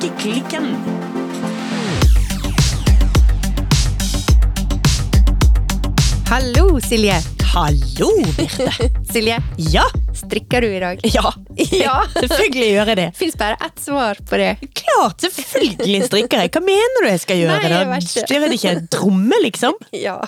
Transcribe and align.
Strikkeklikken. 0.00 0.76
Hallo, 6.28 6.80
Silje. 6.80 7.14
Hallo, 7.54 8.10
Birte. 8.36 8.70
Silje, 9.12 9.38
Ja, 9.56 9.84
strikker 10.14 10.60
du 10.60 10.66
i 10.76 10.80
dag? 10.80 11.00
ja. 11.04 11.32
Ja. 11.72 12.02
Selvfølgelig 12.20 12.66
gjør 12.74 12.90
jeg 12.90 12.96
det. 12.98 13.06
Fins 13.16 13.36
bare 13.40 13.56
ett 13.64 13.78
svar 13.80 14.18
på 14.28 14.36
det. 14.36 14.50
Klart, 14.76 15.22
selvfølgelig 15.24 16.02
strikker 16.04 16.42
jeg. 16.44 16.50
Hva 16.52 16.60
mener 16.66 17.04
du 17.04 17.08
jeg 17.08 17.22
skal 17.22 17.40
gjøre? 17.40 17.54
Nei, 17.62 17.70
jeg 17.72 17.88
vet 17.88 18.08
ikke. 18.10 18.26
Jeg 18.34 18.42
vet 18.42 18.56
ikke, 18.58 18.74
Tromme, 18.92 19.38
liksom? 19.40 19.78
Ja. 19.96 20.18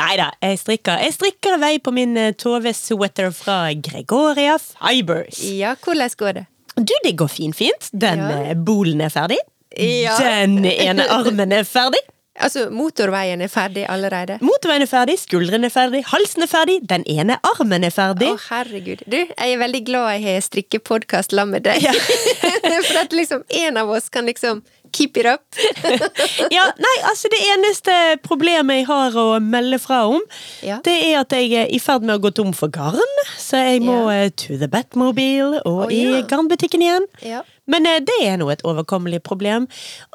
Nei 0.00 0.12
da, 0.18 0.26
jeg 0.42 0.58
strikker. 0.64 0.98
Jeg 1.06 1.14
strikker 1.14 1.54
i 1.54 1.60
vei 1.62 1.72
på 1.86 1.94
min 1.94 2.16
eh, 2.18 2.32
Tove-sweater 2.34 3.30
fra 3.36 3.60
Gregoria 3.78 4.56
Fibers. 4.64 5.38
Ja, 5.54 5.76
hvordan 5.86 6.18
går 6.18 6.40
det? 6.40 6.46
Du, 6.82 6.94
det 7.04 7.16
går 7.16 7.28
finfint. 7.30 7.90
Den 7.92 8.18
Ja. 8.18 8.40
eh, 8.50 8.54
bolen 8.56 9.00
er 9.00 9.08
ferdig. 9.14 9.38
Ja. 9.78 10.18
Den 10.20 10.64
ene 10.64 11.06
armen 11.10 11.52
er 11.52 11.64
ferdig. 11.68 12.00
Altså, 12.42 12.70
motorveien 12.72 13.42
er 13.44 13.50
ferdig 13.52 13.82
allerede? 13.92 14.38
Motorveien 14.40 14.80
er 14.82 14.88
ferdig, 14.88 15.18
skuldrene 15.20 15.68
er 15.68 15.72
ferdig, 15.74 16.00
halsen 16.08 16.42
er 16.42 16.48
ferdig, 16.48 16.78
den 16.88 17.02
ene 17.04 17.36
armen 17.44 17.84
er 17.84 17.92
ferdig. 17.92 18.30
Å, 18.32 18.38
herregud. 18.48 19.02
Du, 19.04 19.18
jeg 19.18 19.52
er 19.52 19.60
veldig 19.60 19.82
glad 19.84 20.06
jeg 20.14 20.22
har 20.24 20.40
strikkepodkast 20.46 21.34
sammen 21.36 21.58
med 21.58 21.66
deg. 21.68 21.84
For 22.88 23.02
at 23.02 23.12
liksom 23.12 23.44
en 23.60 23.76
av 23.82 23.92
oss 23.92 24.08
kan 24.08 24.24
liksom 24.24 24.62
keep 24.92 25.16
it 25.16 25.26
up. 25.26 25.42
Ja, 26.52 26.64
nei, 26.78 26.94
altså 27.08 27.28
Det 27.32 27.38
eneste 27.54 27.94
problemet 28.24 28.82
jeg 28.82 28.86
har 28.88 29.16
å 29.18 29.26
melde 29.42 29.78
fra 29.80 30.02
om, 30.10 30.20
Ja. 30.62 30.78
det 30.84 30.94
er 31.10 31.20
at 31.22 31.32
jeg 31.36 31.52
er 31.62 31.66
i 31.72 31.78
ferd 31.82 32.02
med 32.06 32.16
å 32.18 32.22
gå 32.22 32.32
tom 32.34 32.52
for 32.56 32.68
garn. 32.72 33.00
Så 33.38 33.56
jeg 33.60 33.82
må 33.82 33.98
Ja. 34.10 34.24
eh, 34.26 34.30
to 34.30 34.56
the 34.58 34.68
Batmobile 34.68 35.62
og 35.66 35.92
i 35.92 36.02
ja. 36.04 36.22
garnbutikken 36.28 36.82
igjen. 36.84 37.06
Ja. 37.22 37.42
Men 37.66 37.86
eh, 37.86 38.00
det 38.00 38.18
er 38.26 38.36
nå 38.40 38.50
et 38.52 38.62
overkommelig 38.64 39.22
problem. 39.22 39.68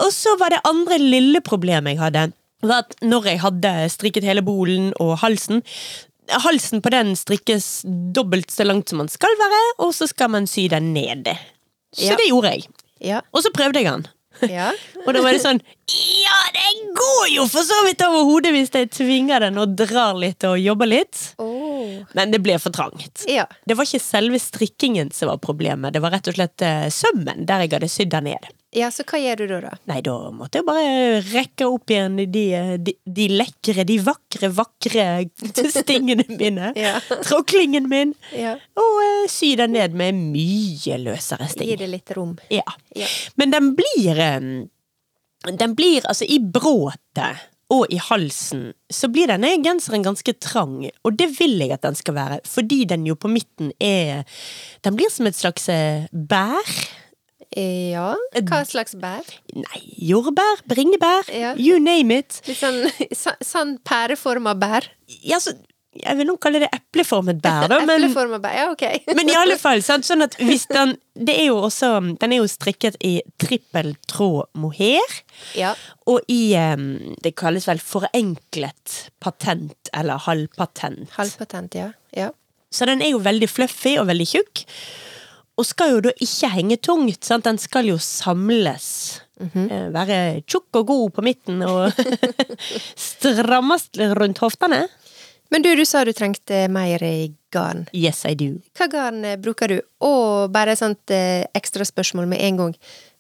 Og 0.03 0.11
så 0.14 0.38
var 0.39 0.50
det 0.53 0.61
andre 0.67 0.98
lille 1.00 1.42
problemet 1.42 1.95
jeg 1.95 2.00
hadde. 2.03 2.25
Var 2.64 2.83
at 2.86 2.95
når 3.05 3.25
jeg 3.31 3.39
hadde 3.44 3.72
strikket 3.94 4.23
hele 4.25 4.42
bolen 4.42 4.94
og 5.00 5.17
halsen 5.22 5.64
Halsen 6.44 6.81
på 6.83 6.89
den 6.92 7.14
strikkes 7.16 7.86
dobbelt 8.11 8.50
så 8.52 8.66
langt 8.67 8.89
som 8.92 8.98
man 9.00 9.08
skal 9.08 9.31
være, 9.39 9.59
og 9.80 9.94
så 9.95 10.09
skal 10.09 10.28
man 10.33 10.44
sy 10.45 10.66
den 10.67 10.89
ned. 10.94 11.30
Så 11.95 12.09
Ja. 12.09 12.16
det 12.20 12.25
gjorde 12.28 12.52
jeg. 12.52 12.66
Ja. 13.00 13.22
Og 13.33 13.44
så 13.45 13.52
prøvde 13.55 13.80
jeg 13.80 13.86
den. 13.88 14.03
Ja. 14.45 14.71
Og 15.05 15.13
da 15.16 15.21
var 15.23 15.35
det 15.35 15.41
sånn 15.43 15.61
Ja, 15.88 16.38
det 16.55 16.93
går 16.97 17.30
jo 17.31 17.45
for 17.52 17.66
så 17.66 17.77
vidt 17.88 18.03
over 18.05 18.27
hodet 18.27 18.52
hvis 18.55 18.73
jeg 18.73 18.91
tvinger 18.93 19.45
den 19.45 19.59
og 19.61 19.75
drar 19.80 20.17
litt 20.19 20.43
og 20.47 20.57
jobber 20.59 20.89
litt. 20.89 21.21
Oh. 21.41 22.03
Men 22.17 22.33
det 22.33 22.41
ble 22.43 22.58
for 22.61 22.75
trangt. 22.75 23.23
Ja. 23.30 23.47
Det 23.67 23.77
var 23.77 23.88
ikke 23.88 24.03
selve 24.03 24.41
strikkingen 24.41 25.13
som 25.15 25.31
var 25.31 25.41
problemet, 25.43 25.95
det 25.95 26.03
var 26.03 26.15
rett 26.17 26.27
og 26.30 26.38
slett 26.38 26.65
eh, 26.65 26.88
sømmen 26.93 27.47
der 27.47 27.65
jeg 27.65 27.77
hadde 27.77 27.91
sydd 27.91 28.13
den 28.13 28.31
ned. 28.33 28.52
Ja, 28.78 28.89
så 28.94 29.03
hva 29.08 29.20
gjør 29.22 29.42
du 29.42 29.45
da, 29.50 29.59
da? 29.66 29.73
Nei, 29.89 30.00
da 30.06 30.16
måtte 30.36 30.61
jeg 30.61 30.67
bare 30.67 31.22
rekke 31.31 31.67
opp 31.70 31.92
igjen 31.94 32.20
de, 32.20 32.45
de, 32.83 32.94
de 33.17 33.28
lekre, 33.33 33.86
de 33.88 33.97
vakre, 34.03 34.52
vakre 34.53 35.08
stingene 35.73 36.28
mine. 36.39 36.72
Ja. 36.78 36.98
Tråklingen 37.25 37.89
min. 37.92 38.14
Ja. 38.38 38.55
Og 38.78 39.02
uh, 39.02 39.25
sy 39.31 39.55
den 39.59 39.75
ned 39.78 39.98
med 39.98 40.17
mye 40.36 41.02
løsere 41.02 41.50
sting. 41.52 41.73
Gi 41.73 41.81
det 41.81 41.92
litt 41.92 42.16
rom. 42.17 42.38
Ja. 42.53 42.66
Ja. 42.98 43.09
Men 43.39 43.53
den 43.53 43.73
blir 43.78 44.20
eh, 44.23 44.42
Den 45.48 45.75
blir 45.78 46.05
altså 46.09 46.25
i 46.25 46.39
bråtet 46.42 47.48
og 47.73 47.89
i 47.92 47.98
halsen, 48.00 48.70
så 48.88 49.09
blir 49.11 49.28
denne 49.28 49.50
genseren 49.59 50.05
ganske 50.05 50.33
trang. 50.39 50.86
Og 51.03 51.17
det 51.20 51.28
vil 51.36 51.58
jeg 51.59 51.73
at 51.75 51.83
den 51.83 51.98
skal 52.00 52.16
være, 52.16 52.38
fordi 52.48 52.86
den 52.88 53.03
jo 53.09 53.17
på 53.20 53.31
midten 53.31 53.73
er 53.83 54.23
Den 54.86 54.95
blir 54.95 55.11
som 55.11 55.28
et 55.28 55.36
slags 55.36 55.67
eh, 55.70 56.08
bær. 56.11 56.78
Eh, 57.58 57.89
Ja. 57.95 58.11
Hva 58.45 58.59
slags 58.69 58.94
bær? 59.02 59.25
Nei, 59.58 59.80
jordbær, 60.11 60.61
bringebær, 60.69 61.31
Ja. 61.33 61.55
you 61.58 61.80
name 61.81 62.19
it. 62.22 62.42
Litt 62.48 62.59
sånn, 62.61 62.83
sånn 63.54 63.77
pæreforma 63.87 64.54
bær? 64.59 64.86
Ja, 65.26 65.39
så, 65.42 65.55
jeg 65.98 66.17
vil 66.20 66.27
nå 66.30 66.36
kalle 66.37 66.59
det 66.61 66.70
epleformet 66.76 67.39
bær, 67.42 67.65
da, 67.71 67.80
men 67.82 68.04
bær, 68.43 68.54
ja 68.54 68.67
ok. 68.76 68.83
Men 69.17 69.32
i 69.32 69.37
alle 69.39 69.58
fall, 69.65 69.82
sant? 69.82 70.05
sånn 70.05 70.21
at 70.27 70.36
hvis 70.37 70.67
den 70.70 70.93
Det 71.17 71.33
er 71.33 71.48
jo 71.48 71.55
også 71.65 71.89
Den 72.21 72.33
er 72.36 72.43
jo 72.43 72.48
strikket 72.52 72.99
i 73.02 73.15
trippeltråd 73.42 74.52
mohair. 74.61 75.15
Ja. 75.58 75.73
Og 76.05 76.21
i 76.30 76.53
Det 77.23 77.33
kalles 77.36 77.65
vel 77.67 77.80
forenklet 77.82 79.09
patent, 79.20 79.89
eller 79.93 80.21
halvpatent. 80.27 81.09
Halvpatent, 81.17 81.73
ja. 81.76 81.89
ja. 82.14 82.30
Så 82.70 82.86
den 82.86 83.02
er 83.02 83.15
jo 83.15 83.20
veldig 83.23 83.49
fluffy 83.49 83.98
og 83.98 84.08
veldig 84.11 84.27
tjukk. 84.27 84.65
Og 85.58 85.66
skal 85.66 85.95
jo 85.95 86.02
da 86.06 86.12
ikke 86.22 86.50
henge 86.54 86.78
tungt, 86.86 87.23
sant? 87.26 87.44
Den 87.48 87.58
skal 87.58 87.88
jo 87.90 87.98
samles. 87.98 89.22
Eh, 89.42 89.88
Være 89.94 90.42
tjukk 90.50 90.80
og 90.82 90.88
god 90.90 91.12
på 91.18 91.23
midten 91.26 91.62
og 91.66 91.92
strammest 92.95 93.98
rundt 94.18 94.38
hoftene. 94.44 94.84
Men 95.50 95.64
du, 95.64 95.70
du 95.80 95.86
sa 95.88 96.02
du 96.04 96.12
trengte 96.12 96.66
mer 96.73 97.00
garn. 97.56 97.86
Yes, 97.95 98.26
I 98.28 98.34
do. 98.36 98.50
Hva 98.78 98.90
garn 98.92 99.22
eh, 99.26 99.38
bruker 99.40 99.72
du? 99.72 99.78
Og 100.04 100.50
bare 100.52 100.73
et 100.76 100.82
sånt 100.82 101.14
eh, 101.16 101.45
ekstraspørsmål 101.56 102.28
med 102.34 102.42
en 102.44 102.58
gang. 102.60 102.74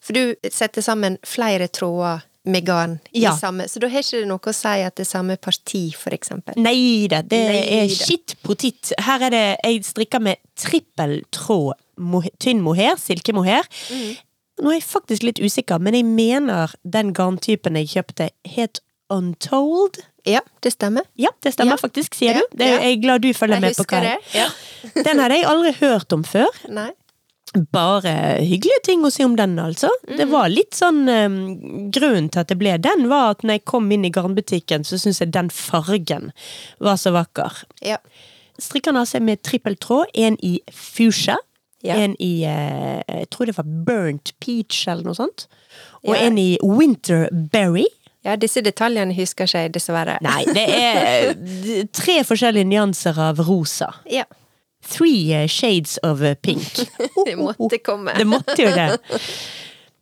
For 0.03 0.17
du 0.17 0.49
setter 0.51 0.83
sammen 0.83 1.15
flere 1.25 1.69
tråder 1.71 2.25
med 2.47 2.63
garn 2.67 2.97
Ja. 3.11 3.33
i 3.33 3.39
samme, 3.39 3.65
så 3.67 3.79
da 3.83 3.89
har 3.91 4.03
ikke 4.05 4.21
det 4.21 4.27
noe 4.29 4.39
å 4.39 4.53
si 4.55 4.75
at 4.85 4.95
det 4.95 5.03
er 5.03 5.09
samme 5.09 5.35
parti, 5.39 5.81
for 5.99 6.15
eksempel. 6.15 6.55
Nei 6.63 7.07
da, 7.11 7.19
det 7.27 7.41
er 7.43 7.57
Neida. 7.87 7.95
skitt 7.97 8.37
potet. 8.43 8.93
Her 9.03 9.25
er 9.27 9.33
det 9.35 9.41
Jeg 9.65 9.81
strikker 9.89 10.23
med 10.23 10.39
trippel 10.55 11.17
mohe- 11.97 12.31
tynn 12.39 12.61
mohair, 12.61 12.95
silkemohair. 12.97 13.63
Nå 14.61 14.69
er 14.71 14.79
jeg 14.79 14.83
faktisk 14.89 15.23
litt 15.23 15.39
usikker, 15.39 15.79
men 15.79 15.93
jeg 15.93 16.05
mener 16.05 16.71
den 16.83 17.13
garntypen 17.13 17.75
jeg 17.77 17.87
kjøpte, 17.95 18.29
het 18.45 18.79
Untold. 19.09 20.01
Ja, 20.27 20.41
det 20.61 20.73
stemmer. 20.73 21.03
Ja, 21.15 21.29
det 21.41 21.53
stemmer 21.53 21.77
Ja. 21.77 21.87
faktisk, 21.87 22.13
sier 22.15 22.33
Ja, 22.33 22.39
du. 22.41 22.57
Det 22.57 22.65
er, 22.67 22.79
jeg 22.81 22.97
er 22.97 23.01
glad 23.01 23.21
du 23.21 23.29
følger 23.33 23.55
Jeg 23.55 23.61
med 23.61 23.75
på 23.77 23.85
hva 23.85 24.01
det. 24.01 24.17
Ja. 24.33 24.47
Den 25.03 25.19
hadde 25.19 25.35
jeg 25.37 25.45
aldri 25.45 25.71
hørt 25.79 26.11
om 26.13 26.23
før. 26.23 26.49
Nei. 26.69 26.89
Bare 27.71 28.11
hyggelige 28.43 28.81
ting 28.83 29.03
å 29.07 29.11
si 29.11 29.23
om 29.23 29.35
den, 29.35 29.55
altså. 29.57 29.87
Det 30.05 30.25
Mhm. 30.27 30.31
var 30.31 30.49
litt 30.49 30.71
sånn 30.75 31.07
um, 31.07 31.89
Grunnen 31.91 32.29
til 32.29 32.39
at 32.41 32.47
det 32.49 32.57
ble 32.59 32.77
den, 32.77 33.07
var 33.07 33.31
at 33.31 33.41
når 33.43 33.53
jeg 33.61 33.65
kom 33.65 33.89
inn 33.91 34.03
i 34.05 34.09
garnbutikken, 34.11 34.83
så 34.83 34.99
syntes 34.99 35.19
jeg 35.19 35.31
den 35.31 35.49
fargen 35.49 36.33
var 36.81 36.95
så 36.97 37.11
vakker. 37.15 37.63
Ja. 37.81 37.97
Strikkene 38.59 38.97
har 38.97 39.05
seg 39.05 39.21
med 39.21 39.41
trippeltråd, 39.43 40.07
én 40.13 40.25
En 40.33 40.37
i 40.43 40.59
fuchsia. 40.71 41.37
Ja. 41.87 41.95
En 42.03 42.15
i 42.19 42.31
eh, 42.45 43.01
Jeg 43.21 43.29
tror 43.33 43.49
det 43.49 43.55
var 43.57 43.67
burnt 43.87 44.33
peach 44.43 44.83
eller 44.91 45.07
noe 45.07 45.15
sånt. 45.17 45.47
Og 46.03 46.13
Ja. 46.15 46.21
en 46.27 46.37
i 46.41 46.57
winterberry. 46.63 47.85
ja, 48.27 48.35
disse 48.35 48.61
detaljene 48.61 49.15
husker 49.15 49.47
ikke 49.47 49.61
jeg, 49.65 49.73
dessverre. 49.77 50.17
Nei, 50.25 50.41
det 50.51 50.65
er 50.67 51.87
tre 52.01 52.19
forskjellige 52.27 52.67
nyanser 52.67 53.17
av 53.29 53.39
rosa. 53.47 53.93
Ja. 54.11 54.25
Three 54.87 55.31
eh, 55.35 55.47
shades 55.47 55.97
of 56.03 56.21
eh, 56.21 56.35
pink. 56.35 56.83
Det 57.27 57.35
måtte 57.39 57.79
komme. 57.83 58.13
Det 58.17 58.27
måtte 58.27 58.55
jo 58.61 58.69
det. 58.75 58.99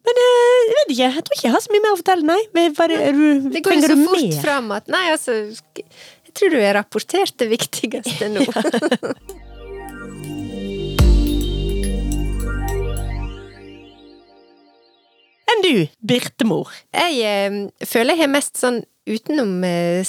Men 0.05 0.19
jeg 0.21 0.73
vet 0.75 0.91
ikke, 0.93 1.05
jeg 1.05 1.23
tror 1.25 1.35
ikke 1.37 1.47
jeg 1.47 1.53
har 1.55 1.63
så 1.63 1.71
mye 1.73 1.81
mer 1.81 1.93
å 1.95 1.97
fortelle, 1.97 2.25
nei. 2.29 2.41
trenger 2.53 2.91
du 2.91 2.93
det, 2.93 3.13
du, 3.17 3.49
Det 3.55 3.61
går 3.65 3.73
jo 3.73 3.87
så 3.89 3.95
fort 4.05 4.35
fram 4.43 4.67
at 4.75 4.91
Nei, 4.93 5.05
altså 5.15 5.33
Jeg 5.49 6.35
tror 6.37 6.53
du 6.53 6.57
har 6.61 6.75
rapportert 6.77 7.33
det 7.41 7.47
viktigste 7.49 8.29
nå. 8.35 8.45
Enn 15.51 15.61
du, 15.61 15.73
Birtemor? 16.01 16.71
Jeg 16.95 17.21
eh, 17.21 17.59
føler 17.85 18.15
jeg 18.15 18.25
har 18.25 18.33
mest 18.33 18.57
sånn 18.61 18.81
utenom 19.05 19.59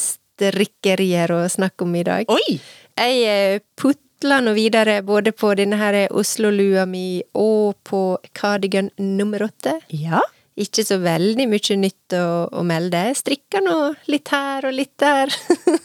strikkerier 0.01 1.33
å 1.33 1.45
snakke 1.53 1.85
om 1.87 1.95
i 1.97 2.05
dag. 2.07 2.33
Oi! 2.33 2.59
Jeg 2.97 3.17
eh, 3.29 3.59
putler 3.77 4.45
nå 4.45 4.55
videre 4.57 5.01
både 5.05 5.33
på 5.37 5.53
denne 5.59 5.79
her 5.81 5.99
Oslo-lua 6.17 6.87
mi 6.89 7.21
og 7.37 7.77
på 7.84 8.03
cardigan 8.37 8.91
nummer 8.97 9.47
åtte. 9.49 9.78
Ja. 9.93 10.22
Ikke 10.57 10.87
så 10.89 10.97
veldig 11.03 11.45
mye 11.51 11.77
nytt 11.77 12.16
å, 12.16 12.49
å 12.49 12.63
melde. 12.65 13.03
Jeg 13.10 13.21
strikker 13.21 13.65
nå 13.65 13.77
litt 14.09 14.33
her 14.33 14.65
og 14.65 14.72
litt 14.77 14.95
der. 15.03 15.33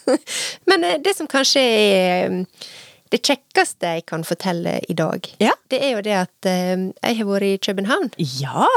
Men 0.71 0.87
eh, 0.87 1.01
det 1.03 1.17
som 1.17 1.27
kanskje 1.31 1.65
er 1.65 2.31
eh, 2.31 2.71
det 3.11 3.19
kjekkeste 3.27 3.89
jeg 3.97 4.05
kan 4.09 4.23
fortelle 4.27 4.77
i 4.89 4.93
dag, 4.97 5.27
Ja. 5.43 5.51
det 5.69 5.81
er 5.83 5.91
jo 5.97 6.01
det 6.05 6.13
at 6.23 6.47
eh, 6.49 6.87
jeg 7.03 7.17
har 7.19 7.25
vært 7.29 7.47
i 7.49 7.57
København. 7.67 8.11
Ja! 8.39 8.67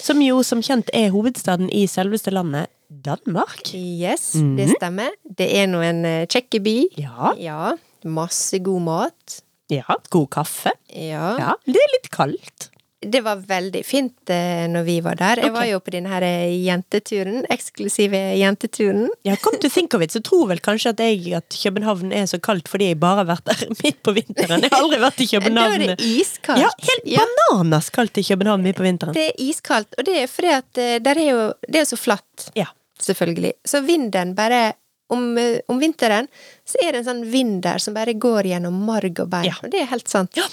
Som 0.00 0.22
jo 0.24 0.42
som 0.42 0.62
kjent 0.64 0.90
er 0.96 1.10
hovedstaden 1.14 1.68
i 1.72 1.84
selveste 1.90 2.32
landet 2.32 2.70
Danmark. 2.92 3.70
Yes, 3.74 4.32
det 4.56 4.68
stemmer. 4.76 5.14
Det 5.24 5.46
er 5.60 5.66
nå 5.70 5.80
en 5.84 6.04
eh, 6.04 6.26
kjekk 6.26 6.58
by. 6.64 6.76
Ja. 7.00 7.32
Ja. 7.40 7.72
Masse 8.04 8.58
god 8.64 8.82
mat. 8.84 9.38
Ja, 9.72 9.86
god 10.12 10.26
kaffe. 10.34 10.72
Ja. 10.92 11.36
Ja, 11.38 11.52
det 11.64 11.80
er 11.80 11.92
litt 11.94 12.10
kaldt. 12.12 12.68
Det 13.02 13.20
var 13.24 13.40
veldig 13.48 13.80
fint 13.86 14.30
eh, 14.30 14.64
når 14.70 14.84
vi 14.86 14.96
var 15.04 15.16
der. 15.18 15.40
Jeg 15.42 15.52
var 15.54 15.64
jo 15.66 15.80
på 15.82 15.90
den 15.94 16.06
her 16.06 16.22
eh, 16.22 16.52
jenteturen, 16.64 17.42
eksklusive 17.50 18.20
jenteturen. 18.38 19.08
Ja, 19.26 19.34
kom 19.42 19.56
to 19.62 19.68
think 19.72 19.94
of 19.94 20.02
it, 20.06 20.12
så 20.14 20.22
tror 20.22 20.46
vel 20.52 20.60
kanskje 20.62 20.92
at 20.94 21.02
jeg 21.02 21.34
at 21.38 21.56
København 21.62 22.12
er 22.14 22.26
så 22.30 22.38
kaldt 22.42 22.68
fordi 22.70 22.92
jeg 22.92 23.00
bare 23.02 23.24
har 23.24 23.30
vært 23.32 23.44
der 23.50 23.72
midt 23.84 24.02
på 24.06 24.14
vinteren. 24.16 24.62
Jeg 24.62 24.70
har 24.72 24.84
aldri 24.84 25.00
vært 25.02 25.20
i 25.24 25.28
København. 25.34 25.72
Da 25.82 25.88
er 25.92 25.96
det 25.96 26.06
iskaldt. 26.06 26.62
Ja, 26.62 26.70
helt 26.90 27.10
Ja. 27.16 27.24
bananas 27.50 27.90
kaldt 27.94 28.18
i 28.22 28.26
København 28.30 28.62
midt 28.62 28.76
på 28.78 28.86
vinteren. 28.86 29.14
Det 29.16 29.28
er 29.32 29.42
iskaldt, 29.48 29.94
og 29.98 30.06
det 30.06 30.16
er 30.22 30.30
fordi 30.30 30.52
at 30.58 30.78
eh, 30.84 30.96
der 31.02 31.18
er 31.24 31.30
jo, 31.32 31.40
det 31.68 31.82
er 31.82 31.90
så 31.90 31.98
flatt, 31.98 32.50
Ja. 32.58 32.68
selvfølgelig. 33.02 33.52
Så 33.66 33.80
vinden 33.86 34.34
bare 34.38 34.72
om, 35.12 35.34
om 35.68 35.78
vinteren 35.82 36.28
så 36.64 36.78
er 36.86 36.92
det 36.94 37.02
en 37.02 37.08
sånn 37.10 37.24
vind 37.28 37.58
der 37.66 37.82
som 37.82 37.92
bare 37.92 38.14
går 38.16 38.46
gjennom 38.48 38.78
marg 38.86 39.18
og 39.20 39.28
bein. 39.34 39.50
Ja. 39.50 39.58
Og 39.62 39.68
det 39.74 39.82
er 39.82 39.90
helt 39.90 40.08
sant. 40.08 40.38
Ja. 40.38 40.46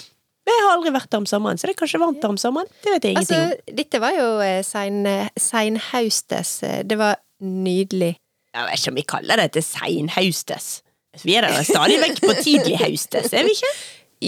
Jeg 0.48 0.62
har 0.64 0.72
aldri 0.76 0.90
vært 0.94 1.10
der 1.12 1.20
om 1.22 1.26
sommeren, 1.28 1.58
så 1.60 1.68
det 1.68 1.74
er 1.74 1.80
kanskje 1.82 2.00
varmt 2.00 2.20
der 2.22 2.32
om 2.32 2.38
sommeren. 2.40 2.66
Det 2.82 2.92
vet 2.94 3.04
jeg 3.04 3.12
ingenting 3.14 3.36
om. 3.36 3.50
Altså, 3.50 3.76
dette 3.80 4.00
var 4.02 4.14
jo 4.16 4.28
eh, 4.44 4.62
sein, 4.66 5.00
eh, 5.06 5.28
seinhaustes. 5.38 6.62
eh, 6.66 6.82
Det 6.82 6.98
var 6.98 7.20
nydelig. 7.42 8.16
Jeg 8.54 8.66
vet 8.66 8.80
ikke 8.80 8.90
om 8.90 8.98
vi 8.98 9.06
kaller 9.14 9.36
det 9.44 9.52
til 9.54 9.62
seinhaustes. 9.62 10.70
Vi 11.24 11.34
er 11.38 11.46
der 11.46 11.62
stadig 11.66 12.00
vekk 12.02 12.20
på 12.24 12.34
tidlig 12.42 12.76
haustes, 12.80 13.32
er 13.34 13.46
vi 13.46 13.54
ikke? 13.56 13.70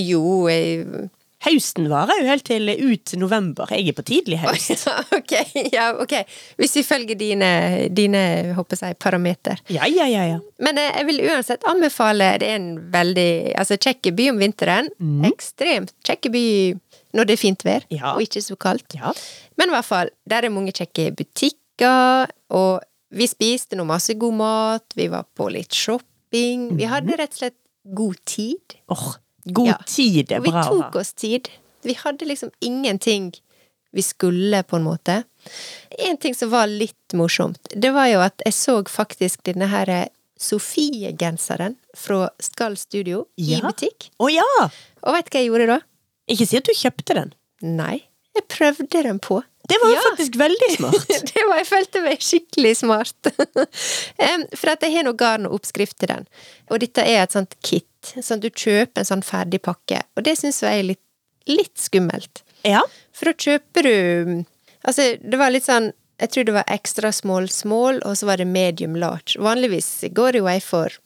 Jo, 0.02 0.22
eh, 0.48 1.08
Hausten 1.42 1.88
varer 1.90 2.20
jo 2.22 2.28
helt 2.28 2.44
til 2.46 2.68
ut 2.70 3.12
november. 3.18 3.66
Jeg 3.74 3.88
er 3.90 3.96
på 3.98 4.04
tidlig 4.06 4.38
haust. 4.44 4.84
ok, 5.18 5.32
ja, 5.74 5.88
ok. 6.02 6.14
Hvis 6.60 6.76
vi 6.78 6.84
følger 6.86 7.18
dine, 7.18 7.48
dine 7.90 8.22
håper 8.56 8.78
jeg, 8.86 8.98
parameter. 9.02 9.58
Ja, 9.74 9.88
ja, 9.90 10.06
ja, 10.10 10.22
ja. 10.34 10.38
Men 10.62 10.78
eh, 10.78 10.92
jeg 11.00 11.08
vil 11.10 11.22
uansett 11.26 11.66
anbefale 11.66 12.28
Det 12.38 12.48
er 12.52 12.60
en 12.60 12.70
veldig 12.94 13.28
altså 13.58 13.78
kjekk 13.82 14.12
by 14.18 14.28
om 14.32 14.38
vinteren. 14.42 14.92
Ekstremt 15.28 15.94
kjekk 16.06 16.30
by 16.34 16.44
når 17.12 17.28
det 17.28 17.34
er 17.36 17.40
fint 17.42 17.64
vær, 17.66 17.82
Ja. 17.92 18.14
og 18.14 18.22
ikke 18.24 18.40
så 18.40 18.54
kaldt. 18.56 18.94
Ja. 18.96 19.10
Men 19.60 19.68
i 19.68 19.74
hvert 19.74 19.84
fall, 19.84 20.08
der 20.28 20.46
er 20.46 20.54
mange 20.54 20.72
kjekke 20.72 21.10
butikker, 21.18 22.30
og 22.56 22.80
vi 23.12 23.26
spiste 23.28 23.76
noe 23.76 23.84
masse 23.90 24.14
god 24.16 24.38
mat, 24.38 24.94
vi 24.96 25.10
var 25.12 25.26
på 25.36 25.50
litt 25.52 25.76
shopping. 25.76 26.70
Vi 26.78 26.88
hadde 26.88 27.18
rett 27.20 27.34
og 27.36 27.42
slett 27.42 27.58
god 27.98 28.16
tid. 28.24 28.78
Åh, 28.94 29.10
god 29.44 29.66
Ja. 29.68 29.78
tid 29.86 30.32
er 30.32 30.38
Og 30.38 30.44
vi 30.44 30.50
bra 30.50 30.60
å 30.62 30.64
ha. 30.64 30.90
tok 30.90 30.96
oss 31.00 31.12
tid. 31.12 31.48
Vi 31.82 31.94
hadde 31.94 32.26
liksom 32.28 32.50
ingenting 32.60 33.32
vi 33.92 34.00
skulle, 34.02 34.62
på 34.62 34.76
en 34.76 34.84
måte. 34.86 35.24
En 35.98 36.16
ting 36.16 36.34
som 36.34 36.48
var 36.50 36.66
litt 36.66 37.12
morsomt, 37.12 37.58
det 37.76 37.90
var 37.92 38.06
jo 38.08 38.20
at 38.24 38.40
jeg 38.46 38.54
så 38.54 38.78
faktisk 38.88 39.42
denne 39.44 39.66
her 39.68 39.88
eh, 39.90 40.06
Sofie-genseren 40.42 41.76
fra 41.94 42.30
Skall 42.42 42.76
Studio 42.80 43.26
i 43.38 43.58
butikk. 43.62 44.08
Å 44.18 44.28
ja! 44.32 44.46
Og 45.02 45.14
veit 45.16 45.28
hva 45.30 45.40
jeg 45.42 45.50
gjorde 45.50 45.66
da? 45.70 45.78
Ikke 46.32 46.46
si 46.48 46.56
at 46.58 46.66
du 46.66 46.72
kjøpte 46.74 47.14
den. 47.18 47.32
Nei, 47.62 48.02
jeg 48.34 48.46
prøvde 48.50 49.02
den 49.06 49.20
på. 49.22 49.42
Det 49.68 49.76
var 49.82 49.92
jo 49.92 49.94
Ja. 49.94 50.02
faktisk 50.10 50.36
veldig 50.40 50.70
smart. 50.76 51.06
det 51.30 51.44
var, 51.46 51.56
jeg 51.60 51.68
følte 51.68 52.02
meg 52.02 52.18
skikkelig 52.24 52.72
smart. 52.80 53.30
um, 54.26 54.44
For 54.58 54.72
at 54.72 54.82
jeg 54.82 54.96
har 54.96 55.04
noe 55.06 55.14
garn 55.18 55.46
og 55.46 55.54
oppskrift 55.60 55.98
til 56.02 56.08
den. 56.10 56.26
Og 56.70 56.80
dette 56.82 57.04
er 57.06 57.22
et 57.22 57.32
sånt 57.36 57.54
kit. 57.62 57.86
Sånn 58.02 58.40
at 58.40 58.44
du 58.44 58.50
kjøper 58.50 59.02
en 59.02 59.08
sånn 59.08 59.24
ferdig 59.26 59.62
pakke. 59.62 60.02
Og 60.16 60.26
det 60.26 60.36
syns 60.40 60.62
jeg 60.64 60.82
er 60.82 60.88
litt, 60.92 61.02
litt 61.50 61.76
skummelt. 61.78 62.42
Ja. 62.66 62.82
For 63.14 63.30
da 63.30 63.38
kjøper 63.38 63.88
du 63.88 64.44
Altså, 64.82 65.12
det 65.22 65.38
var 65.38 65.52
litt 65.54 65.66
sånn 65.66 65.92
Jeg 66.18 66.30
tror 66.34 66.46
det 66.46 66.54
var 66.54 66.70
ekstra 66.70 67.10
small 67.14 67.48
small, 67.50 68.00
og 68.06 68.16
så 68.18 68.28
var 68.28 68.38
det 68.38 68.46
medium 68.50 68.94
large. 68.98 69.38
Vanligvis 69.42 70.04
går 70.14 70.38
jo 70.38 70.46
jeg 70.46 70.62
for 70.62 70.98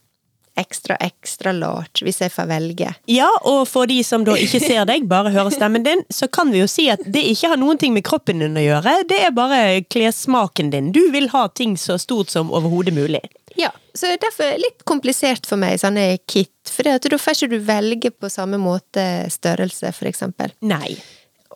ekstra 0.56 0.96
ekstra 1.04 1.52
large, 1.52 2.02
hvis 2.04 2.20
jeg 2.20 2.32
får 2.32 2.48
velge. 2.48 2.90
Ja, 3.12 3.28
og 3.48 3.66
for 3.68 3.88
de 3.88 3.98
som 4.04 4.24
da 4.24 4.36
ikke 4.40 4.60
ser 4.62 4.86
deg, 4.88 5.04
bare 5.08 5.32
hører 5.34 5.52
stemmen 5.52 5.84
din, 5.84 6.02
så 6.12 6.28
kan 6.32 6.52
vi 6.52 6.62
jo 6.62 6.68
si 6.70 6.88
at 6.92 7.02
det 7.04 7.22
ikke 7.32 7.52
har 7.52 7.60
noen 7.60 7.80
ting 7.80 7.92
med 7.96 8.06
kroppen 8.08 8.40
din 8.40 8.56
å 8.56 8.64
gjøre, 8.64 8.96
det 9.08 9.20
er 9.28 9.34
bare 9.36 9.60
klessmaken 9.92 10.72
din. 10.72 10.92
Du 10.96 11.02
vil 11.12 11.28
ha 11.34 11.46
ting 11.48 11.76
så 11.80 11.98
stort 12.00 12.32
som 12.32 12.52
overhodet 12.56 12.96
mulig. 12.96 13.22
Ja, 13.56 13.70
så 13.94 14.06
det 14.10 14.18
er 14.18 14.24
derfor 14.26 14.56
litt 14.60 14.84
komplisert 14.88 15.46
for 15.48 15.60
meg, 15.60 15.78
sånne 15.80 16.18
kit. 16.28 16.52
For 16.68 16.86
da 16.86 16.96
får 17.18 17.38
ikke 17.38 17.52
du 17.54 17.60
velge 17.64 18.10
på 18.12 18.30
samme 18.32 18.58
måte 18.60 19.04
størrelse, 19.32 19.92
for 19.96 20.10
eksempel. 20.10 20.52
Nei. 20.66 20.96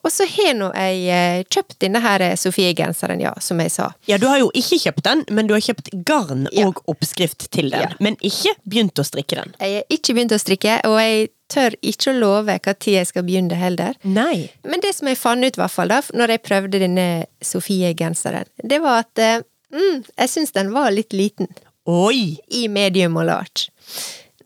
Og 0.00 0.08
så 0.12 0.25
har 0.25 0.55
nå 0.56 0.70
jeg 0.73 1.00
eh, 1.12 1.43
kjøpt 1.52 1.76
denne 1.85 2.00
her 2.00 2.23
Sofie-genseren, 2.41 3.20
ja, 3.20 3.35
som 3.44 3.61
jeg 3.61 3.73
sa. 3.75 3.91
Ja, 4.08 4.17
du 4.17 4.25
har 4.31 4.38
jo 4.41 4.49
ikke 4.56 4.79
kjøpt 4.81 5.05
den, 5.05 5.25
men 5.29 5.50
du 5.50 5.52
har 5.52 5.61
kjøpt 5.64 5.91
garn 6.08 6.47
Ja. 6.56 6.70
og 6.70 6.81
oppskrift 6.88 7.50
til 7.52 7.69
den. 7.73 7.85
Ja. 7.85 7.91
Men 8.00 8.17
ikke 8.25 8.55
begynt 8.64 8.97
å 8.97 9.05
strikke 9.05 9.43
den. 9.43 9.52
Jeg 9.61 9.82
har 9.82 9.93
ikke 9.93 10.17
begynt 10.17 10.32
å 10.32 10.41
strikke, 10.41 10.79
og 10.88 10.97
jeg 11.02 11.29
tør 11.52 11.76
ikke 11.82 12.12
å 12.14 12.17
love 12.17 12.56
tid 12.79 12.94
jeg 12.94 13.11
skal 13.11 13.26
begynne 13.26 13.58
heller. 13.58 13.97
Nei. 14.06 14.49
Men 14.64 14.81
det 14.81 14.94
som 14.97 15.11
jeg 15.11 15.19
fant 15.20 15.44
ut, 15.44 15.58
i 15.58 15.61
hvert 15.61 15.75
fall 15.75 15.93
da, 15.93 16.00
når 16.17 16.37
jeg 16.37 16.44
prøvde 16.49 16.81
denne 16.81 17.08
Sofie-genseren, 17.44 18.49
det 18.64 18.81
var 18.81 19.05
at 19.05 19.20
eh, 19.20 19.43
mm, 19.75 20.05
jeg 20.17 20.32
syns 20.32 20.56
den 20.56 20.73
var 20.73 20.94
litt 20.94 21.12
liten. 21.12 21.50
Oi! 21.90 22.38
I 22.54 22.66
medium 22.70 23.16
og 23.20 23.26
large. 23.28 23.70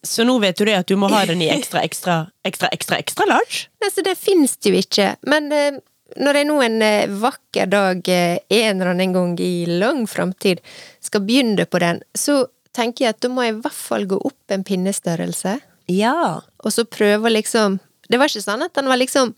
Så 0.04 0.24
nå 0.28 0.36
vet 0.42 0.56
du 0.60 0.66
det 0.68 0.76
at 0.76 0.88
du 0.90 0.96
må 1.00 1.08
ha 1.12 1.22
den 1.28 1.40
i 1.44 1.48
ekstra, 1.52 1.80
ekstra, 1.84 2.14
ekstra, 2.44 2.68
ekstra, 2.76 2.98
ekstra 3.00 3.26
large? 3.28 3.66
så 3.92 4.04
det 4.04 4.16
det 4.60 4.70
jo 4.72 4.80
ikke. 4.80 5.06
Men 5.28 5.50
eh, 5.52 5.78
når 6.20 6.38
jeg 6.40 6.48
nå 6.48 6.56
en 6.62 6.82
eh, 6.84 7.14
vakker 7.22 7.70
dag, 7.72 8.08
eh, 8.12 8.38
en 8.52 8.80
eller 8.80 8.92
annen 8.92 9.14
gang 9.16 9.32
i 9.40 9.64
lang 9.70 10.04
framtid, 10.10 10.60
skal 11.00 11.24
begynne 11.24 11.64
på 11.66 11.80
den, 11.80 12.02
så 12.14 12.44
tenker 12.76 13.06
jeg 13.06 13.14
at 13.16 13.22
da 13.24 13.30
må 13.32 13.44
jeg 13.46 13.56
i 13.56 13.60
hvert 13.64 13.80
fall 13.80 14.04
gå 14.10 14.18
opp 14.28 14.54
en 14.56 14.64
pinnestørrelse, 14.66 15.58
Ja. 15.88 16.40
og 16.64 16.72
så 16.72 16.86
prøve 16.88 17.28
å 17.28 17.32
liksom 17.32 17.78
Det 18.08 18.18
var 18.20 18.28
ikke 18.28 18.40
sånn 18.44 18.62
at 18.64 18.74
den 18.76 18.88
var 18.88 18.98
liksom 19.00 19.34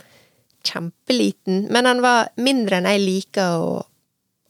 kjempeliten, 0.66 1.68
men 1.70 1.84
den 1.86 2.00
var 2.02 2.28
mindre 2.42 2.80
enn 2.80 2.88
jeg 2.90 3.02
liker 3.04 3.60
å, 3.62 3.84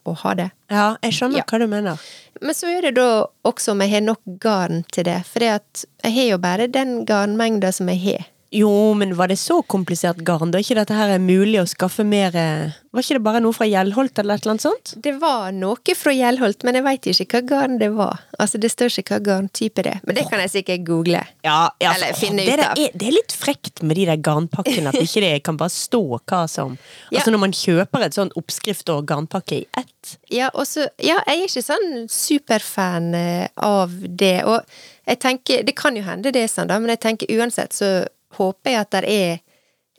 å 0.08 0.14
ha 0.22 0.32
det. 0.38 0.46
Ja, 0.72 0.86
jeg 1.04 1.12
skjønner 1.18 1.42
Ja. 1.42 1.44
hva 1.50 1.58
du 1.60 1.66
mener. 1.68 2.00
Men 2.40 2.54
så 2.54 2.70
er 2.70 2.86
det 2.86 2.96
da 2.98 3.26
også 3.46 3.72
om 3.72 3.82
jeg 3.84 3.94
har 3.94 4.04
nok 4.04 4.22
garn 4.42 4.82
til 4.92 5.06
det, 5.08 5.20
for 5.28 5.44
jeg 5.44 5.60
har 6.04 6.30
jo 6.30 6.38
bare 6.42 6.66
den 6.68 7.04
garnmengda 7.08 7.72
som 7.72 7.88
jeg 7.92 8.02
har. 8.02 8.26
Jo, 8.50 8.94
men 8.94 9.16
var 9.16 9.28
det 9.28 9.36
så 9.36 9.58
komplisert 9.62 10.20
garn? 10.22 10.52
Da 10.52 10.60
er 10.60 10.64
ikke 10.64 10.78
dette 10.78 10.94
her 10.94 11.18
mulig 11.18 11.58
å 11.58 11.66
skaffe 11.66 12.04
mer 12.06 12.36
eh, 12.38 12.76
Var 12.94 13.02
ikke 13.02 13.16
det 13.18 13.24
bare 13.26 13.40
noe 13.42 13.56
fra 13.56 13.66
Gjellholt 13.66 14.20
eller 14.22 14.38
et 14.38 14.44
eller 14.44 14.54
annet 14.54 14.64
sånt? 14.64 14.92
Det 15.02 15.16
var 15.18 15.50
noe 15.56 15.96
fra 15.98 16.14
Gjellholt, 16.14 16.62
men 16.64 16.78
jeg 16.78 16.86
veit 16.86 17.08
ikke 17.10 17.26
hva 17.34 17.42
garn 17.50 17.76
det 17.82 17.90
var. 17.96 18.22
Altså, 18.38 18.60
det 18.62 18.70
står 18.70 18.94
ikke 19.02 19.16
hva 19.16 19.20
garntype 19.26 19.82
det 19.82 19.96
er, 19.96 20.00
men 20.06 20.18
det 20.18 20.28
kan 20.30 20.42
jeg 20.44 20.54
sikkert 20.54 20.86
google. 20.86 21.24
Ja, 21.44 21.58
ja 21.82 21.96
Eller 21.96 22.14
finne 22.16 22.46
det, 22.46 22.54
ut 22.54 22.64
av. 22.68 22.78
Det 22.78 22.86
er, 22.86 22.96
det 22.96 23.10
er 23.10 23.16
litt 23.18 23.36
frekt 23.36 23.82
med 23.82 23.98
de 23.98 24.06
der 24.12 24.22
garnpakkene, 24.30 24.94
at 24.94 25.02
ikke 25.02 25.24
det 25.26 25.34
kan 25.44 25.58
bare 25.58 25.74
stå 25.74 26.02
hva 26.22 26.46
som 26.50 26.76
Ja. 27.10 27.20
Altså 27.20 27.32
når 27.34 27.40
man 27.42 27.54
kjøper 27.54 28.06
et 28.06 28.16
sånn 28.16 28.32
oppskrift 28.38 28.90
og 28.92 29.06
garnpakke 29.08 29.60
i 29.60 29.64
ett. 29.78 30.16
Ja, 30.32 30.52
og 30.54 30.68
så 30.70 30.86
Ja, 31.02 31.18
jeg 31.26 31.42
er 31.42 31.48
ikke 31.48 31.66
sånn 31.66 32.06
superfan 32.12 33.14
eh, 33.18 33.48
av 33.62 33.94
det, 34.06 34.38
og 34.46 34.62
jeg 35.06 35.20
tenker 35.22 35.62
Det 35.66 35.74
kan 35.78 35.96
jo 35.98 36.02
hende 36.06 36.32
det 36.34 36.44
er 36.44 36.50
sånn, 36.50 36.70
da, 36.70 36.78
men 36.82 36.94
jeg 36.94 37.02
tenker 37.02 37.30
uansett 37.38 37.74
så 37.76 37.90
håper 38.38 38.72
jeg 38.74 38.80
at 38.84 38.94
det 38.96 39.04
er 39.12 39.38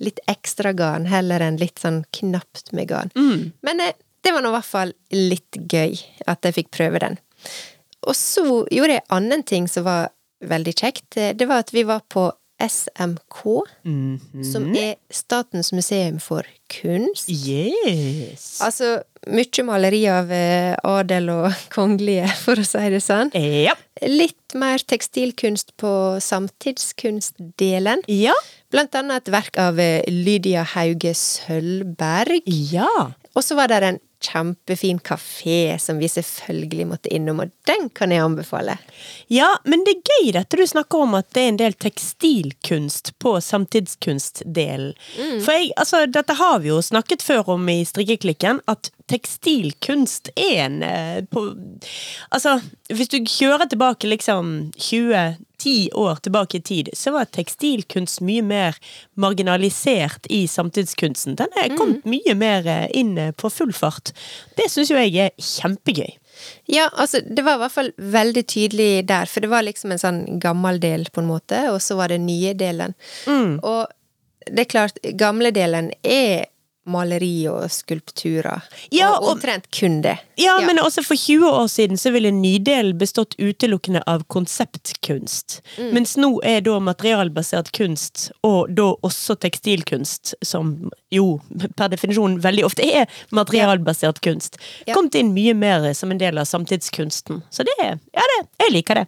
litt 0.03 0.19
ekstra 0.29 0.73
garn 0.77 1.07
heller 1.09 1.41
enn 1.41 1.57
litt 1.57 1.81
sånn 1.81 2.03
knapt 2.13 2.71
med 2.77 2.89
garn. 2.91 3.09
Men 3.65 3.81
eh, 3.81 3.95
det 4.23 4.33
var 4.35 4.43
nå 4.45 4.51
i 4.51 4.57
hvert 4.57 4.69
fall 4.69 4.93
litt 5.13 5.57
gøy 5.71 5.97
at 6.29 6.45
jeg 6.45 6.57
fikk 6.59 6.69
prøve 6.77 7.01
den. 7.01 7.17
Og 8.07 8.15
så 8.17 8.43
gjorde 8.71 8.97
jeg 8.99 9.07
annen 9.13 9.43
ting 9.47 9.67
som 9.71 9.87
var 9.87 10.11
veldig 10.45 10.73
kjekt. 10.77 11.17
Det 11.17 11.47
var 11.49 11.63
at 11.65 11.73
vi 11.73 11.83
var 11.87 12.03
på 12.13 12.27
SMK, 12.57 13.43
som 14.51 14.63
er 14.73 14.95
Statens 15.13 15.69
museum 15.75 16.17
for 16.23 16.47
kunst. 16.71 17.29
Yes! 17.29 18.57
Altså 18.65 18.97
mye 19.29 19.65
maleri 19.67 20.01
av 20.09 20.31
eh, 20.33 20.73
adel 20.87 21.29
og 21.33 21.47
kongelige, 21.75 22.29
for 22.41 22.59
å 22.59 22.65
si 22.67 22.83
det 22.93 23.01
sånn. 23.03 23.31
Ja. 23.37 23.75
Litt 24.03 24.55
mer 24.57 24.83
tekstilkunst 24.83 25.75
på 25.81 25.91
samtidskunstdelen. 26.23 28.05
Ja. 28.11 28.35
Blant 28.73 28.95
annet 28.99 29.27
et 29.27 29.33
verk 29.33 29.61
av 29.61 29.79
eh, 29.81 30.01
Lydia 30.11 30.65
Hauge 30.75 31.13
Sølvberg. 31.17 32.41
Ja. 32.47 32.89
Og 33.37 33.45
så 33.45 33.57
var 33.57 33.69
det 33.71 33.83
en 33.85 34.01
kjempefin 34.23 34.99
kafé 34.99 35.77
som 35.79 35.99
vi 36.01 36.09
selvfølgelig 36.09 36.87
måtte 36.89 37.13
innom, 37.13 37.41
og 37.43 37.53
den 37.69 37.89
kan 37.95 38.11
jeg 38.11 38.23
anbefale. 38.25 38.77
Ja, 39.31 39.49
men 39.65 39.85
det 39.85 39.97
er 39.97 40.11
gøy 40.11 40.31
dette 40.37 40.59
du 40.59 40.65
snakker 40.67 41.05
om 41.05 41.17
at 41.19 41.29
det 41.35 41.43
er 41.43 41.53
en 41.53 41.61
del 41.61 41.77
tekstilkunst 41.77 43.13
på 43.23 43.37
samtidskunstdelen. 43.43 44.93
For 45.45 45.53
jeg, 45.53 45.71
altså, 45.77 46.05
dette 46.09 46.37
har 46.37 46.61
vi 46.63 46.71
jo 46.73 46.81
snakket 46.83 47.25
før 47.25 47.53
om 47.57 47.69
i 47.71 47.83
Strikkeklikken, 47.87 48.63
at 48.67 48.91
tekstilkunst 49.07 50.31
er 50.35 50.63
en 50.65 50.81
eh, 50.83 51.23
på, 51.31 51.43
Altså, 52.33 52.57
hvis 52.91 53.11
du 53.11 53.19
kjører 53.23 53.69
tilbake 53.71 54.09
liksom 54.09 54.71
20-10 54.75 55.93
år 55.97 56.21
tilbake 56.25 56.59
i 56.59 56.61
tid, 56.61 56.91
så 56.97 57.13
var 57.15 57.29
tekstilkunst 57.31 58.21
mye 58.25 58.43
mer 58.45 58.77
marginalisert 59.15 60.27
i 60.33 60.43
samtidskunsten. 60.51 61.37
Den 61.39 61.55
er 61.55 61.75
kommet 61.77 62.07
mye 62.09 62.35
mer 62.37 62.67
eh, 62.67 62.87
inn 62.97 63.15
eh, 63.17 63.33
på 63.35 63.51
full 63.53 63.73
fart. 63.75 64.13
Det 64.59 64.69
syns 64.71 64.91
jo 64.91 64.99
jeg 64.99 65.15
er 65.27 65.35
kjempegøy. 65.39 66.17
Ja, 66.69 66.89
altså, 66.93 67.23
det 67.25 67.41
var 67.47 67.57
i 67.57 67.63
hvert 67.63 67.73
fall 67.73 67.93
veldig 67.97 68.43
tydelig 68.45 68.91
der, 69.09 69.29
for 69.31 69.41
det 69.41 69.49
var 69.49 69.65
liksom 69.65 69.95
en 69.95 70.03
sånn 70.03 70.19
gammel 70.43 70.81
del, 70.83 71.07
på 71.09 71.23
en 71.23 71.31
måte, 71.31 71.63
og 71.71 71.79
så 71.81 71.97
var 71.97 72.13
det 72.13 72.19
nye 72.21 72.53
delen. 72.57 72.93
Og 73.65 73.87
det 74.47 74.63
er 74.63 74.69
klart, 74.69 74.99
gamle 75.17 75.51
delen 75.55 75.89
er 76.03 76.45
maleri 76.87 77.47
og 77.51 77.67
skulpturer. 77.71 78.61
Ja, 78.91 79.11
og 79.17 79.23
og- 79.23 79.29
omtrent 79.35 79.67
kun 79.71 80.01
det. 80.01 80.17
Ja, 80.37 80.57
men 80.65 80.77
også 80.79 81.03
for 81.03 81.15
20 81.17 81.45
år 81.49 81.67
siden 81.67 81.97
så 81.97 82.11
ville 82.13 82.31
nydelen 82.31 82.97
bestått 82.97 83.35
utelukkende 83.39 84.03
av 84.07 84.23
konseptkunst. 84.27 85.61
Mens 85.93 86.15
nå 86.17 86.39
er 86.43 86.61
da 86.61 86.77
materialbasert 86.79 87.71
kunst, 87.75 88.27
og 88.43 88.73
da 88.75 88.91
også 89.03 89.35
tekstilkunst, 89.39 90.35
som 90.43 90.91
jo 91.11 91.39
per 91.75 91.89
definisjon 91.89 92.39
veldig 92.43 92.63
ofte 92.67 92.85
er 92.85 93.07
materialbasert 93.31 94.21
kunst, 94.21 94.57
Ja. 94.87 94.93
kommet 94.93 95.15
inn 95.15 95.33
mye 95.33 95.53
mer 95.55 95.93
som 95.93 96.11
en 96.11 96.17
del 96.17 96.37
av 96.37 96.45
samtidskunsten. 96.45 97.41
Så 97.49 97.63
det, 97.65 97.73
er 97.79 97.99
ja 98.13 98.21
det, 98.33 98.47
jeg 98.61 98.71
liker 98.71 98.95
det. 98.95 99.07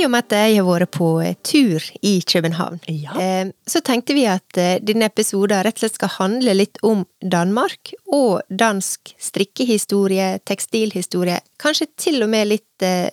I 0.00 0.04
og 0.06 0.12
med 0.14 0.24
at 0.30 0.32
jeg 0.32 0.56
har 0.56 0.64
vært 0.64 0.90
på 0.96 1.08
eh, 1.20 1.34
tur 1.44 1.84
i 2.06 2.14
København, 2.24 2.78
Ja. 2.88 3.12
eh, 3.20 3.50
så 3.68 3.82
tenkte 3.84 4.14
vi 4.16 4.24
at 4.26 4.56
eh, 4.56 4.78
denne 4.80 5.04
episoden 5.10 5.60
rett 5.66 5.76
og 5.76 5.82
slett 5.84 5.98
skal 5.98 6.12
handle 6.16 6.54
litt 6.56 6.80
om 6.86 7.02
Danmark 7.20 7.92
og 8.08 8.40
dansk 8.48 9.12
strikkehistorie, 9.20 10.38
tekstilhistorie, 10.48 11.40
kanskje 11.60 11.86
til 12.00 12.22
og 12.24 12.30
med 12.32 12.48
litt 12.48 12.64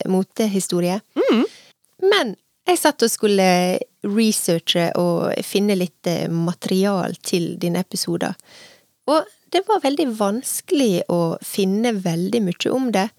motehistorie. 0.07 1.01
motehistorie. 1.27 1.45
Men 2.07 2.35
jeg 2.67 2.79
satt 2.79 3.03
og 3.03 3.11
skulle 3.11 3.79
researche 4.07 4.89
og 4.99 5.33
finne 5.43 5.75
litt 5.79 6.07
eh, 6.07 6.27
material 6.31 7.15
til 7.23 7.55
denne 7.59 7.83
episoden. 7.83 8.35
Og 9.07 9.27
det 9.51 9.63
var 9.67 9.83
veldig 9.83 10.07
vanskelig 10.19 11.03
å 11.11 11.37
finne 11.43 11.93
veldig 12.03 12.41
mye 12.43 12.71
om 12.75 12.91
det. 12.91 13.09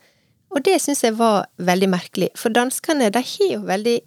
Og 0.55 0.65
det 0.65 0.79
syns 0.81 1.05
jeg 1.05 1.17
var 1.19 1.49
veldig 1.61 1.89
merkelig, 1.93 2.31
for 2.39 2.55
danskene 2.55 3.11
de 3.13 3.23
har 3.23 3.51
jo 3.53 3.65
veldig 3.69 3.99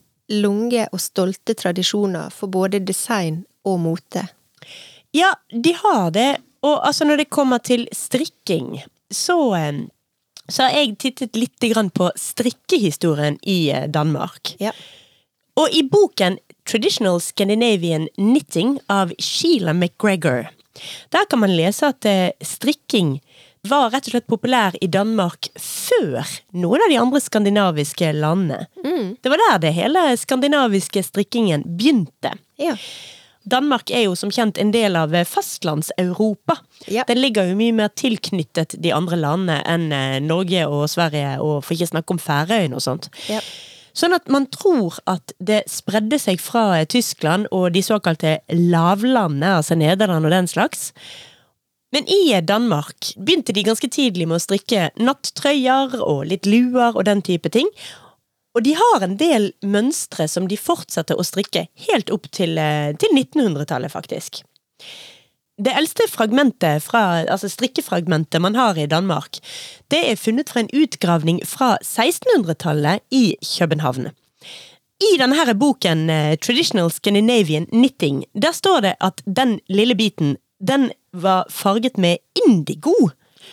lange 0.42 0.86
og 0.92 1.02
stolte 1.02 1.56
tradisjoner 1.58 2.32
for 2.34 2.52
både 2.52 2.82
design 2.86 3.44
og 3.68 3.82
mote. 3.84 4.24
Ja, 5.12 5.34
de 5.52 5.76
har 5.84 6.12
det. 6.16 6.30
Og 6.62 6.88
altså, 6.88 7.06
når 7.06 7.24
det 7.24 7.34
kommer 7.34 7.58
til 7.58 7.88
strikking, 7.94 8.82
så, 9.12 9.56
eh, 9.58 9.82
så 10.48 10.64
har 10.64 10.78
jeg 10.78 10.98
tittet 10.98 11.36
litt 11.36 11.58
på 11.94 12.12
strikkehistorien 12.16 13.40
i 13.44 13.72
eh, 13.72 13.88
Danmark. 13.90 14.56
Ja. 14.60 14.72
Og 15.58 15.70
i 15.74 15.84
boken 15.84 16.38
Traditional 16.66 17.20
Scandinavian 17.20 18.08
Knitting 18.16 18.80
av 18.88 19.12
Sheila 19.20 19.74
McGregor, 19.74 20.48
der 21.10 21.26
kan 21.30 21.40
man 21.40 21.56
lese 21.56 21.90
at 21.92 22.06
eh, 22.06 22.32
strikking 22.42 23.20
var 23.70 23.92
rett 23.94 24.08
og 24.10 24.16
slett 24.16 24.30
populær 24.30 24.76
i 24.82 24.90
Danmark 24.90 25.52
før 25.60 26.26
noen 26.58 26.82
av 26.82 26.92
de 26.92 26.98
andre 26.98 27.22
skandinaviske 27.22 28.12
landene. 28.18 28.66
Det 29.22 29.32
var 29.32 29.42
der 29.46 29.64
det 29.68 29.74
hele 29.78 30.06
skandinaviske 30.18 31.04
strikkingen 31.06 31.66
begynte. 31.78 32.34
Ja. 32.62 32.78
Danmark 33.44 33.90
er 33.90 34.06
jo 34.06 34.14
som 34.18 34.30
kjent 34.34 34.60
en 34.62 34.72
del 34.74 34.96
av 34.96 35.10
fastlandseuropa. 35.10 36.56
fastlands-Europa. 36.56 36.58
Ja. 36.88 37.04
Den 37.08 37.22
ligger 37.22 37.50
jo 37.50 37.58
mye 37.58 37.74
mer 37.74 37.90
tilknyttet 37.90 38.76
de 38.82 38.94
andre 38.94 39.18
landene 39.18 39.62
enn 39.66 39.92
eh, 39.92 40.20
Norge 40.22 40.68
og 40.68 40.90
Sverige, 40.90 41.40
og 41.42 41.64
for 41.66 41.74
ikke 41.74 41.90
snakke 41.90 42.14
om 42.14 42.22
Færøyene 42.22 42.78
og 42.78 42.86
sånt. 42.86 43.10
Ja. 43.30 43.42
Sånn 43.98 44.14
at 44.16 44.30
man 44.32 44.46
tror 44.54 45.02
at 45.10 45.34
det 45.44 45.64
spredde 45.72 46.20
seg 46.22 46.40
fra 46.40 46.78
eh, 46.78 46.86
Tyskland 46.86 47.50
og 47.52 47.72
de 47.74 47.82
såkalte 47.82 48.38
lavlandene, 48.54 49.58
altså 49.58 49.76
Nederland 49.76 50.30
og 50.30 50.36
den 50.38 50.48
slags. 50.48 50.92
Men 51.92 52.08
i 52.08 52.42
Danmark 52.42 53.12
begynte 53.18 53.54
de 53.54 53.66
ganske 53.68 53.90
tidlig 53.92 54.28
med 54.30 54.40
å 54.40 54.44
strikke 54.44 54.90
nattrøyer 54.96 55.98
og 56.00 56.24
litt 56.30 56.48
luer 56.48 56.96
og 56.96 57.04
den 57.08 57.24
type 57.26 57.52
ting. 57.52 57.68
Og 58.56 58.64
de 58.64 58.76
har 58.76 59.04
en 59.04 59.18
del 59.20 59.52
mønstre 59.64 60.28
som 60.28 60.48
de 60.48 60.60
fortsetter 60.60 61.20
å 61.20 61.26
strikke 61.28 61.68
helt 61.88 62.12
opp 62.12 62.28
til, 62.32 62.58
eh, 62.58 62.92
til 63.00 63.16
1900-tallet, 63.16 63.92
faktisk. 63.92 64.44
Det 65.62 65.74
eldste 65.78 66.08
fragmentet 66.10 66.82
fra, 66.84 67.24
altså 67.30 67.50
strikkefragmentet 67.52 68.42
man 68.42 68.56
har 68.56 68.80
i 68.80 68.88
Danmark, 68.90 69.40
det 69.92 70.02
er 70.10 70.20
funnet 70.20 70.50
fra 70.50 70.64
en 70.64 70.72
utgravning 70.74 71.42
fra 71.46 71.78
1600-tallet 71.84 73.04
i 73.12 73.36
København. 73.46 74.10
I 75.02 75.18
denne 75.18 75.54
boken 75.58 76.10
eh, 76.10 76.36
Traditional 76.38 76.92
Scandinavian 76.92 77.66
Knitting, 77.72 78.24
der 78.34 78.52
står 78.52 78.82
det 78.82 78.96
at 79.00 79.22
den 79.26 79.60
lille 79.70 79.96
biten, 79.96 80.38
den 80.62 80.92
var 81.12 81.50
farget 81.52 81.98
med 81.98 82.22
indigo. 82.46 82.94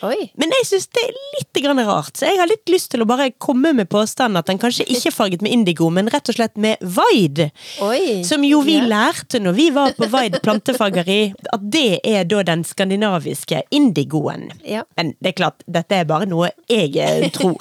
Oi. 0.05 0.29
Men 0.39 0.53
jeg 0.55 0.67
syns 0.69 0.85
det 0.95 1.03
er 1.03 1.15
litt 1.39 1.59
grann 1.65 1.81
rart, 1.83 2.13
så 2.21 2.29
jeg 2.29 2.39
har 2.39 2.47
litt 2.51 2.71
lyst 2.71 2.93
til 2.93 3.03
å 3.03 3.07
bare 3.09 3.31
komme 3.43 3.73
med 3.75 3.89
påstanden 3.91 4.39
at 4.39 4.47
den 4.47 4.61
kanskje 4.63 4.85
ikke 4.87 5.11
er 5.11 5.15
farget 5.17 5.43
med 5.43 5.55
indigo, 5.57 5.89
men 5.91 6.11
rett 6.13 6.29
og 6.31 6.37
slett 6.37 6.55
med 6.61 6.79
Vaid. 6.85 7.41
Oi. 7.83 8.21
Som 8.29 8.45
jo 8.47 8.61
vi 8.63 8.77
Ja. 8.79 8.85
lærte 8.93 9.41
når 9.43 9.57
vi 9.57 9.71
var 9.75 9.97
på 9.99 10.07
Vaid 10.13 10.39
plantefageri, 10.45 11.33
at 11.53 11.65
det 11.73 12.01
er 12.05 12.29
da 12.31 12.45
den 12.47 12.63
skandinaviske 12.69 13.63
indigoen. 13.75 14.53
Ja. 14.63 14.85
Men 14.97 15.17
det 15.19 15.33
er 15.33 15.39
klart, 15.41 15.67
dette 15.67 15.99
er 15.99 16.05
bare 16.05 16.29
noe 16.31 16.53
jeg 16.69 16.95
eh, 16.97 17.27
tror. 17.35 17.59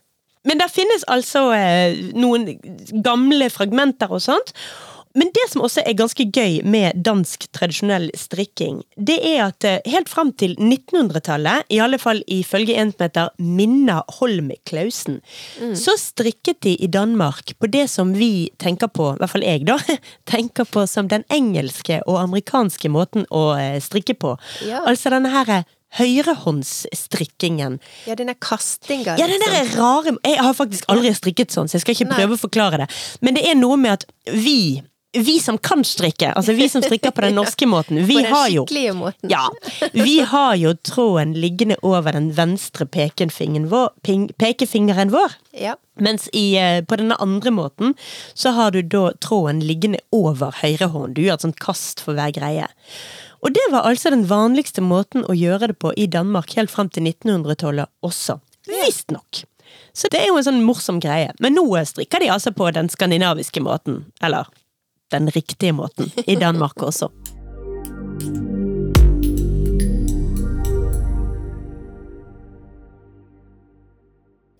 Men 0.46 0.56
det 0.62 0.70
finnes 0.72 1.02
altså 1.10 1.50
eh, 1.52 1.96
noen 2.16 2.46
gamle 3.04 3.50
fragmenter 3.52 4.12
og 4.14 4.22
sånt. 4.24 4.54
Men 5.18 5.32
det 5.34 5.46
som 5.50 5.64
også 5.66 5.82
er 5.82 5.96
ganske 5.98 6.26
gøy 6.30 6.60
med 6.62 7.00
dansk 7.06 7.48
tradisjonell 7.56 8.10
strikking, 8.18 8.80
det 8.94 9.16
er 9.26 9.40
at 9.48 9.66
eh, 9.66 9.80
helt 9.90 10.10
fram 10.10 10.30
til 10.38 10.54
1900-tallet, 10.58 11.66
i 11.72 11.80
alle 11.82 11.98
fall 11.98 12.22
ifølge 12.30 12.76
en 12.78 12.92
som 12.94 13.06
heter 13.06 13.32
Minna 13.42 14.00
Holm 14.20 14.52
Klausen, 14.68 15.18
så 15.74 15.96
strikket 15.98 16.60
de 16.66 16.76
i 16.78 16.90
Danmark 16.90 17.56
på 17.58 17.70
det 17.70 17.88
som 17.90 18.14
vi 18.14 18.50
tenker 18.62 18.90
på, 18.92 19.12
i 19.14 19.20
hvert 19.20 19.34
fall 19.34 19.46
jeg 19.46 19.66
da, 19.68 19.78
tenker 20.30 20.68
på 20.68 20.86
som 20.90 21.10
den 21.10 21.26
engelske 21.32 22.00
og 22.06 22.20
amerikanske 22.22 22.90
måten 22.92 23.26
å 23.34 23.50
eh, 23.58 23.78
strikke 23.82 24.14
på. 24.20 24.36
Ja. 24.66 24.84
Altså 24.86 25.12
denne 25.14 25.32
her 25.34 25.64
høyrehåndsstrikkingen. 25.98 27.80
Ja, 28.06 28.14
denne 28.14 28.36
kastinga, 28.38 29.16
Ja, 29.18 29.26
den 29.26 29.42
der 29.42 29.72
rare 29.74 30.14
Jeg 30.24 30.38
har 30.38 30.54
faktisk 30.54 30.86
aldri 30.86 31.10
strikket 31.14 31.50
sånn, 31.50 31.66
så 31.66 31.78
jeg 31.78 31.82
skal 31.82 31.96
ikke 31.96 32.10
Nei. 32.12 32.20
prøve 32.20 32.38
å 32.38 32.42
forklare 32.44 32.84
det. 32.84 32.88
Men 33.20 33.34
det 33.34 33.42
er 33.50 33.58
noe 33.58 33.76
med 33.80 33.98
at 33.98 34.06
vi 34.30 34.82
vi 35.12 35.40
som 35.40 35.58
kan 35.58 35.84
strikke, 35.84 36.32
altså 36.32 36.52
vi 36.54 36.68
som 36.68 36.82
strikker 36.82 37.10
på 37.10 37.24
den 37.24 37.34
norske 37.40 37.66
måten, 37.66 37.98
vi 38.06 38.22
har 38.22 38.48
jo. 38.48 38.64
Ja, 39.26 39.48
vi 39.92 40.20
har 40.20 40.54
jo 40.56 40.74
tråden 40.86 41.34
liggende 41.34 41.76
over 41.82 42.14
den 42.14 42.30
venstre 42.36 42.86
pekefingeren 42.86 43.68
vår, 43.72 43.90
pekefingeren 44.38 45.10
vår. 45.10 45.34
Ja. 45.58 45.74
Mens 46.00 46.28
i, 46.32 46.54
eh, 46.56 46.84
på 46.84 46.96
denne 47.00 47.18
andre 47.20 47.50
måten 47.50 47.96
så 48.34 48.54
har 48.56 48.70
du 48.70 48.82
da 48.82 49.10
tråden 49.18 49.64
liggende 49.66 49.98
over 50.14 50.54
høyrehånd. 50.62 51.16
Du 51.18 51.24
gjør 51.24 51.40
et 51.40 51.48
sånt 51.48 51.60
kast 51.60 52.04
for 52.04 52.14
hver 52.14 52.30
greie. 52.36 52.70
Og 53.40 53.54
det 53.56 53.66
var 53.72 53.88
altså 53.88 54.12
den 54.12 54.26
vanligste 54.28 54.84
måten 54.84 55.24
å 55.24 55.34
gjøre 55.34 55.72
det 55.72 55.78
på 55.80 55.92
i 55.96 56.06
Danmark 56.06 56.54
helt 56.58 56.70
fram 56.70 56.90
til 56.92 57.08
1900-tallet 57.08 57.90
også. 58.04 58.38
Visstnok. 58.68 59.44
Så 59.96 60.08
det 60.12 60.20
er 60.20 60.30
jo 60.30 60.38
en 60.38 60.46
sånn 60.46 60.62
morsom 60.64 61.00
greie. 61.02 61.32
Men 61.42 61.56
nå 61.56 61.66
strikker 61.88 62.22
de 62.22 62.30
altså 62.30 62.52
på 62.54 62.68
den 62.76 62.90
skandinaviske 62.92 63.62
måten. 63.64 64.04
Eller 64.22 64.46
den 65.10 65.30
riktige 65.30 65.72
måten. 65.72 66.12
I 66.26 66.36
Danmark 66.36 66.82
også. 66.82 67.10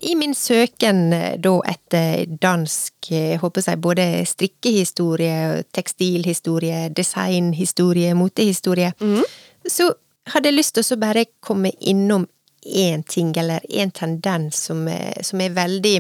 I 0.03 0.15
min 0.17 0.35
søken 0.35 1.13
eh, 1.13 1.37
da 1.39 1.53
etter 1.69 2.25
dansk, 2.41 3.11
eh, 3.13 3.37
håper 3.41 3.67
jeg, 3.67 3.81
både 3.85 4.07
strikkehistorie, 4.27 5.63
tekstilhistorie, 5.77 6.89
designhistorie, 6.97 8.15
motehistorie, 8.17 8.93
så 9.69 9.91
hadde 10.33 10.49
jeg 10.49 10.57
lyst 10.57 10.79
til 10.79 10.97
å 10.97 11.01
bare 11.01 11.27
komme 11.45 11.73
innom 11.81 12.27
én 12.65 13.03
ting, 13.03 13.37
eller 13.37 13.61
én 13.69 13.93
tendens 13.93 14.65
som 14.69 14.89
er, 14.89 15.23
som 15.25 15.41
er 15.41 15.53
veldig 15.57 15.97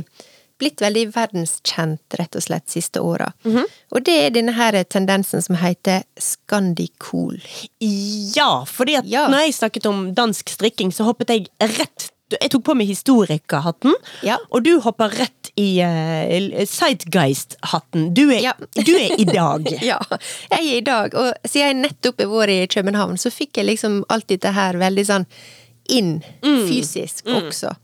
blitt 0.60 0.82
veldig 0.84 1.06
verdenskjent, 1.14 2.16
rett 2.20 2.36
og 2.38 2.44
slett, 2.44 2.68
siste 2.70 3.00
åra. 3.02 3.32
Og 3.90 4.04
det 4.06 4.14
er 4.26 4.30
denne 4.36 4.52
her 4.54 4.76
tendensen 4.84 5.42
som 5.42 5.56
heter 5.60 6.04
scandicool. 6.20 7.40
Ja, 7.80 8.64
fordi 8.68 8.96
at 9.00 9.08
Ja. 9.10 9.26
når 9.32 9.46
jeg 9.46 9.54
snakket 9.58 9.86
om 9.90 10.14
dansk 10.14 10.48
strikking, 10.52 10.92
så 10.92 11.04
hoppet 11.08 11.28
jeg 11.34 11.48
rett 11.60 12.10
Jeg 12.30 12.50
tok 12.52 12.62
på 12.62 12.74
meg 12.78 12.86
historikerhatten, 12.86 13.90
Ja. 14.22 14.36
og 14.52 14.62
du 14.62 14.78
hopper 14.78 15.08
rett 15.10 15.48
i 15.58 15.80
uh, 15.82 16.62
Sightgeist-hatten. 16.64 18.12
Du, 18.14 18.30
Ja. 18.30 18.52
du 18.74 18.92
er 18.94 19.16
i 19.18 19.24
dag. 19.24 19.66
Ja, 19.82 19.98
jeg 20.52 20.60
er 20.60 20.76
i 20.76 20.80
dag, 20.80 21.14
og 21.18 21.34
siden 21.44 21.66
jeg 21.66 21.90
nettopp 21.90 22.20
har 22.22 22.30
vært 22.30 22.54
i 22.54 22.66
København, 22.70 23.18
så 23.18 23.32
fikk 23.34 23.56
jeg 23.58 23.66
liksom 23.66 24.04
alt 24.08 24.28
dette 24.30 24.52
her 24.54 24.78
veldig 24.78 25.06
sånn 25.10 25.26
inn 25.90 26.20
fysisk 26.42 27.26
også. 27.26 27.74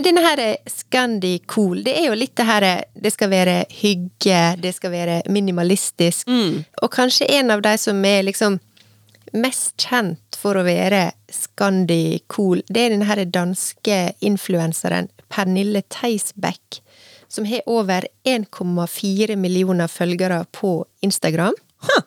Men 0.00 0.14
denne 0.14 0.20
her 0.24 0.56
Scandi 0.66 1.42
Cool, 1.46 1.82
det 1.84 1.92
er 1.92 2.06
jo 2.06 2.14
litt 2.16 2.32
det 2.38 2.44
her 2.48 2.64
Det 2.96 3.10
skal 3.12 3.28
være 3.28 3.56
hygge, 3.68 4.38
det 4.56 4.70
skal 4.72 4.94
være 4.94 5.16
minimalistisk. 5.28 6.24
Og 6.80 6.88
kanskje 6.94 7.28
en 7.36 7.52
av 7.52 7.60
de 7.60 7.74
som 7.76 8.00
er 8.08 8.22
liksom 8.24 8.56
mest 9.36 9.74
kjent 9.76 10.38
for 10.40 10.56
å 10.56 10.64
være 10.64 11.02
Scandi 11.28 12.22
Cool, 12.32 12.62
det 12.72 12.86
er 12.86 12.94
den 12.94 13.04
her 13.04 13.20
danske 13.28 13.98
influenseren 14.24 15.10
Pernille 15.28 15.82
Theisbeck. 15.92 16.80
som 17.28 17.44
har 17.44 17.60
over 17.66 18.08
1,4 18.24 19.36
millioner 19.36 19.86
følgere 19.86 20.46
på 20.50 20.86
Instagram. 21.04 21.54
Huh. 21.84 22.02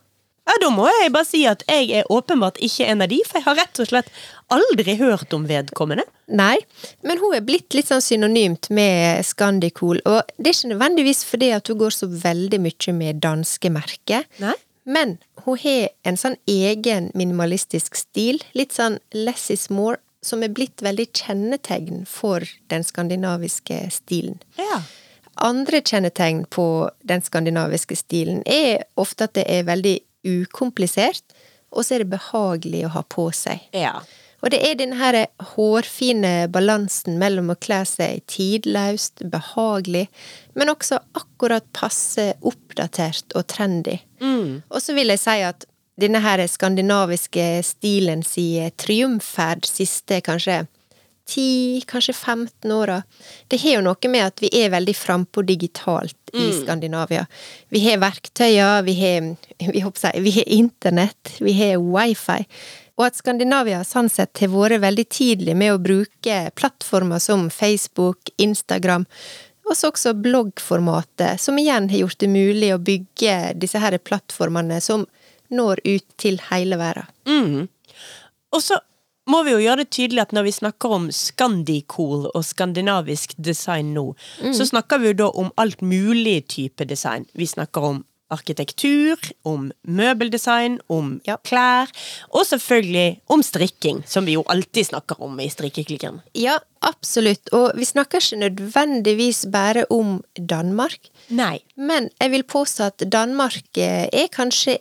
Ja, 0.48 0.58
Da 0.60 0.70
må 0.74 0.88
jeg 0.90 1.12
bare 1.14 1.28
si 1.28 1.44
at 1.48 1.64
jeg 1.70 1.90
er 1.96 2.10
åpenbart 2.12 2.60
ikke 2.64 2.88
en 2.92 3.04
av 3.04 3.10
de, 3.12 3.22
for 3.28 3.40
jeg 3.40 3.46
har 3.48 3.58
rett 3.62 3.80
og 3.80 3.88
slett 3.90 4.10
aldri 4.54 4.96
hørt 5.00 5.34
om 5.36 5.48
vedkommende. 5.48 6.04
Nei, 6.28 6.58
men 7.04 7.20
hun 7.22 7.36
er 7.36 7.46
blitt 7.46 7.76
litt 7.76 7.90
sånn 7.92 8.04
synonymt 8.04 8.70
med 8.74 9.24
Scandicool, 9.28 10.02
og 10.08 10.22
det 10.38 10.52
er 10.52 10.58
ikke 10.58 10.74
nødvendigvis 10.74 11.24
fordi 11.28 11.52
at 11.56 11.72
hun 11.72 11.80
går 11.82 11.96
så 11.96 12.10
veldig 12.12 12.60
mye 12.64 12.96
med 13.00 13.24
danske 13.24 13.72
merker. 13.74 14.28
Nei. 14.44 14.56
Men 14.84 15.18
hun 15.46 15.60
har 15.64 15.92
en 16.04 16.20
sånn 16.20 16.36
egen 16.50 17.10
minimalistisk 17.16 17.96
stil, 17.96 18.42
litt 18.56 18.76
sånn 18.76 19.00
less 19.16 19.50
is 19.54 19.70
more, 19.72 20.02
som 20.24 20.44
er 20.44 20.52
blitt 20.56 20.84
veldig 20.84 21.10
kjennetegn 21.12 22.04
for 22.08 22.44
den 22.72 22.84
skandinaviske 22.88 23.80
stilen. 23.92 24.40
Ja. 24.60 24.82
Andre 25.44 25.82
kjennetegn 25.82 26.46
på 26.52 26.90
den 27.04 27.24
skandinaviske 27.26 27.96
stilen 27.98 28.44
er 28.46 28.86
ofte 29.00 29.28
at 29.28 29.36
det 29.40 29.48
er 29.52 29.66
veldig 29.68 29.98
ukomplisert, 30.24 31.24
og 31.74 31.86
så 31.86 31.96
er 31.96 32.04
det 32.04 32.14
behagelig 32.14 32.86
å 32.88 32.94
ha 32.98 33.04
på 33.10 33.30
seg. 33.36 33.64
Ja. 33.76 34.00
Og 34.44 34.52
det 34.52 34.60
er 34.68 34.76
denne 34.76 35.00
her 35.00 35.16
hårfine 35.54 36.50
balansen 36.52 37.16
mellom 37.22 37.54
å 37.54 37.60
kle 37.64 37.80
seg 37.88 38.26
tidløst, 38.28 39.24
behagelig, 39.32 40.10
men 40.60 40.72
også 40.74 41.00
akkurat 41.16 41.66
passe 41.76 42.34
oppdatert 42.44 43.32
og 43.40 43.48
trendy. 43.54 44.02
Og 44.68 44.84
så 44.84 44.96
vil 44.98 45.16
jeg 45.16 45.24
si 45.24 45.38
at 45.48 45.64
denne 46.00 46.20
her 46.24 46.42
skandinaviske 46.50 47.46
stilen 47.64 48.24
si 48.26 48.48
triumferd 48.82 49.68
siste 49.70 50.20
kanskje 50.26 50.64
10, 51.30 51.84
kanskje 51.88 52.14
15 52.14 52.72
åra, 52.72 53.02
det 53.48 53.62
har 53.64 53.78
jo 53.78 53.84
noe 53.86 54.12
med 54.12 54.26
at 54.26 54.44
vi 54.44 54.50
er 54.60 54.74
veldig 54.74 54.96
frampå 54.98 55.44
digitalt 55.48 56.34
i 56.34 56.50
Skandinavia. 56.52 57.26
Vi 57.70 57.84
har 57.86 58.02
verktøyer, 58.02 58.82
vi 58.84 58.96
har, 59.00 59.30
vi, 59.60 59.80
håper 59.80 60.20
vi 60.20 60.34
har 60.38 60.50
internett, 60.52 61.36
vi 61.40 61.54
har 61.62 61.80
wifi. 61.80 62.42
Og 62.98 63.08
at 63.08 63.18
Skandinavia 63.18 63.82
sånn 63.88 64.12
sett 64.12 64.44
har 64.44 64.52
vært 64.54 64.84
veldig 64.84 65.08
tidlig 65.10 65.56
med 65.58 65.74
å 65.74 65.82
bruke 65.82 66.38
plattformer 66.58 67.22
som 67.24 67.48
Facebook, 67.54 68.34
Instagram, 68.38 69.08
og 69.64 69.78
så 69.80 69.94
også 69.94 70.12
bloggformatet, 70.20 71.40
som 71.42 71.58
igjen 71.58 71.88
har 71.90 72.04
gjort 72.04 72.20
det 72.20 72.28
mulig 72.30 72.74
å 72.76 72.82
bygge 72.84 73.54
disse 73.56 73.80
her 73.80 73.96
plattformene 73.98 74.82
som 74.84 75.06
når 75.54 75.80
ut 75.86 76.06
til 76.20 76.42
hele 76.50 76.78
verden. 76.82 77.08
Mm. 77.30 77.70
Og 78.54 78.62
så 78.62 78.80
må 79.30 79.44
vi 79.48 79.54
jo 79.56 79.60
gjøre 79.64 79.84
det 79.84 79.90
tydelig 79.96 80.22
at 80.26 80.34
når 80.36 80.44
vi 80.50 80.52
snakker 80.56 80.96
om 80.98 81.10
Scandicool 81.16 82.30
og 82.34 82.44
skandinavisk 82.46 83.36
design 83.38 83.94
nå, 83.96 84.10
så 84.54 84.66
snakker 84.68 85.00
vi 85.00 85.12
jo 85.14 85.20
da 85.26 85.30
om 85.44 85.52
alt 85.58 85.82
mulig 85.82 86.42
type 86.52 86.86
design. 86.90 87.26
Vi 87.38 87.48
snakker 87.48 87.82
om 87.94 88.02
arkitektur, 88.34 89.20
om 89.46 89.68
møbeldesign, 89.86 90.80
om 90.90 91.22
Ja. 91.28 91.36
klær, 91.44 91.88
og 92.34 92.46
selvfølgelig 92.46 93.20
om 93.30 93.44
strikking, 93.44 94.04
som 94.08 94.26
vi 94.26 94.34
jo 94.34 94.44
alltid 94.50 94.88
snakker 94.88 95.22
om 95.22 95.40
i 95.40 95.50
Strikkeklikken. 95.50 96.22
Ja, 96.34 96.58
absolutt, 96.82 97.54
og 97.54 97.72
vi 97.78 97.86
snakker 97.86 98.18
ikke 98.18 98.40
nødvendigvis 98.50 99.46
bare 99.52 99.86
om 99.90 100.24
Danmark, 100.36 100.98
Nei. 101.30 101.60
men 101.78 102.10
jeg 102.20 102.32
vil 102.32 102.44
påstå 102.44 102.84
at 102.90 102.98
Danmark 103.12 103.78
eh, 103.78 104.08
er 104.12 104.28
kanskje 104.34 104.80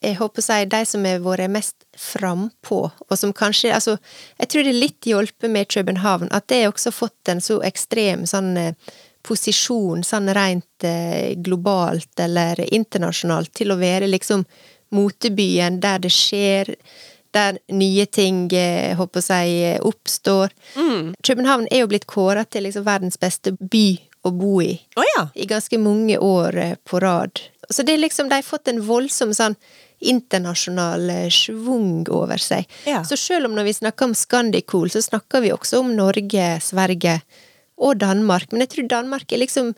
jeg 0.00 0.16
håper 0.16 0.40
å 0.40 0.44
si, 0.44 0.64
de 0.72 0.80
som 0.88 1.04
har 1.04 1.20
vært 1.24 1.52
mest 1.52 1.84
frampå, 1.98 2.80
og 2.88 3.18
som 3.18 3.34
kanskje 3.36 3.74
Altså, 3.74 3.98
jeg 4.40 4.48
tror 4.48 4.64
det 4.64 4.72
er 4.72 4.80
litt 4.80 5.06
hjulpet 5.06 5.52
med 5.52 5.68
København, 5.68 6.32
at 6.32 6.48
det 6.48 6.62
har 6.62 6.72
også 6.72 6.92
fått 6.94 7.28
en 7.28 7.42
så 7.44 7.60
ekstrem 7.66 8.24
sånn 8.28 8.56
eh, 8.56 8.74
posisjon, 9.26 10.04
sånn 10.06 10.32
rent 10.36 10.88
eh, 10.88 11.36
globalt 11.36 12.20
eller 12.20 12.60
internasjonalt, 12.72 13.52
til 13.54 13.74
å 13.74 13.80
være 13.80 14.08
liksom 14.08 14.46
motebyen 14.96 15.78
der 15.82 16.00
det 16.02 16.12
skjer, 16.14 16.72
der 17.36 17.60
nye 17.70 18.06
ting, 18.10 18.46
jeg 18.50 18.96
håper 18.98 19.20
å 19.20 19.26
si, 19.28 19.60
eh, 19.68 19.80
oppstår. 19.86 20.54
København 21.22 21.68
er 21.70 21.84
jo 21.84 21.90
blitt 21.92 22.08
kåra 22.10 22.44
til 22.48 22.66
liksom 22.66 22.88
verdens 22.88 23.20
beste 23.20 23.52
by 23.60 24.00
å 24.26 24.32
bo 24.36 24.58
i 24.62 24.72
oh, 25.00 25.06
ja. 25.16 25.28
i 25.34 25.46
ganske 25.48 25.78
mange 25.80 26.18
år 26.18 26.56
eh, 26.56 26.74
på 26.84 27.00
rad. 27.00 27.40
Så 27.70 27.84
det 27.86 27.94
er 27.94 28.02
liksom, 28.02 28.28
de 28.28 28.40
har 28.40 28.46
fått 28.46 28.68
en 28.68 28.82
voldsom 28.84 29.32
sånn 29.36 29.56
internasjonal 30.00 31.10
eh, 31.10 31.28
schwung 31.32 32.08
over 32.08 32.40
seg. 32.40 32.68
Ja. 32.88 33.02
Så 33.04 33.18
selv 33.20 33.50
om 33.50 33.56
når 33.56 33.68
vi 33.68 33.78
snakker 33.80 34.10
om 34.10 34.16
Scandicool, 34.16 34.90
så 34.92 35.02
snakker 35.04 35.44
vi 35.44 35.54
også 35.54 35.82
om 35.84 35.94
Norge, 35.96 36.50
Sverige 36.64 37.20
og 37.80 38.00
Danmark. 38.00 38.52
Men 38.52 38.64
jeg 38.64 38.74
tror 38.74 38.92
Danmark 38.98 39.32
er 39.32 39.44
liksom 39.44 39.74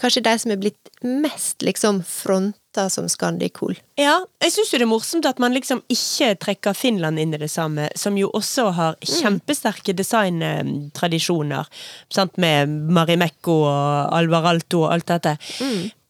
kanskje 0.00 0.22
de 0.24 0.32
som 0.40 0.52
er 0.52 0.60
blitt 0.60 0.90
mest 1.04 1.62
liksom 1.64 2.00
fronta 2.06 2.86
som 2.92 3.08
Scandicool. 3.10 3.76
Ja, 4.00 4.16
jeg 4.42 4.54
syns 4.54 4.72
jo 4.72 4.80
det 4.80 4.86
er 4.86 4.90
morsomt 4.90 5.28
at 5.28 5.40
man 5.42 5.54
liksom 5.56 5.82
ikke 5.92 6.32
trekker 6.40 6.76
Finland 6.76 7.20
inn 7.20 7.34
i 7.36 7.40
det 7.40 7.50
samme, 7.52 7.90
som 7.98 8.16
jo 8.18 8.30
også 8.36 8.70
har 8.76 8.98
kjempesterke 9.04 9.94
designtradisjoner, 9.96 11.68
sant, 12.12 12.38
med 12.40 12.72
Marimekko 12.94 13.62
og 13.68 14.14
Alvar 14.16 14.52
Alto 14.54 14.86
og 14.86 14.94
alt 14.94 15.10
dette. 15.12 15.36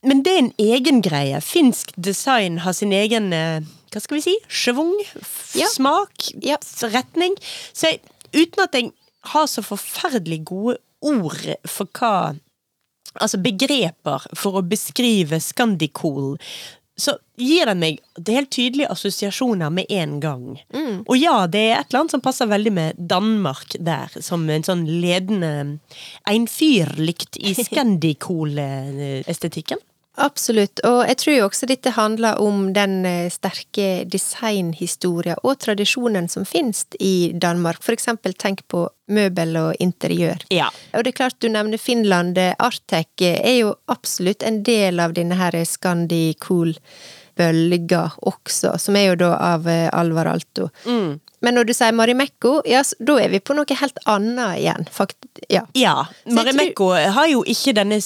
Men 0.06 0.22
det 0.24 0.32
er 0.32 0.38
en 0.44 0.54
egen 0.58 1.02
greie. 1.04 1.40
Finsk 1.44 1.92
design 2.00 2.58
har 2.64 2.72
sin 2.76 2.92
egen 2.96 3.32
eh, 3.36 3.60
hva 3.90 4.00
skal 4.00 4.16
vi 4.20 4.24
si? 4.24 4.36
Schwung? 4.48 4.94
Ja. 5.58 5.66
Smak? 5.68 6.30
Ja. 6.46 6.56
Retning? 6.92 7.34
Så 7.72 7.86
jeg, 7.90 8.00
uten 8.32 8.62
at 8.64 8.74
jeg 8.78 8.92
har 9.34 9.46
så 9.50 9.62
forferdelig 9.66 10.44
gode 10.48 10.78
ord 11.00 11.42
for 11.68 11.86
hva 11.96 12.34
altså 13.18 13.38
begreper 13.42 14.22
for 14.38 14.54
å 14.60 14.62
beskrive 14.62 15.40
Scandicool, 15.42 16.38
så 17.00 17.16
gir 17.40 17.64
den 17.66 17.80
meg 17.80 17.98
det 18.20 18.34
helt 18.36 18.50
tydelige 18.52 18.90
assosiasjoner 18.92 19.70
med 19.72 19.86
en 19.90 20.20
gang. 20.22 20.60
Og 21.08 21.16
ja, 21.16 21.46
det 21.50 21.60
er 21.70 21.80
et 21.80 21.88
eller 21.88 22.00
annet 22.02 22.14
som 22.14 22.22
passer 22.22 22.46
veldig 22.50 22.72
med 22.76 22.94
Danmark 23.10 23.74
der, 23.80 24.08
som 24.22 24.50
en 24.52 24.64
sånn 24.66 24.84
ledende 24.86 25.78
einfyrlykt 26.28 27.36
i 27.40 27.54
Scandicool-estetikken. 27.64 29.78
Absolutt, 30.20 30.82
og 30.84 31.06
jeg 31.08 31.16
tror 31.22 31.34
jo 31.36 31.44
også 31.48 31.66
dette 31.70 31.90
handler 31.96 32.40
om 32.42 32.72
den 32.76 33.06
eh, 33.08 33.30
sterke 33.32 34.04
designhistoria 34.10 35.36
og 35.40 35.58
tradisjonen 35.64 36.28
som 36.28 36.44
finnes 36.48 36.86
i 37.00 37.32
Danmark. 37.32 37.82
For 37.84 37.92
eksempel 37.96 38.34
tenk 38.36 38.60
på 38.68 38.88
møbel 39.10 39.56
og 39.60 39.74
interiør. 39.82 40.38
Ja. 40.52 40.68
Og 40.94 41.04
det 41.04 41.10
er 41.14 41.18
klart 41.22 41.40
du 41.40 41.48
nevner 41.48 41.78
Finland. 41.80 42.38
Artec 42.60 43.08
er 43.24 43.56
jo 43.62 43.74
absolutt 43.90 44.42
en 44.46 44.62
del 44.66 45.00
av 45.00 45.12
denne 45.16 45.34
her 45.40 45.64
Scandicool-bølga 45.64 48.10
også, 48.28 48.78
som 48.78 48.96
er 49.00 49.06
jo 49.10 49.14
da 49.24 49.30
av 49.54 49.68
eh, 49.68 49.88
Alvar 49.88 50.26
Alto. 50.36 50.64
Men 51.40 51.54
når 51.56 51.64
du 51.70 51.72
sier 51.72 51.96
Marimekko, 51.96 52.60
ja, 52.68 52.82
da 53.00 53.16
er 53.22 53.30
vi 53.32 53.40
på 53.40 53.54
noe 53.56 53.64
helt 53.80 53.96
annet 54.10 54.58
igjen. 54.60 54.84
Fakt 54.92 55.16
ja. 55.48 55.64
Ja. 55.78 56.04
Marimekko 56.28 56.36
Marimekko 56.36 56.92
har 57.16 57.26
jo 57.32 57.40
ikke 57.48 57.72
denne 57.80 57.96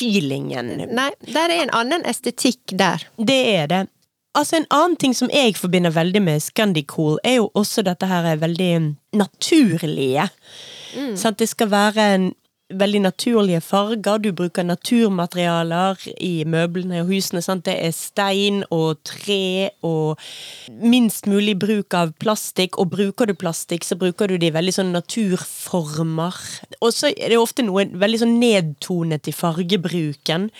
Scandicool-feelingen. 0.00 0.94
Nei, 0.94 1.10
der 1.32 1.50
er 1.50 1.62
en 1.64 1.72
annen 1.74 2.04
estetikk 2.08 2.72
der. 2.78 3.04
Det 3.18 3.40
er 3.54 3.66
det. 3.66 3.86
Altså 4.34 4.56
En 4.56 4.66
annen 4.70 4.96
ting 4.96 5.14
som 5.14 5.30
jeg 5.32 5.56
forbinder 5.56 5.90
veldig 5.90 6.22
med 6.22 6.40
Scandicool, 6.40 7.18
er 7.24 7.40
jo 7.40 7.50
også 7.54 7.82
dette 7.82 8.06
her 8.06 8.24
er 8.24 8.36
veldig 8.36 8.96
naturlige. 9.12 10.28
Sant? 11.16 11.38
det 11.38 11.48
skal 11.48 11.70
være 11.70 12.14
en 12.14 12.34
veldig 12.70 13.00
naturlige 13.04 13.60
farger. 13.64 14.20
Du 14.22 14.30
bruker 14.36 14.66
naturmaterialer 14.66 16.00
i 16.22 16.44
møblene 16.48 17.02
og 17.02 17.10
husene. 17.10 17.42
Sant? 17.44 17.64
Det 17.66 17.76
er 17.78 17.94
stein 17.94 18.62
og 18.70 19.00
tre 19.06 19.70
og 19.86 20.20
minst 20.82 21.28
mulig 21.30 21.56
bruk 21.60 21.96
av 21.96 22.12
plastikk. 22.22 22.78
Og 22.80 22.92
bruker 22.94 23.30
du 23.30 23.34
plastikk, 23.38 23.86
så 23.86 23.98
bruker 24.00 24.30
du 24.30 24.38
det 24.38 24.52
i 24.52 24.56
veldig 24.56 24.76
sånn 24.76 24.94
naturformer. 24.94 26.38
Og 26.80 26.94
så 26.94 27.10
er 27.14 27.34
det 27.34 27.40
ofte 27.40 27.66
noe 27.66 27.88
veldig 27.90 28.22
sånn 28.22 28.38
nedtonet 28.42 29.30
i 29.30 29.36
fargebruken. 29.36 30.50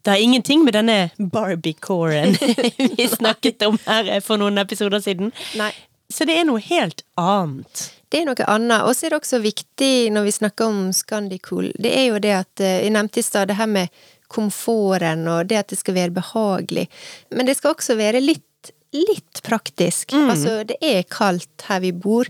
Det 0.00 0.14
har 0.14 0.24
ingenting 0.24 0.64
med 0.64 0.74
denne 0.78 1.10
Barbie-coren 1.18 2.36
vi 2.96 3.06
snakket 3.08 3.62
om 3.66 3.76
her 3.84 4.14
for 4.24 4.40
noen 4.40 4.58
episoder 4.62 5.02
siden. 5.04 5.34
Nei. 5.60 5.72
Så 6.10 6.26
det 6.26 6.40
er 6.40 6.46
noe 6.48 6.62
helt 6.64 7.04
annet. 7.20 7.99
Det 8.10 8.20
er 8.20 8.26
noe 8.26 8.46
annet. 8.50 8.84
Og 8.84 8.96
så 8.96 9.06
er 9.06 9.14
det 9.14 9.20
også 9.22 9.40
viktig 9.42 10.10
når 10.14 10.26
vi 10.26 10.36
snakker 10.40 10.70
om 10.70 10.80
Scandicool, 10.94 11.70
det 11.78 11.94
er 11.94 12.08
jo 12.10 12.22
det 12.22 12.36
at 12.42 12.62
eh, 12.64 12.80
Jeg 12.84 12.94
nevnte 12.96 13.22
i 13.22 13.26
stad 13.26 13.50
det 13.50 13.58
her 13.60 13.70
med 13.70 13.88
komforten 14.30 15.26
og 15.30 15.48
det 15.50 15.58
at 15.58 15.72
det 15.72 15.78
skal 15.80 15.96
være 15.96 16.14
behagelig. 16.14 16.86
Men 17.34 17.46
det 17.46 17.56
skal 17.58 17.74
også 17.74 17.98
være 17.98 18.22
litt 18.22 18.46
Litt 18.90 19.38
praktisk. 19.46 20.10
Altså, 20.18 20.64
det 20.66 20.74
er 20.82 21.04
kaldt 21.06 21.62
her 21.68 21.78
vi 21.78 21.92
bor, 21.94 22.26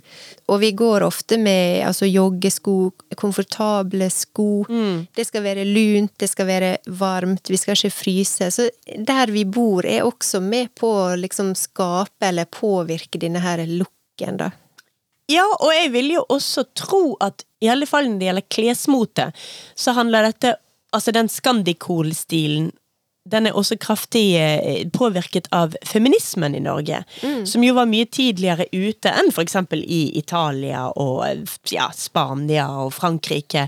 og 0.52 0.58
vi 0.60 0.74
går 0.76 1.00
ofte 1.06 1.38
med 1.40 1.80
altså, 1.88 2.04
joggesko, 2.04 2.74
komfortable 3.16 4.10
sko. 4.12 4.66
Det 5.16 5.24
skal 5.24 5.42
være 5.46 5.64
lunt, 5.64 6.12
det 6.20 6.28
skal 6.28 6.46
være 6.50 6.74
varmt, 7.00 7.48
vi 7.48 7.56
skal 7.56 7.78
ikke 7.78 7.94
fryse. 7.96 8.50
Så 8.52 8.68
der 8.84 9.32
vi 9.32 9.46
bor, 9.48 9.88
er 9.88 10.04
også 10.04 10.42
med 10.44 10.74
på 10.76 10.92
å 11.00 11.16
liksom 11.16 11.54
skape 11.56 12.28
eller 12.28 12.44
påvirke 12.44 13.16
denne 13.18 13.40
her 13.40 13.64
looken, 13.64 14.36
da. 14.44 14.50
Ja, 15.30 15.46
og 15.60 15.70
jeg 15.74 15.92
vil 15.94 16.14
jo 16.16 16.24
også 16.28 16.66
tro 16.74 17.04
at 17.22 17.44
i 17.60 17.70
alle 17.70 17.86
fall 17.88 18.08
når 18.08 18.18
det 18.18 18.28
gjelder 18.28 18.50
klesmote, 18.56 19.30
så 19.76 19.96
handler 19.98 20.30
dette 20.30 20.56
Altså 20.90 21.12
den 21.14 21.28
Scandicol-stilen 21.30 22.72
den 23.30 23.46
er 23.46 23.56
også 23.56 23.76
kraftig 23.80 24.24
eh, 24.40 24.88
påvirket 24.96 25.48
av 25.52 25.74
feminismen 25.86 26.54
i 26.56 26.62
Norge. 26.64 27.02
Mm. 27.22 27.44
Som 27.46 27.64
jo 27.64 27.74
var 27.76 27.88
mye 27.90 28.08
tidligere 28.08 28.66
ute 28.72 29.12
enn 29.12 29.28
f.eks. 29.28 29.56
i 29.76 30.00
Italia 30.18 30.86
og 30.88 31.22
ja, 31.70 31.90
Spania 31.94 32.66
og 32.80 32.94
Frankrike. 32.96 33.66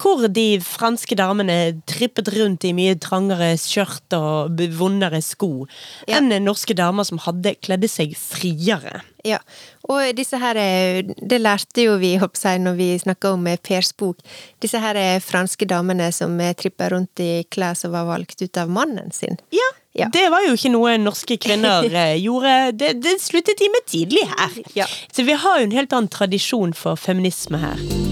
Hvor 0.00 0.28
de 0.30 0.46
franske 0.64 1.18
damene 1.18 1.58
trippet 1.90 2.30
rundt 2.36 2.66
i 2.68 2.74
mye 2.76 2.94
trangere 3.02 3.52
skjørt 3.60 4.14
og 4.16 4.62
vondere 4.78 5.22
sko 5.24 5.66
ja. 6.06 6.20
enn 6.20 6.32
norske 6.44 6.76
damer 6.78 7.06
som 7.08 7.20
hadde 7.26 7.56
kledde 7.60 7.90
seg 7.90 8.14
friere. 8.18 9.02
Ja, 9.26 9.38
og 9.86 10.16
disse 10.18 10.38
her 10.42 10.58
eh, 10.58 11.02
Det 11.06 11.38
lærte 11.38 11.84
jo 11.84 11.94
vi 12.00 12.16
håper 12.18 12.40
jeg, 12.42 12.62
når 12.64 12.74
vi 12.78 12.88
snakka 12.98 13.34
om 13.36 13.46
eh, 13.46 13.60
Pers 13.62 13.92
bok. 13.94 14.18
Disse 14.62 14.80
her 14.82 14.98
er 14.98 15.22
franske 15.22 15.68
damene 15.68 16.10
som 16.14 16.38
tripper 16.58 16.96
rundt 16.96 17.22
i 17.22 17.44
klær 17.50 17.78
som 17.78 17.94
var 17.94 18.08
valgt 18.10 18.42
ut 18.42 18.58
av 18.58 18.70
mannen 18.72 19.12
sin. 19.14 19.38
Ja, 19.54 19.70
ja. 19.98 20.08
Det 20.12 20.24
var 20.32 20.46
jo 20.46 20.54
ikke 20.56 20.72
noe 20.72 20.96
norske 21.00 21.36
kvinner 21.40 21.86
gjorde. 22.26 22.56
Det, 22.78 22.94
det 23.04 23.18
sluttet 23.22 23.60
de 23.60 23.68
med 23.72 23.86
tidlig 23.86 24.24
her. 24.30 24.62
Ja. 24.78 24.88
Så 25.12 25.26
vi 25.28 25.36
har 25.36 25.60
jo 25.60 25.68
en 25.68 25.76
helt 25.76 25.92
annen 25.92 26.12
tradisjon 26.12 26.74
for 26.76 26.98
feminisme 27.00 27.60
her. 27.62 28.11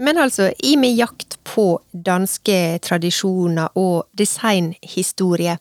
Men 0.00 0.18
altså, 0.18 0.52
i 0.58 0.76
min 0.76 0.96
jakt 0.96 1.36
på 1.44 1.80
danske 1.92 2.78
tradisjoner 2.80 3.74
og 3.76 4.06
designhistorie, 4.16 5.58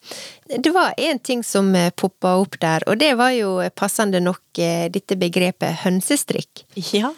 det 0.63 0.71
var 0.71 0.93
én 0.97 1.19
ting 1.19 1.43
som 1.43 1.73
eh, 1.75 1.89
poppa 1.91 2.37
opp 2.39 2.55
der, 2.61 2.85
og 2.87 3.01
det 3.01 3.11
var 3.19 3.33
jo 3.35 3.49
passende 3.75 4.21
nok 4.23 4.61
eh, 4.63 4.85
dette 4.93 5.17
begrepet 5.19 5.81
hønsestrikk. 5.83 6.63
Ja, 6.93 7.11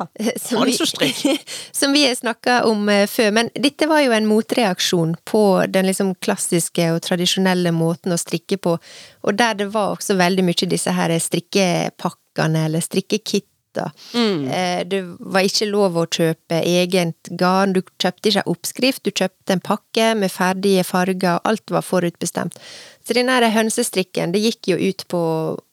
hønsestrikk! 0.50 1.46
Som 1.80 1.94
vi 1.94 2.08
har 2.08 2.18
snakka 2.18 2.64
om 2.66 2.90
eh, 2.90 3.06
før, 3.06 3.30
men 3.38 3.54
dette 3.54 3.86
var 3.92 4.02
jo 4.02 4.18
en 4.18 4.30
motreaksjon 4.30 5.14
på 5.30 5.44
den 5.70 5.92
liksom 5.92 6.16
klassiske 6.26 6.90
og 6.96 7.04
tradisjonelle 7.06 7.76
måten 7.76 8.18
å 8.18 8.20
strikke 8.20 8.58
på, 8.58 8.80
og 9.22 9.38
der 9.38 9.62
det 9.62 9.70
var 9.76 9.94
også 9.94 10.18
veldig 10.18 10.48
mye 10.50 10.72
disse 10.74 10.98
her 10.98 11.14
strikkepakkene 11.22 12.66
eller 12.66 12.82
strikkekit 12.82 13.46
Mm. 14.14 14.48
Eh, 14.48 14.84
det 14.88 15.02
var 15.20 15.48
ikke 15.48 15.70
lov 15.70 15.98
å 15.98 16.06
kjøpe 16.06 16.62
eget 16.68 17.32
garn, 17.40 17.74
du 17.74 17.82
kjøpte 18.02 18.32
ikke 18.32 18.46
oppskrift, 18.52 19.04
du 19.06 19.12
kjøpte 19.12 19.56
en 19.56 19.64
pakke 19.64 20.12
med 20.20 20.34
ferdige 20.34 20.86
farger, 20.88 21.40
og 21.40 21.52
alt 21.54 21.74
var 21.74 21.86
forutbestemt. 21.86 22.58
Så 23.08 23.18
den 23.18 23.32
der 23.32 23.48
hønsestrikken, 23.54 24.36
det 24.36 24.44
gikk 24.44 24.74
jo 24.74 24.80
ut 24.82 25.06
på 25.12 25.22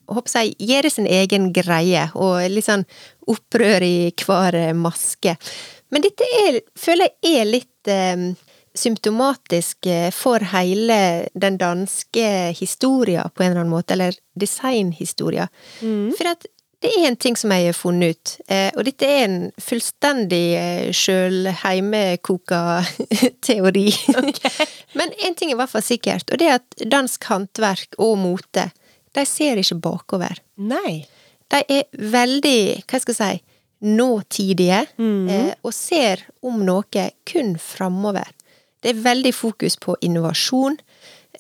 håper 0.09 0.41
jeg, 0.41 0.55
gjøre 0.65 0.91
sin 0.93 1.09
egen 1.09 1.51
greie, 1.53 2.07
og 2.17 2.41
litt 2.49 2.69
sånn 2.69 2.87
opprør 3.29 3.85
i 3.85 3.97
hver 4.17 4.57
maske. 4.79 5.35
Men 5.93 6.05
dette 6.05 6.25
er, 6.45 6.63
føler 6.79 7.13
jeg 7.25 7.43
er 7.43 7.51
litt 7.51 7.91
eh, 7.93 8.31
symptomatisk 8.79 9.87
eh, 9.87 10.11
for 10.15 10.45
hele 10.53 11.29
den 11.35 11.59
danske 11.61 12.53
historia, 12.59 13.29
på 13.35 13.43
en 13.43 13.51
eller 13.51 13.65
annen 13.65 13.75
måte, 13.75 13.97
eller 13.97 14.17
designhistoria. 14.39 15.49
Mm. 15.81 16.13
For 16.19 16.33
at 16.33 16.49
det 16.79 16.91
er 16.95 17.09
en 17.09 17.17
ting 17.19 17.35
som 17.37 17.51
jeg 17.51 17.67
har 17.67 17.75
funnet 17.75 18.15
ut, 18.15 18.33
eh, 18.55 18.69
og 18.79 18.85
dette 18.87 19.07
er 19.07 19.25
en 19.25 19.39
fullstendig 19.63 20.45
eh, 20.55 20.91
sjølheimekoka 20.95 22.61
teori. 23.49 23.89
Okay. 24.13 24.69
Men 24.99 25.15
en 25.27 25.35
ting 25.35 25.51
er 25.51 25.57
i 25.57 25.59
hvert 25.59 25.73
fall 25.75 25.87
sikkert, 25.87 26.31
og 26.31 26.39
det 26.39 26.47
er 26.47 26.61
at 26.61 26.87
dansk 26.87 27.27
håndverk 27.33 27.99
og 27.99 28.15
mote, 28.23 28.69
de 29.17 29.27
ser 29.27 29.59
ikke 29.59 29.81
bakover. 29.89 30.39
Nei. 30.63 31.01
De 31.51 31.65
er 31.67 31.87
veldig, 31.99 32.61
hva 32.87 33.03
skal 33.03 33.17
jeg 33.17 33.41
si, 33.41 33.45
nåtidige, 33.89 34.83
mm. 34.99 35.29
og 35.63 35.75
ser 35.75 36.25
om 36.47 36.61
noe 36.67 37.05
kun 37.31 37.55
framover. 37.63 38.27
Det 38.83 38.91
er 38.91 39.05
veldig 39.05 39.33
fokus 39.35 39.79
på 39.81 39.95
innovasjon, 40.05 40.77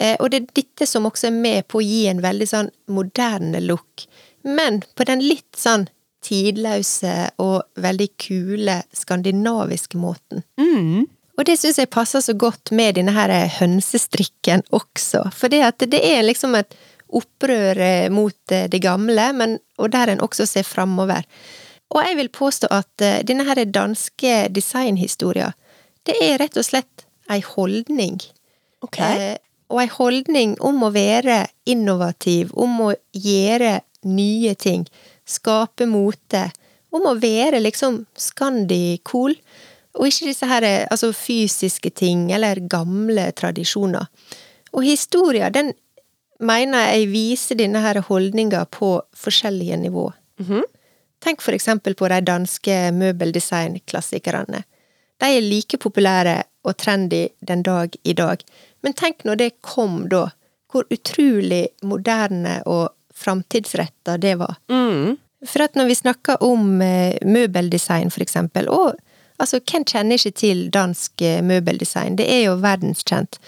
og 0.09 0.31
det 0.31 0.39
er 0.39 0.47
dette 0.55 0.87
som 0.87 1.09
også 1.09 1.29
er 1.29 1.35
med 1.35 1.67
på 1.67 1.81
å 1.81 1.85
gi 1.85 2.05
en 2.07 2.23
veldig 2.23 2.47
sånn 2.47 2.71
moderne 2.95 3.59
look 3.65 4.07
men 4.49 4.83
på 4.97 5.07
den 5.09 5.23
litt 5.25 5.59
sånn 5.59 5.87
tidløse 6.25 7.31
og 7.43 7.69
veldig 7.79 8.09
kule 8.21 8.81
skandinaviske 8.97 10.01
måten. 10.01 10.43
Mm. 10.59 11.07
Og 11.39 11.47
det 11.47 11.55
syns 11.61 11.79
jeg 11.79 11.91
passer 11.95 12.23
så 12.25 12.35
godt 12.35 12.73
med 12.75 12.97
denne 12.99 13.15
her 13.15 13.31
hønsestrikken 13.61 14.65
også, 14.75 15.29
for 15.37 15.53
det 15.53 16.01
er 16.03 16.27
liksom 16.27 16.57
et 16.59 16.75
opprør 17.09 17.79
eh, 17.81 18.11
mot 18.13 18.53
eh, 18.53 18.67
det 18.69 18.83
gamle, 18.85 19.31
men, 19.33 19.57
og 19.81 19.93
der 19.95 20.13
en 20.13 20.25
også 20.25 20.45
ser 20.49 20.67
framover. 20.67 21.25
Og 21.95 22.03
jeg 22.05 22.19
vil 22.19 22.29
påstå 22.35 22.69
at 22.75 23.05
eh, 23.05 23.21
denne 23.25 23.47
her 23.49 23.63
danske 23.65 24.49
designhistoria, 24.53 25.53
det 26.05 26.19
er 26.25 26.37
rett 26.43 26.59
og 26.61 26.67
slett 26.67 27.07
ei 27.33 27.41
holdning. 27.45 28.19
Okay. 28.85 29.31
Eh, 29.31 29.37
og 29.73 29.83
ei 29.83 29.89
holdning 29.93 30.57
om 30.65 30.83
å 30.85 30.93
være 30.95 31.43
innovativ, 31.69 32.53
om 32.57 32.89
å 32.89 32.93
gjøre 33.13 33.79
nye 34.09 34.55
ting, 34.55 34.87
skape 35.29 35.87
mote, 35.87 36.49
om 36.91 37.05
å 37.09 37.17
være 37.21 37.61
liksom 37.61 38.03
Scandi-cool, 38.17 39.37
og 39.99 40.07
ikke 40.09 40.31
disse 40.31 40.47
her 40.49 40.65
altså 40.89 41.11
fysiske 41.17 41.91
ting 41.97 42.29
eller 42.33 42.61
gamle 42.71 43.29
tradisjoner. 43.37 44.07
Og 44.73 44.85
historia, 44.87 45.51
den 45.51 45.73
mener 46.39 46.93
jeg 46.93 47.11
viser 47.13 47.59
denne 47.59 47.83
her 47.83 48.01
holdninga 48.07 48.65
på 48.71 49.01
forskjellige 49.17 49.77
nivå. 49.77 50.13
Mm 50.41 50.47
-hmm. 50.47 50.63
Tenk 51.21 51.43
for 51.43 51.53
eksempel 51.53 51.95
på 51.95 52.09
de 52.09 52.21
danske 52.21 52.93
møbeldesignklassikerne. 52.93 54.63
De 55.21 55.27
er 55.27 55.41
like 55.41 55.79
populære 55.79 56.43
og 56.65 56.77
trendy 56.77 57.29
den 57.49 57.63
dag 57.63 57.97
i 58.05 58.13
dag, 58.13 58.45
men 58.83 58.93
tenk 58.93 59.25
når 59.25 59.35
det 59.35 59.63
kom 59.63 60.09
da, 60.09 60.29
hvor 60.71 60.85
utrolig 60.91 61.69
moderne 61.83 62.63
og 62.67 62.93
framtidsretta 63.19 64.17
det 64.23 64.37
var. 64.41 64.57
Mm. 64.71 65.17
For 65.47 65.63
at 65.63 65.79
når 65.79 65.91
vi 65.91 65.99
snakker 65.99 66.43
om 66.43 66.83
eh, 66.83 67.19
møbeldesign, 67.27 68.11
for 68.11 68.25
eksempel, 68.25 68.71
og 68.71 68.95
altså, 69.39 69.61
hvem 69.63 69.87
kjenner 69.87 70.19
ikke 70.19 70.35
til 70.39 70.69
dansk 70.75 71.23
eh, 71.23 71.43
møbeldesign? 71.47 72.19
Det 72.19 72.27
er 72.27 72.47
jo 72.49 72.59
verdenskjent. 72.63 73.39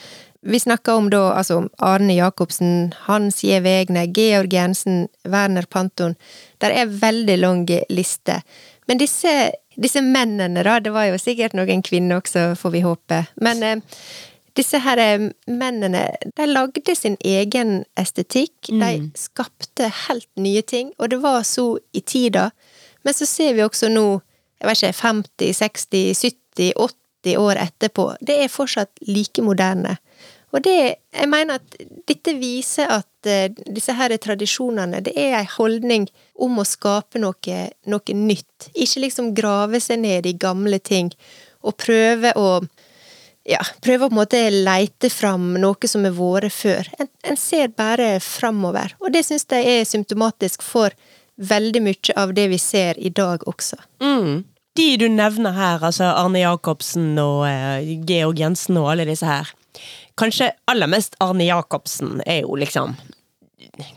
Vi 0.41 0.59
snakker 0.59 0.97
om 0.97 1.11
da 1.13 1.35
altså 1.37 1.67
Arne 1.85 2.15
Jacobsen, 2.17 2.95
Hans 3.05 3.43
J. 3.45 3.61
Vegne, 3.61 4.07
Georg 4.17 4.55
Jensen, 4.55 5.09
Werner 5.29 5.67
Panton. 5.69 6.15
Der 6.63 6.73
er 6.73 6.87
veldig 6.89 7.37
lang 7.39 7.67
liste. 7.93 8.41
Men 8.89 9.03
disse, 9.03 9.53
disse 9.77 10.01
mennene, 10.01 10.65
da, 10.65 10.79
det 10.81 10.95
var 10.95 11.11
jo 11.11 11.19
sikkert 11.21 11.59
noen 11.59 11.85
kvinner 11.85 12.23
også, 12.23 12.55
får 12.59 12.73
vi 12.75 12.87
håpe, 12.87 13.25
men 13.45 13.63
eh, 13.67 13.83
disse 14.59 14.81
her 14.83 15.01
eh, 15.01 15.29
mennene, 15.47 16.05
de 16.37 16.47
lagde 16.49 16.95
sin 16.97 17.17
egen 17.25 17.85
estetikk. 18.01 18.71
Mm. 18.73 18.81
De 18.81 19.21
skapte 19.21 19.91
helt 20.07 20.31
nye 20.41 20.63
ting, 20.63 20.93
og 20.99 21.13
det 21.13 21.21
var 21.23 21.43
så 21.47 21.79
i 21.93 22.01
tida. 22.01 22.51
Men 23.05 23.17
så 23.17 23.29
ser 23.29 23.55
vi 23.57 23.65
også 23.65 23.91
nå, 23.93 24.21
jeg 24.61 24.69
vet 24.69 24.83
ikke, 24.83 24.99
50, 25.03 25.55
60, 25.63 26.25
70, 26.25 26.73
80 27.25 27.37
år 27.41 27.61
etterpå, 27.61 28.07
det 28.25 28.39
er 28.45 28.53
fortsatt 28.53 29.03
like 29.09 29.43
moderne. 29.45 29.99
Og 30.51 30.65
det, 30.65 30.77
jeg 31.15 31.29
mener 31.31 31.61
at 31.61 31.77
dette 32.11 32.35
viser 32.41 32.91
at 32.91 33.29
uh, 33.29 33.67
disse 33.71 33.95
her 33.95 34.17
tradisjonene, 34.19 35.03
det 35.07 35.15
er 35.15 35.37
ei 35.39 35.47
holdning 35.53 36.09
om 36.43 36.59
å 36.59 36.67
skape 36.67 37.23
noe, 37.23 37.61
noe 37.87 38.17
nytt. 38.17 38.71
Ikke 38.75 39.05
liksom 39.05 39.31
grave 39.37 39.79
seg 39.83 40.03
ned 40.03 40.27
i 40.27 40.35
gamle 40.35 40.81
ting, 40.83 41.13
og 41.63 41.77
prøve 41.79 42.33
å 42.41 42.49
ja, 43.49 43.61
prøve 43.83 44.07
å 44.07 44.11
på 44.11 44.15
en 44.15 44.21
måte 44.21 44.41
leite 44.53 45.11
fram 45.13 45.55
noe 45.61 45.89
som 45.89 46.05
har 46.05 46.15
vært 46.17 46.53
før. 46.55 46.91
En, 47.01 47.09
en 47.33 47.39
ser 47.41 47.73
bare 47.77 48.19
framover. 48.25 48.95
Og 49.01 49.13
det 49.15 49.25
syns 49.27 49.47
jeg 49.49 49.81
er 49.81 49.89
symptomatisk 49.89 50.65
for 50.65 50.95
veldig 51.41 51.83
mye 51.83 52.17
av 52.21 52.35
det 52.37 52.49
vi 52.53 52.59
ser 52.61 52.99
i 53.01 53.13
dag 53.15 53.47
også. 53.49 53.79
Mm. 54.05 54.43
De 54.77 54.89
du 55.01 55.09
nevner 55.11 55.57
her, 55.57 55.81
altså 55.83 56.13
Arne 56.13 56.43
Jacobsen 56.45 57.17
og 57.19 57.47
eh, 57.49 57.97
Georg 58.07 58.39
Jensen 58.39 58.79
og 58.81 58.93
alle 58.93 59.09
disse 59.09 59.27
her. 59.27 59.49
Kanskje 60.21 60.53
aller 60.71 60.91
mest 60.91 61.17
Arne 61.25 61.49
Jacobsen 61.49 62.21
er 62.27 62.45
jo 62.45 62.59
liksom 62.61 62.95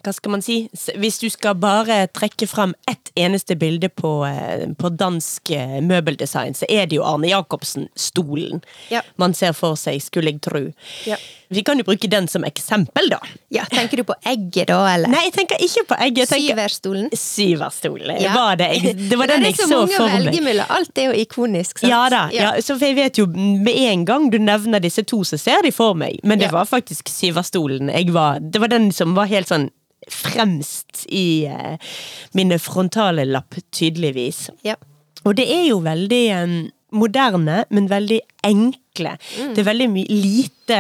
hva 0.04 0.14
skal 0.14 0.32
man 0.32 0.42
si? 0.46 0.70
Hvis 1.00 1.20
du 1.22 1.30
skal 1.30 1.56
bare 1.56 2.08
trekke 2.14 2.48
fram 2.50 2.74
ett 2.90 3.12
eneste 3.20 3.56
bilde 3.60 3.90
på, 3.90 4.12
eh, 4.28 4.66
på 4.80 4.90
dansk 4.98 5.52
eh, 5.52 5.80
møbeldesign, 5.86 6.54
så 6.58 6.66
er 6.70 6.86
det 6.88 6.98
jo 6.98 7.04
Arne 7.08 7.30
Jacobsen-stolen 7.32 8.62
Ja. 8.92 9.02
man 9.18 9.34
ser 9.34 9.54
for 9.54 9.76
seg, 9.76 10.02
skulle 10.02 10.32
jeg 10.32 10.42
tro. 10.42 10.64
Ja. 11.08 11.18
Vi 11.54 11.64
kan 11.64 11.78
jo 11.80 11.86
bruke 11.88 12.10
den 12.12 12.28
som 12.28 12.44
eksempel, 12.48 13.10
da. 13.12 13.20
Ja, 13.54 13.64
tenker 13.70 14.02
du 14.02 14.04
på 14.08 14.16
egget 14.30 14.68
da, 14.72 14.80
eller? 14.94 15.12
Nei, 15.14 15.22
jeg 15.28 15.34
tenker 15.38 15.62
ikke 15.64 15.84
på 15.92 15.98
egget. 16.08 16.30
Tenker 16.32 16.54
Syverstolen? 16.56 17.10
Syverstolen. 17.18 18.18
Ja. 18.24 18.34
Var 18.36 18.56
det, 18.62 18.70
jeg, 18.78 18.96
det 19.10 19.20
var 19.20 19.28
den 19.34 19.46
jeg 19.48 19.56
så 19.58 19.68
Det 19.68 19.70
er 19.70 19.74
så 19.74 19.80
mange 19.80 19.94
å 19.94 19.98
for 19.98 20.10
meg. 20.10 20.26
velge 20.28 20.44
mellom. 20.48 20.74
Alt 20.78 20.98
er 21.04 21.10
jo 21.12 21.16
ikonisk, 21.24 21.80
sant? 21.84 21.90
Ja 21.92 22.02
da, 22.14 22.24
ja. 22.34 22.52
så 22.64 22.78
jeg 22.82 22.98
vet 22.98 23.22
jo 23.22 23.28
med 23.34 23.74
en 23.88 24.06
gang 24.10 24.28
du 24.34 24.40
nevner 24.42 24.84
disse 24.84 25.04
to, 25.08 25.22
så 25.28 25.40
ser 25.42 25.62
de 25.66 25.72
for 25.76 25.94
meg. 26.00 26.20
Men 26.24 26.40
det 26.42 26.50
Ja. 26.50 26.58
var 26.60 26.66
faktisk 26.70 27.10
Syverstolen. 27.14 27.92
Var, 28.14 28.40
det 28.42 28.60
var 28.62 28.68
den 28.74 28.92
som 28.92 29.14
var 29.16 29.30
helt 29.32 29.48
sånn 29.52 29.70
fremst 30.12 31.06
i 31.08 31.48
uh, 31.48 31.78
mine 32.36 32.58
frontale 32.60 33.24
lapp, 33.30 33.56
tydeligvis. 33.72 34.50
Ja. 34.68 34.76
Og 35.24 35.38
det 35.40 35.46
er 35.48 35.68
jo 35.70 35.78
veldig 35.86 36.24
um, 36.44 36.56
moderne, 36.92 37.62
men 37.72 37.88
veldig 37.92 38.20
enkle. 38.94 39.18
Mm. 39.40 39.54
Det 39.56 39.62
er 39.62 39.68
veldig 39.68 39.88
mye 39.90 40.18
lite 40.24 40.78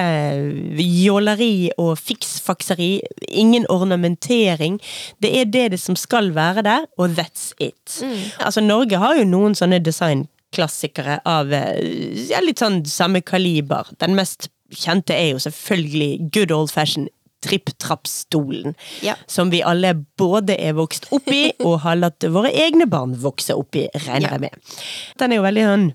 jåleri 0.78 1.72
og 1.78 1.98
fiksfakseri. 1.98 3.02
Ingen 3.30 3.66
ornamentering. 3.70 4.80
Det 5.22 5.32
er 5.42 5.46
det, 5.46 5.72
det 5.72 5.80
som 5.80 5.96
skal 5.96 6.32
være 6.36 6.64
der, 6.64 6.86
og 6.98 7.10
that's 7.18 7.54
it. 7.60 8.00
Mm. 8.02 8.18
Altså, 8.46 8.62
Norge 8.62 8.98
har 9.02 9.16
jo 9.18 9.26
noen 9.26 9.56
sånne 9.56 9.80
designklassikere 9.84 11.20
av 11.26 11.52
eh, 11.54 12.30
ja, 12.30 12.42
litt 12.42 12.60
sånn 12.62 12.84
samme 12.86 13.22
kaliber. 13.22 13.88
Den 14.00 14.16
mest 14.16 14.50
kjente 14.74 15.14
er 15.14 15.34
jo 15.34 15.40
selvfølgelig 15.44 16.30
good 16.34 16.52
old 16.52 16.72
fashion 16.72 17.08
tripp-trapp-stolen. 17.44 18.72
Ja. 19.04 19.18
Som 19.28 19.50
vi 19.52 19.60
alle 19.68 19.94
både 20.18 20.56
er 20.64 20.74
vokst 20.78 21.10
opp 21.12 21.28
i, 21.28 21.50
og 21.68 21.82
har 21.84 21.98
latt 22.00 22.24
våre 22.32 22.54
egne 22.56 22.88
barn 22.88 23.18
vokse 23.20 23.54
opp 23.60 23.76
i, 23.76 23.90
regner 24.06 24.30
Ja. 24.30 24.38
jeg 24.38 24.46
med. 24.46 24.74
Den 25.20 25.32
er 25.36 25.42
jo 25.42 25.44
veldig 25.50 25.66
sånn 25.68 25.86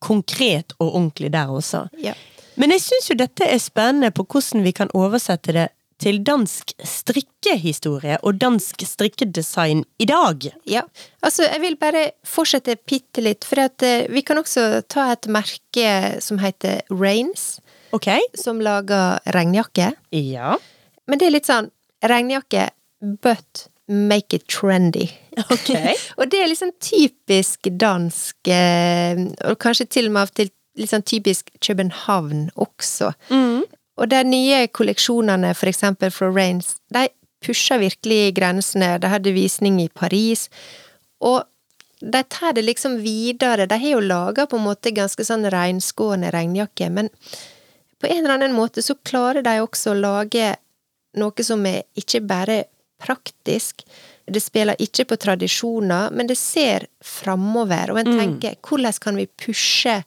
konkret 0.00 0.74
og 0.78 0.92
ordentlig 0.94 1.32
der 1.32 1.52
også. 1.52 1.86
Ja. 2.02 2.14
Men 2.56 2.72
jeg 2.72 2.80
syns 2.86 3.10
jo 3.10 3.16
dette 3.20 3.44
er 3.44 3.58
spennende 3.60 4.10
på 4.16 4.24
hvordan 4.24 4.64
vi 4.64 4.72
kan 4.76 4.92
oversette 4.96 5.52
det 5.52 5.68
til 6.00 6.18
dansk 6.24 6.74
strikkehistorie 6.84 8.18
og 8.22 8.36
dansk 8.40 8.82
strikkedesign 8.84 9.84
i 9.98 10.04
dag. 10.08 10.44
Ja, 10.68 10.82
altså 11.24 11.46
jeg 11.46 11.60
vil 11.62 11.76
bare 11.80 12.10
fortsette 12.28 12.76
bitte 12.88 13.24
litt, 13.24 13.46
for 13.48 13.62
at 13.64 13.80
uh, 13.84 14.04
vi 14.12 14.20
kan 14.26 14.36
også 14.40 14.82
ta 14.92 15.06
et 15.14 15.28
merke 15.32 16.20
som 16.20 16.40
heter 16.42 16.82
Rains, 16.92 17.56
Okay. 17.96 18.20
som 18.36 18.58
lager 18.60 19.22
regnjakke. 19.32 19.92
Ja. 20.12 20.56
Men 21.08 21.20
det 21.20 21.28
er 21.30 21.36
litt 21.38 21.48
sånn 21.48 21.70
regnjakke, 22.04 22.68
but 23.00 23.68
make 23.88 24.36
it 24.36 24.44
trendy. 24.52 25.06
Ok. 25.52 25.70
og 26.16 26.30
det 26.32 26.38
er 26.40 26.48
liksom 26.48 26.70
typisk 26.80 27.68
dansk, 27.80 28.36
eh, 28.48 29.18
og 29.44 29.58
kanskje 29.60 29.86
til 29.86 30.08
og 30.08 30.14
med 30.14 30.22
av 30.22 30.30
og 30.32 30.38
til 30.40 30.52
sånn 30.88 31.04
typisk 31.04 31.50
København 31.64 32.50
også. 32.60 33.12
Og 33.96 34.08
de 34.12 34.22
nye 34.28 34.66
kolleksjonene, 34.68 35.54
for 35.56 35.70
eksempel 35.70 36.12
fra 36.12 36.28
Rains, 36.32 36.74
de 36.92 37.06
pusher 37.44 37.80
virkelig 37.80 38.34
grensene. 38.36 38.98
De 39.00 39.08
hadde 39.08 39.32
visning 39.32 39.78
i 39.80 39.88
Paris, 39.88 40.48
og 41.20 41.44
de 42.00 42.22
tar 42.28 42.52
det 42.56 42.66
liksom 42.66 42.98
videre. 43.00 43.66
De 43.66 43.78
har 43.80 43.94
jo 43.94 44.00
laga 44.04 44.46
på 44.46 44.58
en 44.58 44.66
måte 44.66 44.92
ganske 44.92 45.24
sånn 45.24 45.48
reinskårne 45.52 46.32
regnjakker, 46.34 46.92
men 46.92 47.08
på 48.00 48.10
en 48.10 48.24
eller 48.24 48.36
annen 48.36 48.56
måte 48.56 48.84
så 48.84 48.98
klarer 49.08 49.44
de 49.46 49.56
også 49.64 49.94
å 49.94 50.00
lage 50.00 50.54
noe 51.16 51.46
som 51.46 51.64
er 51.64 51.86
ikke 51.96 52.20
bare 52.28 52.64
praktisk. 53.00 53.86
Det 54.26 54.42
spiller 54.42 54.78
ikke 54.82 55.06
på 55.06 55.18
tradisjoner, 55.22 56.10
men 56.10 56.26
det 56.26 56.38
ser 56.38 56.88
framover, 57.04 57.92
og 57.94 58.00
en 58.02 58.10
tenker 58.18 58.56
hvordan 58.58 58.98
kan 59.02 59.20
vi 59.20 59.28
pushe 59.30 60.00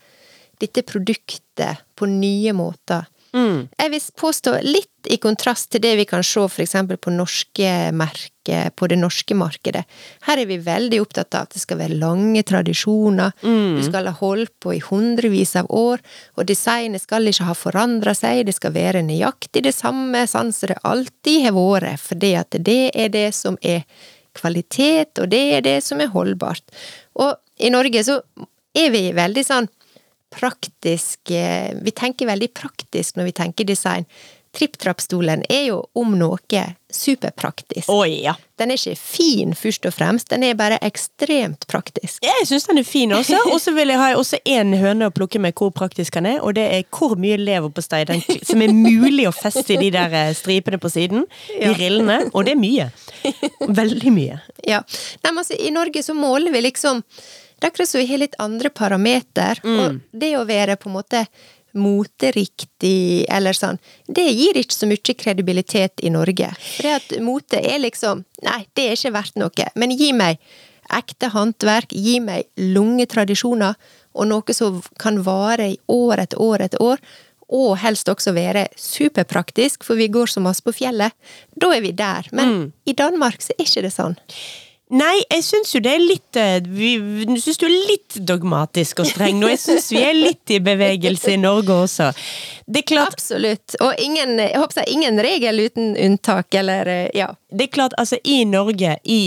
dette 0.60 0.84
produktet 0.84 1.86
på 1.96 2.10
nye 2.12 2.52
måter? 2.54 3.08
Jeg 3.34 3.92
vil 3.94 4.06
påstå 4.18 4.56
litt 4.66 5.10
i 5.10 5.20
kontrast 5.22 5.70
til 5.72 5.84
det 5.84 5.94
vi 6.00 6.06
kan 6.10 6.24
se 6.26 6.42
eksempel 6.64 6.98
på 6.98 7.14
norske 7.14 7.70
merker, 7.96 8.72
på 8.76 8.88
det 8.90 8.98
norske 8.98 9.36
markedet. 9.38 9.84
Her 10.26 10.42
er 10.42 10.50
vi 10.50 10.58
veldig 10.66 11.00
opptatt 11.04 11.38
av 11.38 11.46
at 11.46 11.54
det 11.54 11.62
skal 11.62 11.80
være 11.80 12.00
lange 12.02 12.42
tradisjoner, 12.44 13.36
du 13.42 13.82
skal 13.86 14.10
ha 14.10 14.16
holdt 14.18 14.56
på 14.60 14.74
i 14.76 14.82
hundrevis 14.84 15.56
av 15.60 15.70
år, 15.70 16.02
og 16.36 16.50
designet 16.50 17.06
skal 17.06 17.30
ikke 17.30 17.50
ha 17.52 17.58
forandra 17.58 18.16
seg, 18.18 18.46
det 18.50 18.58
skal 18.58 18.74
være 18.76 19.06
nøyaktig 19.06 19.64
det 19.68 19.76
samme 19.78 20.26
sånn 20.28 20.54
som 20.56 20.74
det 20.74 20.80
alltid 20.84 21.46
har 21.48 21.58
vært, 21.58 22.02
fordi 22.02 22.34
at 22.40 22.58
det 22.58 22.82
er 22.98 23.14
det 23.14 23.30
som 23.38 23.60
er 23.62 23.86
kvalitet, 24.38 25.20
og 25.22 25.30
det 25.32 25.44
er 25.58 25.66
det 25.66 25.80
som 25.86 26.02
er 26.02 26.12
holdbart. 26.14 26.66
Og 27.20 27.38
i 27.60 27.72
Norge 27.74 28.04
så 28.06 28.22
er 28.78 28.92
vi 28.94 29.10
veldig 29.16 29.44
sånn 29.46 29.68
praktisk 30.34 31.32
eh, 31.32 31.72
Vi 31.84 31.92
tenker 31.96 32.30
veldig 32.30 32.52
praktisk 32.54 33.18
når 33.18 33.32
vi 33.32 33.38
tenker 33.44 33.66
design. 33.70 34.06
Tripp-trapp-stolen 34.58 35.44
er 35.46 35.68
jo 35.68 35.76
om 35.94 36.16
noe 36.18 36.62
superpraktisk. 36.90 37.86
Oi, 37.94 38.24
ja. 38.26 38.34
Den 38.58 38.72
er 38.74 38.80
ikke 38.80 38.96
fin, 38.98 39.52
først 39.54 39.86
og 39.86 39.94
fremst, 39.94 40.32
den 40.34 40.42
er 40.48 40.56
bare 40.58 40.80
ekstremt 40.82 41.68
praktisk. 41.70 42.18
Jeg 42.26 42.48
syns 42.50 42.66
den 42.66 42.82
er 42.82 42.88
fin 42.88 43.14
også. 43.14 43.38
Og 43.54 43.60
så 43.62 43.76
vil 43.78 43.94
jeg 43.94 44.02
ha 44.02 44.08
også 44.18 44.40
én 44.50 44.74
høne 44.82 45.12
å 45.12 45.14
plukke 45.14 45.38
med 45.44 45.54
hvor 45.54 45.70
praktisk 45.76 46.18
den 46.18 46.32
er, 46.32 46.40
og 46.42 46.56
det 46.58 46.66
er 46.66 46.88
hvor 46.90 47.14
mye 47.22 47.38
leverpostei 47.38 48.02
som 48.42 48.64
er 48.66 48.74
mulig 48.74 49.28
å 49.30 49.36
feste 49.38 49.76
i 49.76 49.80
de 49.84 49.92
der 49.94 50.16
eh, 50.18 50.32
stripene 50.38 50.82
på 50.82 50.90
siden. 50.92 51.28
De 51.52 51.62
Ja. 51.70 51.76
rillene. 51.78 52.18
Og 52.34 52.50
det 52.50 52.56
er 52.58 52.60
mye. 52.64 52.90
Veldig 53.82 54.16
mye. 54.18 54.42
Ja. 54.66 54.82
Nei, 55.22 55.30
men 55.30 55.44
altså, 55.44 55.62
I 55.62 55.70
Norge 55.78 56.02
så 56.04 56.18
måler 56.18 56.52
vi 56.58 56.66
liksom 56.66 57.04
Det 57.60 57.68
er 57.68 57.72
akkurat 57.74 57.92
som 57.92 58.00
vi 58.00 58.08
har 58.08 58.22
litt 58.22 58.38
andre 58.40 58.70
parameter, 58.72 59.60
og 59.68 60.00
det 60.12 60.34
å 60.40 60.46
være 60.48 60.78
på 60.80 60.90
en 60.90 60.96
måte 60.96 61.26
moteriktig 61.78 63.26
eller 63.30 63.54
sånn, 63.54 63.78
det 64.08 64.26
gir 64.32 64.58
ikke 64.58 64.74
så 64.74 64.88
mye 64.90 65.16
kredibilitet 65.20 66.02
i 66.02 66.10
Norge. 66.14 66.50
For 66.58 66.88
det 66.88 66.96
at 66.96 67.14
mote 67.22 67.62
er 67.62 67.82
liksom 67.84 68.26
Nei, 68.46 68.64
det 68.74 68.86
er 68.88 68.96
ikke 68.96 69.12
verdt 69.18 69.36
noe. 69.36 69.66
Men 69.76 69.92
gi 69.92 70.14
meg 70.16 70.40
ekte 70.96 71.28
håndverk, 71.34 71.92
gi 71.92 72.20
meg 72.24 72.48
lange 72.56 73.06
tradisjoner, 73.12 73.76
og 74.16 74.30
noe 74.30 74.56
som 74.56 74.80
kan 75.02 75.20
vare 75.26 75.74
i 75.74 75.76
år 75.92 76.24
etter 76.24 76.42
år 76.42 76.64
etter 76.66 76.82
år. 76.82 77.04
Og 77.50 77.74
helst 77.82 78.10
også 78.10 78.32
være 78.36 78.68
superpraktisk, 78.78 79.84
for 79.84 79.98
vi 80.00 80.08
går 80.14 80.30
så 80.30 80.42
masse 80.42 80.64
på 80.64 80.74
fjellet. 80.80 81.12
Da 81.58 81.72
er 81.74 81.82
vi 81.82 81.92
der. 81.98 82.30
Men 82.32 82.72
i 82.86 82.94
Danmark 82.94 83.42
så 83.42 83.56
er 83.56 83.66
ikke 83.66 83.84
det 83.88 83.94
sånn. 83.96 84.16
Nei, 84.90 85.20
jeg 85.30 85.44
syns 85.46 85.76
jo 85.76 85.80
det 85.86 85.92
er 85.94 86.02
litt 86.02 86.38
eh, 86.40 86.56
vi, 86.66 86.96
syns 87.38 87.60
du 87.62 87.68
er 87.68 87.76
litt 87.92 88.16
dogmatisk 88.26 89.04
og 89.04 89.10
streng 89.12 89.38
nå. 89.38 89.52
Jeg 89.54 89.62
syns 89.62 89.92
vi 89.94 90.02
er 90.02 90.18
litt 90.18 90.54
i 90.56 90.58
bevegelse 90.66 91.36
i 91.36 91.42
Norge 91.42 91.76
også. 91.86 92.08
Det 92.66 92.82
er 92.82 92.88
klart, 92.96 93.14
Absolutt. 93.14 93.78
Og 93.86 94.02
ingen, 94.02 94.40
jeg 94.42 94.58
håper 94.58 94.82
jeg, 94.82 94.96
ingen 94.98 95.22
regel 95.22 95.62
uten 95.68 95.94
unntak, 95.94 96.50
eller 96.58 96.90
eh, 96.90 97.06
ja. 97.18 97.30
det 97.54 97.68
er 97.68 97.76
klart 97.78 97.94
altså 98.02 98.18
i 98.26 98.42
Norge, 98.50 98.98
i 99.06 99.22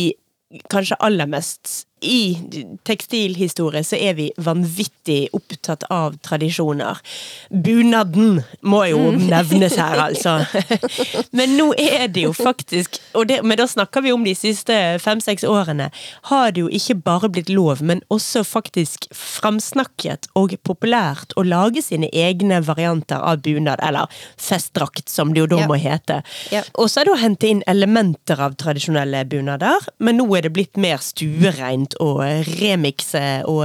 kanskje 0.72 0.98
aller 0.98 1.30
mest 1.30 1.86
i 2.02 2.78
tekstilhistorie 2.86 3.84
så 3.86 3.96
er 3.96 4.16
vi 4.18 4.28
vanvittig 4.42 5.28
opptatt 5.36 5.84
av 5.92 6.16
tradisjoner. 6.24 6.98
Bunaden 7.50 8.42
må 8.66 8.82
jo 8.90 9.12
nevnes 9.16 9.76
her, 9.78 9.98
altså. 10.08 10.38
Men 11.36 11.56
nå 11.58 11.70
er 11.78 12.08
det 12.12 12.26
jo 12.26 12.32
faktisk, 12.36 12.98
og 13.18 13.28
det, 13.30 13.40
men 13.46 13.58
da 13.58 13.66
snakker 13.68 14.04
vi 14.04 14.12
om 14.14 14.24
de 14.26 14.34
siste 14.36 14.74
fem-seks 15.02 15.44
årene, 15.48 15.88
har 16.30 16.52
det 16.54 16.64
jo 16.64 16.70
ikke 16.72 16.98
bare 17.04 17.30
blitt 17.32 17.50
lov, 17.52 17.82
men 17.84 18.02
også 18.12 18.42
faktisk 18.46 19.06
framsnakket 19.16 20.28
og 20.38 20.54
populært 20.66 21.34
å 21.36 21.44
lage 21.46 21.82
sine 21.84 22.10
egne 22.12 22.60
varianter 22.64 23.22
av 23.22 23.42
bunad, 23.44 23.82
eller 23.84 24.10
festdrakt, 24.40 25.08
som 25.10 25.32
det 25.32 25.42
jo 25.42 25.48
da 25.54 25.62
må 25.68 25.78
hete. 25.80 26.20
Og 26.76 26.90
så 26.90 27.02
er 27.02 27.08
det 27.08 27.14
å 27.14 27.20
hente 27.22 27.50
inn 27.50 27.64
elementer 27.70 28.40
av 28.42 28.56
tradisjonelle 28.60 29.24
bunader, 29.30 29.88
men 30.02 30.20
nå 30.20 30.28
er 30.36 30.46
det 30.46 30.54
blitt 30.56 30.80
mer 30.80 31.02
stuerein 31.04 31.88
rundt 31.92 32.00
og 32.00 32.46
remikse 32.60 33.42
og 33.48 33.64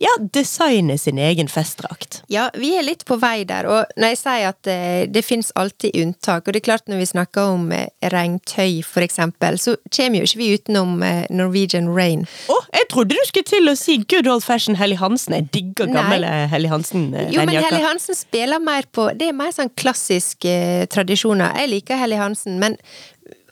ja, 0.00 0.12
designe 0.34 0.96
sin 0.98 1.18
egen 1.18 1.48
festdrakt. 1.48 2.22
Ja, 2.28 2.50
vi 2.54 2.76
er 2.76 2.84
litt 2.84 3.04
på 3.06 3.16
vei 3.16 3.44
der, 3.44 3.66
og 3.66 3.86
når 3.96 4.14
jeg 4.14 4.18
sier 4.18 4.48
at 4.50 4.60
det, 4.64 5.12
det 5.12 5.24
finnes 5.24 5.52
alltid 5.56 5.96
unntak, 5.96 6.46
og 6.46 6.52
det 6.52 6.62
er 6.62 6.66
klart 6.66 6.88
når 6.88 6.98
vi 6.98 7.06
snakker 7.06 7.54
om 7.54 7.72
eh, 7.72 7.88
regntøy 8.02 8.82
for 8.84 9.02
eksempel, 9.02 9.58
så 9.58 9.76
kommer 9.90 10.20
jo 10.20 10.26
ikke 10.28 10.38
vi 10.38 10.52
utenom 10.56 11.02
eh, 11.02 11.24
Norwegian 11.30 11.88
Rain. 11.88 12.26
Å, 12.48 12.58
jeg 12.72 12.88
trodde 12.90 13.16
du 13.16 13.26
skulle 13.26 13.46
til 13.48 13.68
å 13.70 13.76
si 13.76 13.98
good 14.08 14.26
old 14.26 14.44
fashion 14.44 14.76
Helly 14.76 14.96
Hansen. 14.96 15.36
Jeg 15.36 15.50
digger 15.54 15.90
gamle 15.92 16.30
Helly 16.52 16.70
Hansen-regnjakker. 16.70 17.34
Jo, 17.36 17.46
men 17.46 17.62
Helly 17.62 17.84
Hansen 17.84 18.16
spiller 18.18 18.62
mer 18.62 18.86
på 18.92 19.08
Det 19.16 19.30
er 19.30 19.36
mer 19.36 19.52
sånn 19.54 19.72
klassiske 19.78 20.86
tradisjoner. 20.92 21.56
Jeg 21.62 21.72
liker 21.72 22.00
Helly 22.00 22.18
Hansen, 22.20 22.58
men 22.62 22.76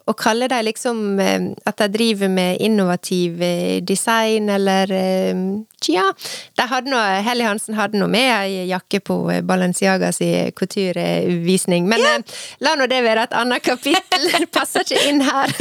å 0.04 0.12
kalle 0.12 0.48
dem 0.48 0.64
liksom 0.66 1.20
eh, 1.20 1.50
At 1.64 1.80
de 1.80 1.88
driver 1.92 2.28
med 2.28 2.60
innovativ 2.60 3.42
eh, 3.42 3.80
design, 3.82 4.50
eller 4.52 4.92
eh, 4.92 5.44
Tja, 5.84 6.04
de 6.56 6.64
hadde 6.64 6.88
noe, 6.88 7.20
Helly 7.26 7.44
Hansen 7.44 7.76
hadde 7.76 7.98
noe 8.00 8.08
med 8.08 8.30
ei 8.32 8.62
jakke 8.70 9.02
på 9.04 9.18
Balenciaga 9.44 10.14
si 10.16 10.30
couturevisning, 10.56 11.84
men 11.90 12.00
ja. 12.00 12.14
la 12.64 12.72
nå 12.80 12.86
det 12.88 13.02
være 13.04 13.26
et 13.26 13.36
annet 13.36 13.60
kapittel. 13.60 14.24
Det 14.32 14.48
passer 14.56 14.80
ikke 14.80 15.02
inn 15.10 15.20
her. 15.26 15.52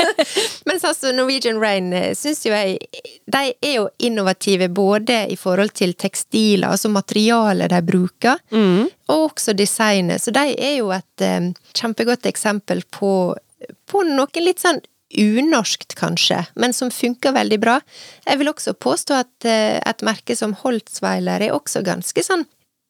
men 0.68 0.78
sånn 0.78 0.94
som 0.94 1.18
Norwegian 1.18 1.58
Rain 1.58 1.90
syns 2.14 2.44
jo 2.46 2.54
jeg 2.54 2.78
De 3.26 3.40
er 3.50 3.74
jo 3.80 3.88
innovative 4.06 4.68
både 4.70 5.24
i 5.34 5.38
forhold 5.40 5.74
til 5.74 5.96
tekstiler, 5.98 6.68
altså 6.70 6.92
materialet 6.94 7.74
de 7.74 7.82
bruker, 7.90 8.38
mm. 8.54 8.86
og 9.10 9.24
også 9.32 9.56
designet. 9.58 10.22
Så 10.22 10.30
de 10.30 10.46
er 10.54 10.76
jo 10.78 10.94
et 10.94 11.26
um, 11.26 11.50
kjempegodt 11.74 12.30
eksempel 12.30 12.86
på 12.94 13.10
på 13.90 14.02
noe 14.08 14.42
litt 14.44 14.62
sånn 14.62 14.82
unorskt, 15.16 15.94
kanskje, 15.94 16.40
men 16.58 16.74
som 16.74 16.90
funker 16.90 17.34
veldig 17.36 17.58
bra. 17.62 17.78
Jeg 18.26 18.40
vil 18.40 18.50
også 18.50 18.74
påstå 18.74 19.20
at 19.22 19.46
eh, 19.46 19.78
et 19.78 20.04
merke 20.06 20.36
som 20.36 20.56
Holtzweiler 20.62 21.46
er 21.46 21.54
også 21.54 21.84
ganske 21.86 22.24
sånn 22.26 22.46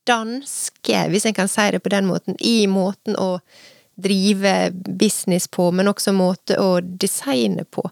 danske, 0.07 1.07
hvis 1.11 1.27
en 1.27 1.37
kan 1.37 1.51
si 1.51 1.67
det 1.75 1.83
på 1.85 1.93
den 1.93 2.07
måten, 2.09 2.39
i 2.41 2.67
måten 2.71 3.19
å 3.19 3.41
drive 3.97 4.71
business 4.73 5.49
på, 5.49 5.71
men 5.73 5.89
også 5.89 6.13
måte 6.13 6.59
å 6.61 6.79
designe 6.81 7.65
på. 7.65 7.85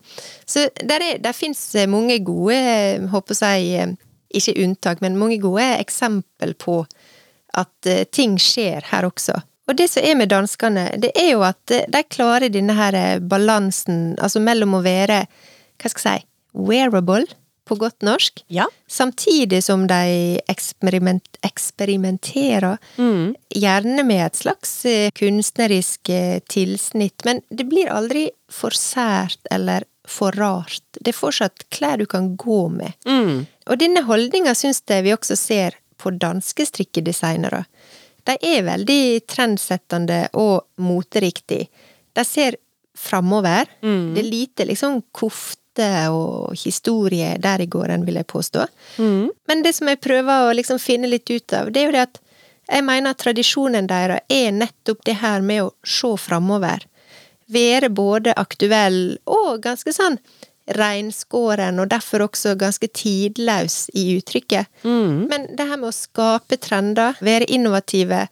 Så 0.46 0.68
der, 0.76 1.00
er, 1.00 1.20
der 1.24 1.36
fins 1.36 1.66
mange 1.88 2.18
gode, 2.24 2.58
håper 3.12 3.40
jeg, 3.40 3.96
ikke 4.34 4.56
unntak, 4.64 5.00
men 5.04 5.18
mange 5.18 5.38
gode 5.42 5.66
eksempel 5.78 6.54
på 6.58 6.82
at 7.54 7.88
eh, 7.88 8.04
ting 8.10 8.36
skjer 8.40 8.84
her 8.90 9.06
også. 9.06 9.36
Og 9.68 9.78
det 9.78 9.88
som 9.92 10.04
er 10.04 10.18
med 10.18 10.28
danskene, 10.32 10.90
det 11.00 11.14
er 11.16 11.30
jo 11.32 11.44
at 11.46 11.72
de 11.72 12.02
klarer 12.12 12.52
denne 12.52 12.76
her 12.76 13.20
balansen, 13.24 14.12
altså 14.20 14.42
mellom 14.44 14.76
å 14.76 14.84
være, 14.84 15.24
hva 15.80 15.90
skal 15.92 16.10
jeg 16.10 16.24
si, 16.24 16.28
wearable, 16.54 17.24
på 17.64 17.76
godt 17.80 18.04
norsk, 18.04 18.44
ja. 18.52 18.66
samtidig 18.86 19.62
som 19.64 19.86
de 19.88 20.36
eksperiment, 20.52 21.38
eksperimenterer, 21.46 22.76
mm. 22.96 23.34
gjerne 23.56 24.04
med 24.04 24.26
et 24.26 24.36
slags 24.36 24.74
eh, 24.88 25.08
kunstnerisk 25.16 26.12
eh, 26.12 26.42
tilsnitt, 26.52 27.24
men 27.24 27.40
det 27.48 27.64
blir 27.70 27.92
aldri 27.92 28.26
for 28.52 28.76
sært 28.76 29.40
eller 29.54 29.88
for 30.04 30.36
rart. 30.36 30.82
Det 31.00 31.14
er 31.14 31.16
fortsatt 31.16 31.64
klær 31.72 32.02
du 32.02 32.06
kan 32.10 32.34
gå 32.36 32.66
med. 32.68 32.92
Mm. 33.08 33.46
Og 33.72 33.80
denne 33.80 34.04
holdninga 34.04 34.52
syns 34.58 34.82
jeg 34.90 35.06
vi 35.06 35.16
også 35.16 35.38
ser 35.40 35.80
på 35.96 36.12
danske 36.20 36.66
strikkedesignere 36.68 37.64
de 38.24 38.36
er 38.40 38.64
veldig 38.66 39.24
trendsettende 39.28 40.26
og 40.40 40.64
moteriktig. 40.80 41.66
De 42.14 42.24
ser 42.24 42.56
framover. 42.96 43.68
Mm. 43.82 44.14
Det 44.14 44.22
er 44.22 44.30
lite 44.30 44.66
liksom 44.68 45.02
kofte 45.12 45.60
og 46.14 46.54
historie 46.56 47.34
der 47.42 47.64
i 47.64 47.66
gården, 47.66 48.06
vil 48.06 48.20
jeg 48.20 48.30
påstå. 48.30 48.66
Mm. 49.02 49.30
Men 49.48 49.64
det 49.64 49.74
som 49.74 49.90
jeg 49.90 50.00
prøver 50.00 50.48
å 50.48 50.54
liksom 50.54 50.78
finne 50.78 51.10
litt 51.10 51.30
ut 51.30 51.56
av, 51.56 51.72
det 51.74 51.82
er 51.82 51.90
jo 51.90 51.96
det 51.96 52.06
at 52.06 52.20
jeg 52.64 52.86
mener 52.86 53.12
at 53.12 53.20
tradisjonen 53.20 53.88
deres 53.90 54.24
er 54.32 54.54
nettopp 54.56 55.02
det 55.04 55.18
her 55.20 55.44
med 55.44 55.66
å 55.66 55.72
se 55.84 56.14
framover. 56.20 56.86
Være 57.52 57.90
både 57.92 58.32
aktuell 58.40 59.18
og 59.28 59.60
ganske 59.66 59.92
sånn 59.92 60.16
reinskåren, 60.66 61.78
og 61.80 61.90
derfor 61.92 62.26
også 62.28 62.54
ganske 62.60 62.88
tidløs 62.88 63.88
i 63.94 64.14
uttrykket. 64.18 64.70
Mm. 64.82 65.26
Men 65.30 65.48
det 65.56 65.68
her 65.68 65.80
med 65.80 65.90
å 65.90 65.96
skape 65.96 66.58
trender, 66.62 67.18
være 67.24 67.50
innovative, 67.52 68.26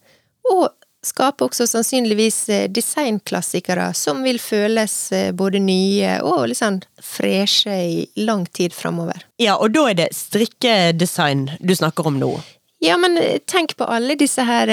og 0.52 0.70
skape 1.02 1.44
også 1.44 1.66
sannsynligvis 1.66 2.38
eh, 2.52 2.64
designklassikere 2.70 3.88
som 3.98 4.22
vil 4.22 4.38
føles 4.42 4.94
eh, 5.12 5.30
både 5.34 5.60
nye 5.62 6.18
og 6.22 6.46
litt 6.50 6.60
sånn 6.60 6.80
freshe 7.02 7.74
i 7.74 8.04
lang 8.22 8.46
tid 8.54 8.74
framover. 8.76 9.24
Ja, 9.42 9.58
og 9.58 9.74
da 9.74 9.88
er 9.90 9.98
det 9.98 10.10
strikkedesign 10.16 11.48
du 11.60 11.74
snakker 11.74 12.06
om 12.06 12.20
nå? 12.22 12.36
Ja, 12.82 12.96
men 12.98 13.14
eh, 13.18 13.38
tenk 13.46 13.76
på 13.78 13.86
alle 13.86 14.16
disse 14.18 14.42
her 14.42 14.70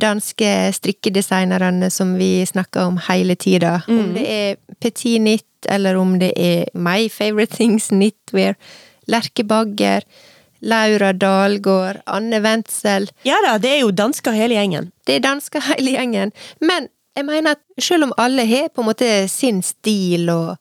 danske 0.00 0.72
strikkedesignerne 0.72 1.90
som 1.92 2.14
vi 2.16 2.46
snakker 2.48 2.88
om 2.88 3.00
hele 3.10 3.36
tida. 3.36 3.80
Mm. 3.88 3.98
Om 4.00 4.12
det 4.16 4.26
er 4.32 4.60
Petit 4.80 5.20
Knit, 5.20 5.48
eller 5.68 6.00
om 6.00 6.16
det 6.22 6.32
er 6.36 6.70
My 6.74 7.10
Favorite 7.12 7.56
Things 7.56 7.90
Knitwear, 7.92 8.56
Lerke 9.06 9.44
Bagger, 9.44 10.06
Laura 10.62 11.12
Dalgård, 11.12 12.00
Anne 12.06 12.38
Wendsel 12.40 13.08
Ja 13.26 13.36
da, 13.42 13.56
det 13.58 13.70
er 13.76 13.80
jo 13.82 13.90
dansker 13.90 14.34
hele 14.36 14.54
gjengen. 14.54 14.92
Det 15.06 15.18
er 15.18 15.24
dansker 15.24 15.64
hele 15.72 15.96
gjengen. 15.96 16.32
Men 16.62 16.88
jeg 17.16 17.26
mener 17.28 17.56
at 17.56 17.82
selv 17.82 18.08
om 18.08 18.14
alle 18.16 18.46
har 18.46 18.70
på 18.70 18.84
en 18.84 18.88
måte 18.88 19.10
sin 19.28 19.60
stil, 19.66 20.30
og 20.30 20.56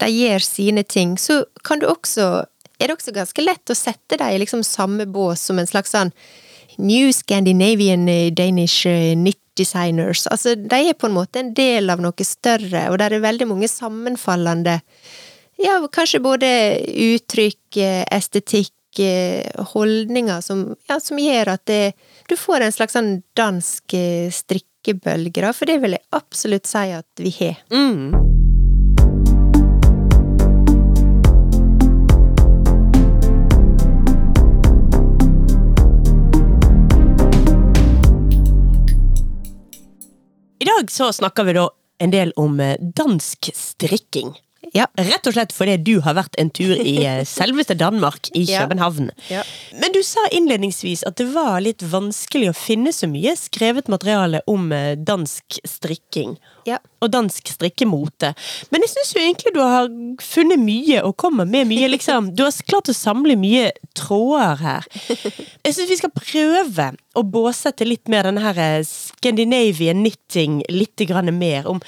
de 0.00 0.08
gjør 0.14 0.46
sine 0.46 0.86
ting, 0.86 1.18
så 1.20 1.42
kan 1.66 1.82
du 1.82 1.88
også 1.90 2.46
er 2.82 2.90
det 2.90 2.98
også 2.98 3.14
ganske 3.14 3.44
lett 3.44 3.72
å 3.72 3.78
sette 3.78 4.18
dem 4.20 4.32
i 4.34 4.40
liksom 4.42 4.64
samme 4.66 5.06
bås 5.10 5.46
som 5.48 5.60
en 5.60 5.70
slags 5.70 5.94
sånn 5.94 6.12
New 6.82 7.12
Scandinavian 7.12 8.08
eh, 8.08 8.30
Danish 8.32 8.86
eh, 8.88 9.12
knit 9.14 9.38
designers. 9.58 10.24
Altså, 10.32 10.54
de 10.56 10.78
er 10.88 10.96
på 10.96 11.10
en 11.10 11.16
måte 11.18 11.42
en 11.42 11.50
del 11.52 11.92
av 11.92 12.00
noe 12.00 12.24
større, 12.24 12.86
og 12.88 12.96
der 13.02 13.12
er 13.12 13.24
veldig 13.24 13.50
mange 13.50 13.68
sammenfallende 13.68 14.80
Ja, 15.60 15.76
kanskje 15.92 16.22
både 16.24 16.48
uttrykk, 16.88 17.76
estetikk, 18.10 18.72
holdninger 19.72 20.40
som, 20.44 20.64
ja, 20.88 20.98
som 21.00 21.20
gjør 21.20 21.52
at 21.52 21.66
det, 21.68 21.92
du 22.28 22.34
får 22.40 22.64
en 22.64 22.74
slags 22.74 22.96
sånn 22.96 23.14
dansk 23.36 23.94
strikkebølge, 24.40 25.44
da, 25.44 25.52
for 25.52 25.68
det 25.68 25.78
vil 25.84 25.98
jeg 25.98 26.08
absolutt 26.16 26.68
si 26.68 26.88
at 26.96 27.24
vi 27.24 27.36
har. 27.38 27.60
Mm. 27.72 28.31
I 40.62 40.64
dag 40.64 40.90
så 40.90 41.12
snakker 41.12 41.44
vi 41.44 41.52
da 41.52 41.70
en 41.98 42.10
del 42.10 42.30
om 42.38 42.60
eh, 42.60 42.76
dansk 42.94 43.50
strikking. 43.54 44.28
Ja. 44.72 44.86
Rett 44.96 45.26
og 45.28 45.34
slett 45.36 45.52
fordi 45.52 45.76
du 45.84 45.94
har 46.04 46.16
vært 46.16 46.36
en 46.40 46.50
tur 46.54 46.72
i 46.80 46.96
eh, 47.04 47.22
selveste 47.38 47.76
Danmark, 47.78 48.30
i 48.36 48.46
København. 48.48 49.10
Ja. 49.28 49.44
Men 49.76 49.92
du 49.94 50.00
sa 50.06 50.24
innledningsvis 50.32 51.04
at 51.08 51.18
det 51.20 51.28
var 51.34 51.60
litt 51.64 51.84
vanskelig 51.84 52.50
å 52.50 52.56
finne 52.56 52.94
så 52.96 53.08
mye 53.10 53.36
skrevet 53.38 53.90
materiale 53.92 54.42
om 54.50 54.72
eh, 54.72 54.94
dansk 54.96 55.60
strikking. 55.68 56.38
Ja. 56.68 56.78
Og 57.02 57.10
dansk 57.12 57.52
strikkemote. 57.52 58.32
Men 58.72 58.84
jeg 58.84 58.94
syns 58.94 59.12
jo 59.14 59.22
egentlig 59.22 59.52
du 59.56 59.60
har 59.60 59.90
funnet 60.22 60.60
mye 60.62 61.02
og 61.04 61.16
kommer 61.20 61.48
med 61.48 61.68
mye, 61.68 61.90
liksom. 61.92 62.32
Du 62.36 62.44
har 62.46 62.54
klart 62.68 62.88
å 62.88 62.96
samle 62.96 63.36
mye 63.36 63.72
tråder 63.98 64.62
her. 64.62 64.86
Jeg 65.62 65.74
syns 65.76 65.90
vi 65.90 65.98
skal 65.98 66.12
prøve 66.14 66.86
å 67.18 67.22
båsette 67.26 67.86
litt 67.86 68.08
mer 68.10 68.26
denne 68.26 68.42
her 68.42 68.58
eh, 68.60 68.86
Scandinavian 68.86 70.00
knitting 70.02 70.62
litt 70.72 71.02
grann 71.06 71.30
mer 71.36 71.68
om 71.70 71.80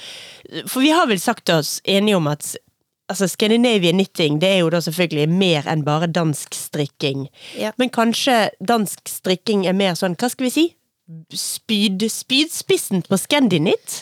For 0.69 0.83
vi 0.83 0.91
har 0.93 1.07
vel 1.09 1.19
sagt 1.19 1.49
oss 1.49 1.79
enige 1.89 2.19
om 2.19 2.29
at 2.29 2.53
altså 3.11 3.27
Scandinavian 3.29 3.99
knitting 3.99 4.39
det 4.41 4.49
er 4.55 4.59
jo 4.63 4.71
da 4.73 4.81
selvfølgelig 4.83 5.29
mer 5.29 5.69
enn 5.71 5.85
bare 5.85 6.09
dansk 6.11 6.55
strikking. 6.57 7.27
Ja. 7.59 7.73
Men 7.81 7.93
kanskje 7.93 8.49
dansk 8.59 9.07
strikking 9.09 9.65
er 9.69 9.77
mer 9.77 9.95
sånn, 9.99 10.17
hva 10.19 10.29
skal 10.31 10.47
vi 10.49 10.53
si, 10.53 10.65
spyd, 11.37 12.05
spydspissen 12.11 13.05
på 13.05 13.19
Scandinit? 13.21 14.01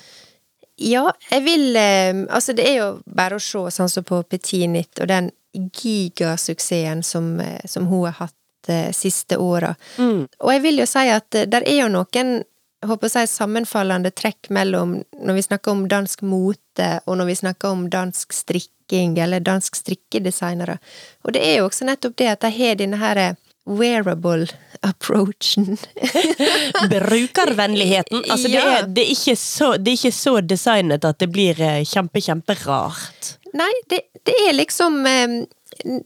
Ja, 0.81 1.11
jeg 1.29 1.43
vil 1.45 1.75
eh, 1.77 2.23
Altså, 2.33 2.55
det 2.57 2.65
er 2.65 2.77
jo 2.79 2.87
bare 3.05 3.37
å 3.37 3.43
se 3.43 3.61
sånn 3.75 3.91
som 3.91 4.05
på 4.07 4.23
Petinit 4.25 5.01
og 5.03 5.11
den 5.11 5.29
gigasuksessen 5.53 7.03
som, 7.05 7.35
eh, 7.43 7.61
som 7.69 7.85
hun 7.91 8.07
har 8.07 8.17
hatt 8.23 8.39
de 8.67 8.93
siste 8.95 9.37
åra. 9.37 9.73
Mm. 9.97 10.25
Og 10.39 10.51
jeg 10.53 10.63
vil 10.63 10.81
jo 10.81 10.87
si 10.89 11.03
at 11.11 11.35
eh, 11.35 11.47
der 11.51 11.67
er 11.67 11.83
jo 11.83 11.91
noen 11.93 12.41
jeg 12.83 12.89
håper 12.89 13.07
å 13.07 13.13
si, 13.13 13.23
sammenfallende 13.31 14.11
trekk 14.11 14.49
mellom 14.51 14.97
når 15.23 15.37
vi 15.37 15.45
snakker 15.45 15.71
om 15.71 15.85
dansk 15.87 16.25
mote, 16.27 16.89
og 17.07 17.15
når 17.19 17.29
vi 17.29 17.35
snakker 17.39 17.71
om 17.71 17.85
dansk 17.91 18.35
strikking, 18.35 19.15
eller 19.23 19.39
dansk 19.39 19.77
strikkedesignere. 19.79 20.75
Og 21.23 21.35
det 21.37 21.45
er 21.47 21.61
jo 21.61 21.69
også 21.69 21.87
nettopp 21.87 22.17
det 22.19 22.27
at 22.33 22.43
de 22.43 22.51
har 22.57 22.75
denne 22.81 22.99
her 22.99 23.21
wearable 23.63 24.49
approachen. 24.83 25.77
Brukervennligheten. 26.91 28.25
Altså, 28.27 28.51
det, 28.51 28.59
er, 28.59 28.87
det, 28.91 29.07
er 29.07 29.35
så, 29.39 29.77
det, 29.77 29.93
er, 29.93 30.01
ikke 30.01 30.11
så, 30.11 30.35
designet 30.43 31.07
at 31.07 31.23
det 31.23 31.31
blir 31.31 31.63
eh, 31.63 31.85
kjempe, 31.87 32.19
kjemperart. 32.19 33.37
Nei, 33.55 33.71
det, 33.87 34.03
det 34.27 34.35
er 34.49 34.57
liksom 34.59 35.05
eh, 35.07 35.39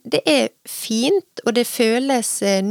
det 0.06 0.22
er 0.30 0.50
fint, 0.70 1.42
og 1.46 1.58
det 1.58 1.66
føles 1.66 2.38
eh, 2.46 2.62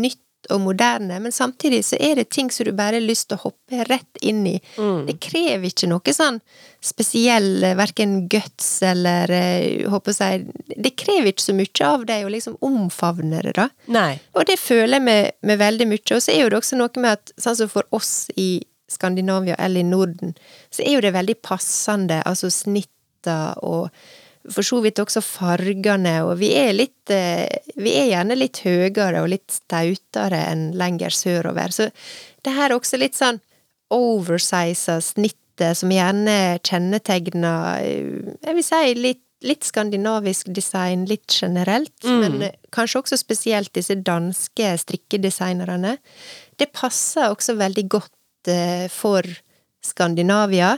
nytt 0.46 0.52
og 0.52 0.60
moderne, 0.60 1.20
men 1.20 1.32
samtidig 1.32 1.84
så 1.84 1.96
er 2.00 2.16
det 2.16 2.30
ting 2.30 2.50
som 2.50 2.64
du 2.66 2.72
bare 2.72 2.96
har 2.96 3.00
lyst 3.00 3.28
til 3.28 3.36
å 3.36 3.48
hoppe 3.48 3.84
rett 3.88 4.18
inn 4.22 4.46
i. 4.46 4.60
Det 5.06 5.18
krever 5.20 5.68
ikke 5.68 5.88
noe 5.88 6.12
sånn 6.12 6.40
spesiell, 6.80 7.64
eh, 7.64 7.76
verken 7.76 8.28
guts 8.28 8.82
eller 8.82 9.30
eh, 9.30 9.88
håper 9.88 10.12
jeg, 10.12 10.46
Det 10.76 10.96
krever 10.96 11.32
ikke 11.32 11.42
så 11.42 11.54
mye 11.54 11.84
av 11.84 12.06
deg 12.06 12.24
å 12.24 12.30
liksom 12.30 12.56
omfavne 12.60 13.42
det, 13.42 13.54
da. 13.56 13.68
Nei. 13.86 14.18
Og 14.34 14.46
det 14.46 14.58
føler 14.58 14.98
jeg 14.98 15.02
med, 15.02 15.32
med 15.42 15.58
veldig 15.58 15.86
mye. 15.86 16.14
Og 16.14 16.22
så 16.22 16.32
er 16.32 16.42
jo 16.44 16.50
det 16.50 16.58
også 16.58 16.76
noe 16.76 16.90
med 17.00 17.12
at 17.16 17.32
sånn 17.38 17.56
som 17.56 17.68
for 17.68 17.84
oss 17.90 18.28
i 18.36 18.62
Skandinavia 18.88 19.56
eller 19.58 19.80
i 19.80 19.88
Norden, 19.88 20.36
så 20.70 20.84
er 20.84 20.94
jo 20.94 21.00
det 21.02 21.12
veldig 21.16 21.40
passende, 21.42 22.22
altså 22.24 22.50
snitta 22.50 23.56
og 23.66 23.90
for 24.52 24.66
så 24.66 24.80
vidt 24.84 25.00
også 25.02 25.22
fargene, 25.24 26.18
og 26.26 26.36
vi 26.40 26.52
er 26.58 26.72
litt 26.76 27.12
eh, 27.12 27.46
Vi 27.76 27.94
er 27.98 28.10
gjerne 28.12 28.38
litt 28.38 28.62
høyere 28.64 29.22
og 29.22 29.30
litt 29.32 29.52
stautere 29.52 30.42
enn 30.52 30.70
lenger 30.78 31.14
sørover. 31.14 31.74
Så 31.74 31.90
det 32.44 32.54
her 32.54 32.70
er 32.70 32.76
også 32.76 33.00
litt 33.00 33.18
sånn 33.18 33.40
oversiza 33.94 34.98
snittet 35.04 35.78
som 35.78 35.92
gjerne 35.92 36.58
kjennetegner 36.66 37.84
eh, 37.84 38.34
Jeg 38.42 38.58
vil 38.58 38.66
si 38.66 38.82
litt, 38.98 39.22
litt 39.46 39.66
skandinavisk 39.68 40.50
design 40.56 41.04
litt 41.10 41.32
generelt, 41.32 41.96
men 42.06 42.48
eh, 42.48 42.58
kanskje 42.74 43.02
også 43.02 43.20
spesielt 43.20 43.74
disse 43.76 43.98
danske 44.00 44.74
strikkedesignerne. 44.82 45.96
Det 46.56 46.72
passer 46.74 47.32
også 47.32 47.58
veldig 47.58 47.88
godt 47.98 48.12
for 48.94 49.26
Skandinavia. 49.86 50.76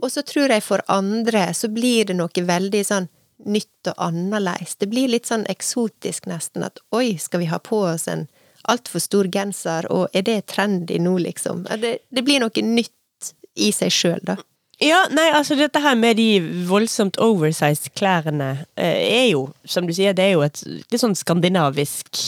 Og 0.00 0.08
så 0.12 0.22
tror 0.26 0.54
jeg 0.54 0.64
for 0.64 0.84
andre 0.92 1.48
så 1.54 1.70
blir 1.72 2.08
det 2.10 2.16
noe 2.18 2.46
veldig 2.54 2.84
sånn 2.86 3.10
nytt 3.44 3.90
og 3.90 3.98
annerledes. 3.98 4.76
Det 4.80 4.88
blir 4.88 5.10
litt 5.10 5.28
sånn 5.28 5.44
eksotisk 5.50 6.28
nesten, 6.30 6.64
at 6.64 6.80
oi, 6.94 7.16
skal 7.20 7.42
vi 7.42 7.50
ha 7.50 7.58
på 7.58 7.82
oss 7.90 8.06
en 8.08 8.26
altfor 8.70 9.02
stor 9.02 9.28
genser, 9.28 9.88
og 9.92 10.14
er 10.16 10.24
det 10.24 10.38
trendy 10.54 10.98
nå, 11.02 11.18
liksom? 11.26 11.66
Det, 11.82 11.98
det 12.08 12.24
blir 12.24 12.40
noe 12.40 12.64
nytt 12.64 13.32
i 13.60 13.70
seg 13.76 13.92
sjøl, 13.92 14.22
da. 14.24 14.38
Ja, 14.82 15.04
nei, 15.14 15.28
altså 15.30 15.54
dette 15.54 15.78
her 15.84 15.94
med 15.98 16.18
de 16.18 16.40
voldsomt 16.66 17.18
oversized 17.22 17.92
klærne 17.94 18.64
eh, 18.74 19.04
er 19.04 19.28
jo, 19.28 19.46
som 19.64 19.86
du 19.86 19.92
sier, 19.94 20.16
det 20.16 20.24
er 20.24 20.32
jo 20.34 20.42
et 20.46 20.64
litt 20.66 20.98
sånn 21.00 21.14
skandinavisk 21.18 22.18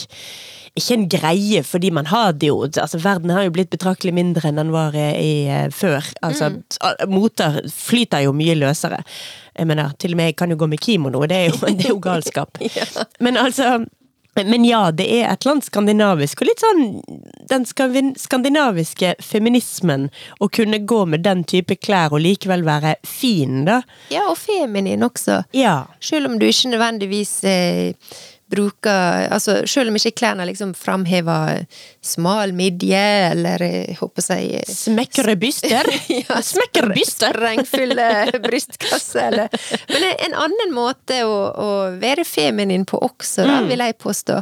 ikke 0.77 0.95
en 0.97 1.07
greie, 1.11 1.63
fordi 1.65 1.91
man 1.91 2.07
har 2.11 2.37
diod. 2.39 2.77
altså 2.77 3.01
Verden 3.03 3.33
har 3.33 3.47
jo 3.47 3.53
blitt 3.55 3.73
betraktelig 3.73 4.13
mindre 4.13 4.49
enn 4.49 4.61
den 4.61 4.71
var 4.75 4.95
i, 4.95 5.47
eh, 5.49 5.67
før. 5.73 6.05
Altså, 6.21 6.51
mm. 6.53 7.09
Moter 7.11 7.61
flyter 7.73 8.25
jo 8.27 8.33
mye 8.37 8.55
løsere. 8.57 9.03
Jeg 9.57 9.67
mener, 9.67 9.93
til 9.99 10.13
og 10.13 10.21
med 10.21 10.31
jeg 10.31 10.37
kan 10.37 10.53
jo 10.53 10.59
gå 10.61 10.69
med 10.69 10.79
kimono, 10.79 11.25
det 11.25 11.37
er 11.37 11.47
jo, 11.49 11.59
det 11.77 11.85
er 11.85 11.95
jo 11.95 12.01
galskap. 12.03 12.61
Men 13.23 13.37
altså 13.37 13.79
men 14.45 14.65
ja, 14.65 14.91
det 14.91 15.07
er 15.09 15.31
et 15.31 15.41
eller 15.41 15.55
annet 15.55 15.65
skandinavisk, 15.65 16.41
og 16.41 16.49
litt 16.49 16.61
sånn 16.61 16.81
den 17.49 17.65
skandinaviske 18.19 19.15
feminismen. 19.23 20.07
Å 20.37 20.49
kunne 20.53 20.77
gå 20.85 20.99
med 21.09 21.23
den 21.25 21.43
type 21.47 21.77
klær 21.79 22.13
og 22.13 22.21
likevel 22.21 22.65
være 22.67 22.97
fin, 23.07 23.63
da. 23.65 23.81
Ja, 24.13 24.27
og 24.29 24.37
feminin 24.37 25.05
også. 25.07 25.41
Ja. 25.57 25.79
Selv 26.03 26.29
om 26.29 26.37
du 26.37 26.47
ikke 26.49 26.73
nødvendigvis 26.75 27.33
eh, 27.49 28.19
bruker 28.49 29.27
Altså, 29.31 29.57
selv 29.67 29.89
om 29.91 29.97
ikke 29.99 30.11
klærne 30.21 30.45
liksom 30.47 30.73
framhever 30.77 31.65
smal 32.05 32.53
midje, 32.55 33.01
eller 33.31 33.63
jeg 33.65 33.97
håper 33.99 34.23
eh, 34.37 34.63
Smekre 34.71 35.35
byster. 35.39 35.89
ja, 36.21 36.39
Smekre 36.41 36.93
byster. 36.95 37.35
Sprengfulle 37.35 38.07
brystkasse, 38.47 39.19
eller 39.27 39.49
Men 39.91 40.03
en- 40.11 40.23
en 40.29 40.37
annen 40.47 40.73
måte 40.75 41.19
å, 41.27 41.35
å 41.51 41.69
være 41.99 42.23
feminin 42.27 42.85
på 42.87 42.99
også, 43.03 43.43
da, 43.47 43.61
vil 43.67 43.83
jeg 43.83 43.97
påstå. 43.99 44.39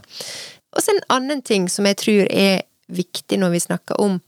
Og 0.76 0.84
så 0.84 0.92
en 0.96 1.04
annen 1.18 1.42
ting 1.42 1.70
som 1.72 1.86
jeg 1.88 1.98
tror 2.02 2.28
er 2.30 2.64
viktig 2.92 3.40
når 3.42 3.54
vi 3.56 3.60
snakker 3.66 4.02
om 4.02 4.20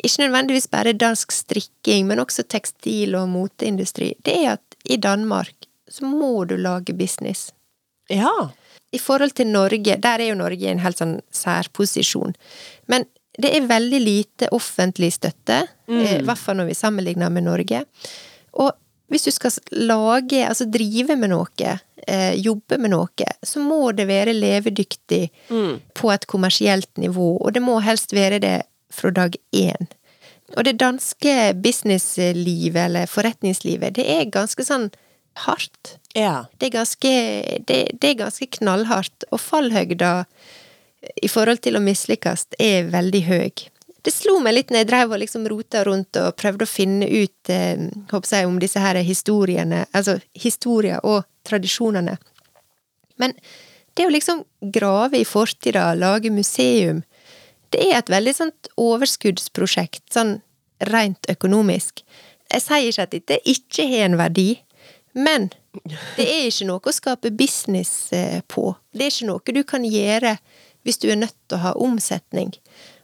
ikke 0.00 0.22
nødvendigvis 0.24 0.66
bare 0.72 0.94
dansk 0.96 1.32
strikking, 1.34 2.06
men 2.08 2.22
også 2.22 2.42
tekstil- 2.48 3.12
og 3.18 3.26
moteindustri, 3.28 4.14
det 4.24 4.32
er 4.38 4.54
at 4.54 4.76
i 4.88 4.96
Danmark 4.96 5.52
så 5.92 6.08
må 6.08 6.44
du 6.48 6.54
lage 6.56 6.94
business. 6.96 7.50
Ja. 8.08 8.32
I 8.92 8.98
forhold 8.98 9.36
til 9.38 9.50
Norge, 9.50 9.96
der 10.02 10.18
er 10.22 10.32
jo 10.32 10.38
Norge 10.38 10.66
i 10.66 10.72
en 10.72 10.82
helt 10.82 10.98
sånn 10.98 11.18
særposisjon. 11.34 12.34
Men 12.90 13.06
det 13.40 13.52
er 13.54 13.68
veldig 13.70 14.00
lite 14.02 14.48
offentlig 14.54 15.12
støtte, 15.14 15.62
mm. 15.88 16.00
i 16.00 16.22
hvert 16.26 16.40
fall 16.40 16.58
når 16.58 16.72
vi 16.72 16.78
sammenligner 16.78 17.30
med 17.32 17.46
Norge. 17.46 17.84
Og 18.58 18.72
hvis 19.10 19.26
du 19.26 19.30
skal 19.34 19.54
lage, 19.74 20.42
altså 20.46 20.66
drive 20.70 21.16
med 21.18 21.32
noe, 21.32 21.76
eh, 22.06 22.34
jobbe 22.38 22.78
med 22.78 22.92
noe, 22.94 23.30
så 23.42 23.62
må 23.62 23.92
det 23.96 24.06
være 24.10 24.34
levedyktig 24.36 25.22
på 25.98 26.12
et 26.14 26.26
kommersielt 26.30 26.90
nivå, 26.98 27.32
og 27.40 27.54
det 27.54 27.62
må 27.64 27.80
helst 27.82 28.14
være 28.14 28.42
det 28.42 28.56
fra 28.94 29.10
dag 29.14 29.36
én. 29.54 29.90
Og 30.56 30.66
det 30.66 30.78
danske 30.82 31.54
businesslivet, 31.62 32.84
eller 32.88 33.10
forretningslivet, 33.10 33.94
det 33.98 34.06
er 34.10 34.30
ganske 34.34 34.66
sånn 34.66 34.88
hardt. 35.46 35.99
Ja. 36.14 36.46
Det 36.58 36.70
er 36.70 36.74
ganske, 36.74 37.12
det, 37.66 37.80
det 38.00 38.08
er 38.08 38.22
ganske 38.24 38.46
knallhardt, 38.58 39.28
og 39.30 39.40
fallhøgda 39.40 40.24
i 41.22 41.28
forhold 41.30 41.62
til 41.64 41.78
å 41.78 41.84
mislykkes 41.84 42.48
er 42.60 42.90
veldig 42.92 43.22
høy. 43.28 43.52
Det 44.00 44.12
slo 44.14 44.38
meg 44.40 44.56
litt 44.56 44.70
når 44.72 44.82
jeg 44.82 44.88
drev 44.88 45.12
og 45.12 45.20
liksom 45.20 45.46
rota 45.52 45.82
rundt 45.84 46.16
og 46.16 46.36
prøvde 46.40 46.64
å 46.64 46.70
finne 46.70 47.06
ut 47.06 47.52
eh, 47.52 47.86
jeg, 47.86 48.46
om 48.48 48.58
disse 48.60 48.80
her 48.80 48.96
historiene, 49.04 49.84
altså 49.92 50.18
historier 50.32 51.04
og 51.04 51.22
tradisjonene. 51.48 52.16
Men 53.20 53.36
det 53.98 54.06
å 54.08 54.12
liksom 54.12 54.44
grave 54.72 55.20
i 55.20 55.28
fortida, 55.28 55.92
lage 55.94 56.32
museum, 56.32 57.02
det 57.70 57.84
er 57.90 57.98
et 57.98 58.10
veldig 58.10 58.34
sånt 58.34 58.70
overskuddsprosjekt, 58.80 60.06
sånn 60.14 60.38
rent 60.88 61.28
økonomisk. 61.30 62.00
Jeg 62.50 62.64
sier 62.64 62.88
ikke 62.88 63.04
at 63.04 63.14
dette 63.14 63.40
ikke 63.52 63.86
har 63.92 64.08
en 64.08 64.18
verdi, 64.18 64.48
men 65.14 65.50
det 66.16 66.26
er 66.26 66.48
ikke 66.48 66.66
noe 66.66 66.82
å 66.82 66.94
skape 66.94 67.30
business 67.34 68.12
eh, 68.16 68.40
på. 68.48 68.72
Det 68.92 69.06
er 69.06 69.12
ikke 69.12 69.28
noe 69.28 69.54
du 69.54 69.62
kan 69.66 69.84
gjøre 69.86 70.36
hvis 70.86 70.98
du 70.98 71.10
er 71.12 71.20
nødt 71.20 71.36
til 71.46 71.58
å 71.58 71.64
ha 71.64 71.74
omsetning. 71.78 72.54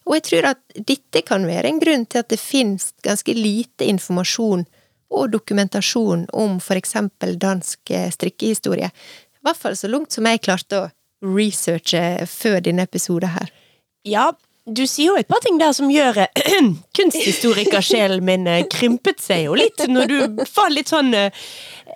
Og 0.06 0.16
jeg 0.16 0.24
tror 0.28 0.48
at 0.52 0.80
dette 0.88 1.22
kan 1.26 1.46
være 1.46 1.70
en 1.70 1.80
grunn 1.82 2.06
til 2.06 2.22
at 2.22 2.30
det 2.30 2.40
finnes 2.40 2.92
ganske 3.06 3.34
lite 3.36 3.86
informasjon 3.90 4.64
og 5.16 5.30
dokumentasjon 5.34 6.26
om 6.34 6.58
for 6.62 6.78
eksempel 6.78 7.36
dansk 7.42 7.94
eh, 7.94 8.08
strikkehistorie. 8.14 8.90
I 8.90 9.46
hvert 9.46 9.60
fall 9.60 9.78
så 9.78 9.90
langt 9.90 10.14
som 10.14 10.26
jeg 10.26 10.42
klarte 10.42 10.80
å 10.80 10.90
researche 11.26 12.26
før 12.30 12.60
denne 12.66 12.86
episoden 12.86 13.34
her. 13.34 13.52
Ja, 14.06 14.30
du 14.66 14.82
sier 14.90 15.12
jo 15.12 15.18
et 15.18 15.28
par 15.30 15.42
ting 15.44 15.60
der 15.62 15.74
som 15.74 15.90
gjør 15.90 16.24
kunsthistorikersjelen 16.98 18.24
min 18.26 18.46
eh, 18.50 18.64
krympet 18.70 19.22
seg 19.22 19.46
jo 19.46 19.58
litt, 19.58 19.86
når 19.86 20.10
du 20.10 20.18
var 20.42 20.72
litt 20.74 20.90
sånn 20.90 21.14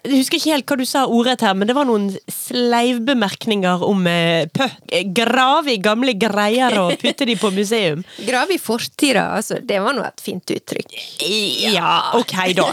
Jeg 0.01 0.23
husker 0.23 0.39
ikke 0.39 0.53
helt 0.55 0.71
hva 0.71 0.77
du 0.81 0.87
sa 0.89 1.03
ordrett 1.11 1.43
her, 1.45 1.57
men 1.59 1.69
det 1.69 1.75
var 1.77 1.89
noen 1.89 2.09
sleivbemerkninger 2.33 3.83
om 3.85 4.07
eh, 4.09 4.47
pø, 4.49 4.69
eh, 4.89 5.05
grave 5.17 5.75
i 5.75 5.81
gamle 5.83 6.15
greier 6.17 6.77
og 6.81 6.95
putte 7.03 7.27
de 7.29 7.37
på 7.41 7.51
museum. 7.53 8.05
Grave 8.31 8.57
i 8.57 8.61
fortida, 8.61 9.27
altså, 9.37 9.59
det 9.67 9.81
var 9.83 9.97
nå 9.97 10.05
et 10.07 10.23
fint 10.25 10.55
uttrykk. 10.55 10.95
Ja, 11.75 12.15
ok 12.17 12.35
da. 12.57 12.69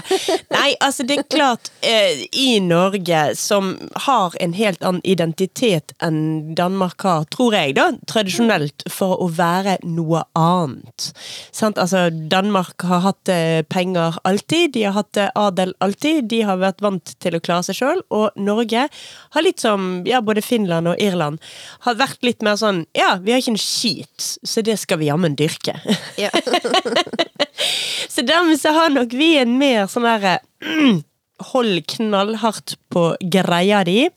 Nei, 0.54 0.70
altså 0.84 1.04
det 1.08 1.20
er 1.20 1.28
klart, 1.28 1.72
eh, 1.82 2.24
i 2.32 2.60
Norge, 2.64 3.24
som 3.40 3.74
har 4.08 4.38
en 4.44 4.56
helt 4.58 4.84
annen 4.84 5.04
identitet 5.04 5.94
enn 6.04 6.56
Danmark 6.58 7.04
har, 7.04 7.28
tror 7.34 7.58
jeg 7.58 7.76
da, 7.78 7.90
tradisjonelt, 8.08 8.88
for 8.92 9.20
å 9.24 9.30
være 9.36 9.78
noe 9.84 10.24
annet. 10.38 11.12
Sant? 11.52 11.80
Altså, 11.82 12.08
Danmark 12.12 12.88
har 12.88 13.04
hatt 13.10 13.34
eh, 13.34 13.62
penger 13.68 14.20
alltid, 14.28 14.74
de 14.78 14.88
har 14.88 14.98
hatt 15.02 15.20
eh, 15.20 15.32
adel 15.36 15.76
alltid, 15.84 16.30
de 16.32 16.44
har 16.48 16.62
vært 16.64 16.84
vant 16.86 17.17
til 17.24 17.38
å 17.38 17.42
klare 17.44 17.66
seg 17.68 17.80
sjøl, 17.80 18.02
og 18.14 18.38
Norge 18.40 18.88
har 19.36 19.46
litt 19.46 19.64
som 19.64 20.04
ja, 20.08 20.22
både 20.26 20.44
Finland 20.46 20.92
og 20.92 21.02
Irland, 21.02 21.42
har 21.86 22.00
vært 22.00 22.24
litt 22.26 22.46
mer 22.46 22.60
sånn 22.60 22.86
ja, 22.98 23.16
vi 23.22 23.34
har 23.34 23.44
ikke 23.44 23.56
en 23.56 23.62
skit, 23.62 24.32
så 24.44 24.64
det 24.66 24.78
skal 24.82 25.02
vi 25.02 25.10
jammen 25.12 25.38
dyrke. 25.38 25.78
Ja. 26.18 26.32
Så 28.10 28.24
dermed 28.26 28.58
så 28.62 28.72
har 28.74 28.90
nok 28.94 29.14
vi 29.14 29.36
en 29.38 29.58
mer 29.60 29.86
sånn 29.92 30.06
derre 30.08 30.40
mm, 30.66 31.04
Hold 31.52 31.84
knallhardt 31.92 32.74
på 32.90 33.12
greia 33.22 33.84
di. 33.86 34.08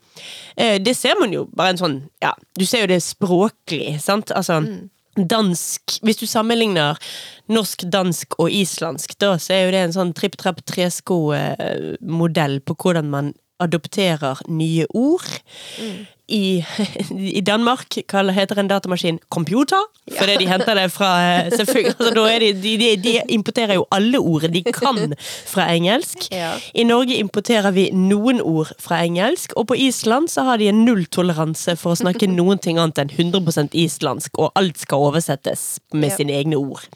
Eh, 0.55 0.79
det 0.81 0.95
ser 0.97 1.19
man 1.19 1.33
jo 1.35 1.43
bare 1.53 1.75
en 1.75 1.81
sånn 1.81 1.97
Ja, 2.23 2.31
du 2.57 2.65
ser 2.65 2.87
jo 2.87 2.89
det 2.89 2.97
språklig, 3.05 3.99
sant? 4.01 4.33
Altså 4.33 4.57
Dansk 5.27 5.81
Hvis 6.05 6.19
du 6.21 6.27
sammenligner 6.29 6.95
norsk, 7.51 7.83
dansk 7.91 8.27
og 8.39 8.51
islandsk, 8.51 9.19
da 9.19 9.37
så 9.41 9.53
er 9.53 9.61
jo 9.65 9.71
det 9.75 9.81
en 9.85 9.97
sånn 9.97 10.13
tripp-trapp-tresko-modell 10.15 12.55
på 12.63 12.73
hvordan 12.79 13.07
man 13.11 13.33
adopterer 13.61 14.41
nye 14.49 14.85
ord. 14.97 15.29
I, 16.31 16.61
i 17.39 17.41
Danmark 17.45 17.97
kaller, 18.09 18.33
heter 18.35 18.59
en 18.61 18.69
datamaskin 18.71 19.19
computer, 19.33 19.81
fordi 20.17 20.37
de 20.41 20.47
henter 20.49 20.77
det 20.79 20.87
fra 20.93 21.09
eh, 21.21 21.49
altså, 21.51 21.65
er 22.25 22.39
de, 22.43 22.51
de, 22.63 22.75
de, 22.81 22.89
de 23.03 23.13
importerer 23.35 23.75
jo 23.77 23.85
alle 23.91 24.19
ord 24.19 24.47
de 24.53 24.63
kan 24.73 25.13
fra 25.49 25.67
engelsk. 25.75 26.27
Ja. 26.33 26.53
I 26.73 26.85
Norge 26.87 27.17
importerer 27.19 27.71
vi 27.75 27.89
noen 27.95 28.41
ord 28.41 28.73
fra 28.81 29.01
engelsk, 29.05 29.53
og 29.59 29.69
på 29.71 29.77
Island 29.79 30.31
så 30.31 30.47
har 30.47 30.61
de 30.61 30.71
en 30.71 30.83
nulltoleranse 30.87 31.75
for 31.79 31.93
å 31.93 32.01
snakke 32.01 32.29
noen 32.39 32.61
ting 32.63 32.79
annet 32.81 33.03
enn 33.05 33.13
100% 33.33 33.75
islandsk, 33.77 34.39
og 34.41 34.51
alt 34.59 34.81
skal 34.81 35.07
oversettes 35.11 35.79
med 35.93 36.11
Ja. 36.11 36.17
sine 36.17 36.33
egne 36.35 36.57
ord. 36.59 36.87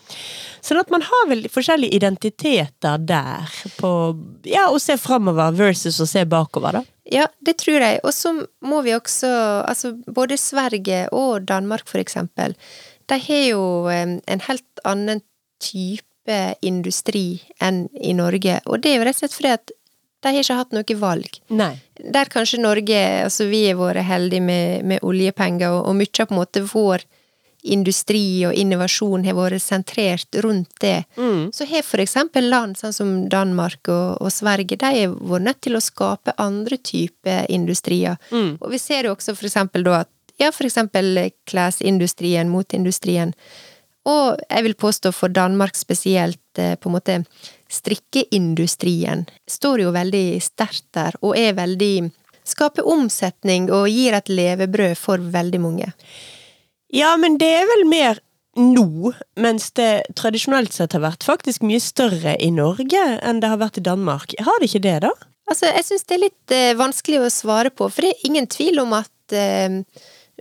Sånn 0.66 0.80
at 0.82 0.90
man 0.90 1.04
har 1.06 1.28
vel 1.30 1.46
forskjellige 1.52 1.94
identiteter 1.94 2.98
der, 3.06 3.52
på 3.78 3.92
ja, 4.50 4.66
å 4.74 4.80
se 4.82 4.98
framover 4.98 5.54
versus 5.56 6.00
å 6.02 6.08
se 6.10 6.24
bakover, 6.26 6.80
da. 6.80 6.84
Ja, 7.12 7.28
det 7.46 7.58
tror 7.62 7.84
jeg. 7.84 8.02
Og 8.04 8.14
så 8.14 8.34
må 8.66 8.82
vi 8.86 8.96
også 8.96 9.30
Altså, 9.68 9.94
både 10.08 10.38
Sverige 10.42 11.06
og 11.14 11.46
Danmark, 11.48 11.88
for 11.88 12.02
eksempel, 12.02 12.56
de 13.10 13.20
har 13.22 13.48
jo 13.52 13.64
en 13.90 14.42
helt 14.48 14.86
annen 14.86 15.22
type 15.62 16.38
industri 16.66 17.42
enn 17.62 17.86
i 18.02 18.14
Norge. 18.18 18.60
Og 18.66 18.82
det 18.82 18.92
er 18.92 19.00
jo 19.00 19.06
rett 19.06 19.20
og 19.20 19.22
slett 19.22 19.38
fordi 19.38 19.54
at 19.54 19.76
de 20.26 20.32
har 20.34 20.42
ikke 20.42 20.58
hatt 20.58 20.74
noe 20.74 20.98
valg. 20.98 21.38
Nei. 21.54 21.76
Der 22.02 22.32
kanskje 22.32 22.62
Norge 22.64 23.02
Altså, 23.24 23.46
vi 23.52 23.68
har 23.68 23.78
vært 23.78 24.08
heldige 24.08 24.42
med, 24.42 24.86
med 24.90 25.06
oljepenger, 25.06 25.70
og, 25.70 25.92
og 25.92 26.00
mye 26.00 26.10
av 26.18 26.32
på 26.32 26.34
en 26.34 26.42
måte 26.42 26.66
vår 26.72 27.06
industri 27.66 28.46
og 28.48 28.54
innovasjon 28.54 29.26
har 29.26 29.38
vært 29.38 29.64
sentrert 29.64 30.40
rundt 30.46 30.72
det. 30.82 31.04
Så 31.56 31.68
har 31.70 31.86
for 31.86 32.04
eksempel 32.04 32.50
land 32.50 32.78
sånn 32.78 32.94
som 32.94 33.14
Danmark 33.32 33.90
og, 33.90 34.22
og 34.22 34.34
Sverige, 34.34 34.78
de 34.78 34.86
har 34.86 35.16
vært 35.20 35.48
nødt 35.48 35.62
til 35.66 35.78
å 35.78 35.84
skape 35.84 36.36
andre 36.42 36.78
typer 36.78 37.46
industrier. 37.50 38.18
Og 38.60 38.72
vi 38.72 38.82
ser 38.82 39.10
jo 39.10 39.16
også 39.16 39.36
for 39.36 39.50
eksempel 39.50 39.86
da 39.88 40.04
at 40.04 40.12
ja, 40.38 40.52
for 40.52 40.68
eksempel 40.68 41.30
klesindustrien, 41.48 42.50
motindustrien, 42.52 43.32
og 44.06 44.42
jeg 44.50 44.66
vil 44.68 44.76
påstå 44.78 45.12
for 45.16 45.34
Danmark 45.34 45.76
spesielt, 45.76 46.60
eh, 46.60 46.76
på 46.76 46.90
en 46.90 46.94
måte 46.94 47.16
strikkeindustrien, 47.72 49.26
står 49.50 49.82
jo 49.82 49.96
veldig 49.96 50.42
sterkt 50.42 50.92
der, 50.94 51.18
og 51.22 51.38
er 51.38 51.58
veldig 51.58 52.12
Skaper 52.46 52.86
omsetning 52.86 53.72
og 53.74 53.88
gir 53.90 54.14
et 54.14 54.28
levebrød 54.30 54.94
for 55.02 55.18
veldig 55.18 55.60
mange. 55.64 55.88
Ja, 56.96 57.18
men 57.20 57.36
det 57.42 57.52
er 57.60 57.68
vel 57.68 57.84
mer 57.92 58.22
nå, 58.56 59.12
mens 59.36 59.68
det 59.76 60.08
tradisjonelt 60.16 60.72
sett 60.72 60.96
har 60.96 61.04
vært 61.04 61.28
faktisk 61.28 61.66
mye 61.68 61.84
større 61.84 62.38
i 62.40 62.48
Norge 62.56 63.02
enn 63.20 63.44
det 63.44 63.52
har 63.52 63.60
vært 63.60 63.82
i 63.82 63.84
Danmark. 63.84 64.32
Har 64.40 64.62
det 64.62 64.72
ikke 64.72 64.86
det, 64.88 65.02
da? 65.04 65.12
Altså, 65.46 65.68
jeg 65.70 65.86
syns 65.86 66.02
det 66.08 66.16
er 66.16 66.24
litt 66.24 66.52
eh, 66.56 66.78
vanskelig 66.80 67.20
å 67.22 67.30
svare 67.34 67.70
på, 67.70 67.90
for 67.92 68.02
det 68.02 68.10
er 68.16 68.26
ingen 68.30 68.48
tvil 68.50 68.80
om 68.82 68.94
at 68.98 69.34
eh, 69.36 69.70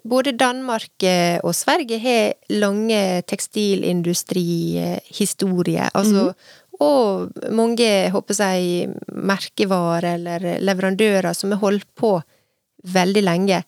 både 0.07 0.33
Danmark 0.39 1.03
eh, 1.03 1.39
og 1.45 1.55
Sverige 1.59 1.99
har 2.01 2.33
lange 2.55 3.23
tekstilindustrihistorier. 3.29 5.89
Altså, 5.93 6.33
Og 6.85 7.31
mange, 7.55 8.11
håper 8.11 8.35
jeg, 8.35 8.89
merkevarer 9.11 10.15
eller 10.17 10.59
leverandører 10.65 11.33
som 11.35 11.51
har 11.55 11.61
holdt 11.63 11.87
på 11.95 12.23
veldig 12.95 13.23
lenge. 13.23 13.63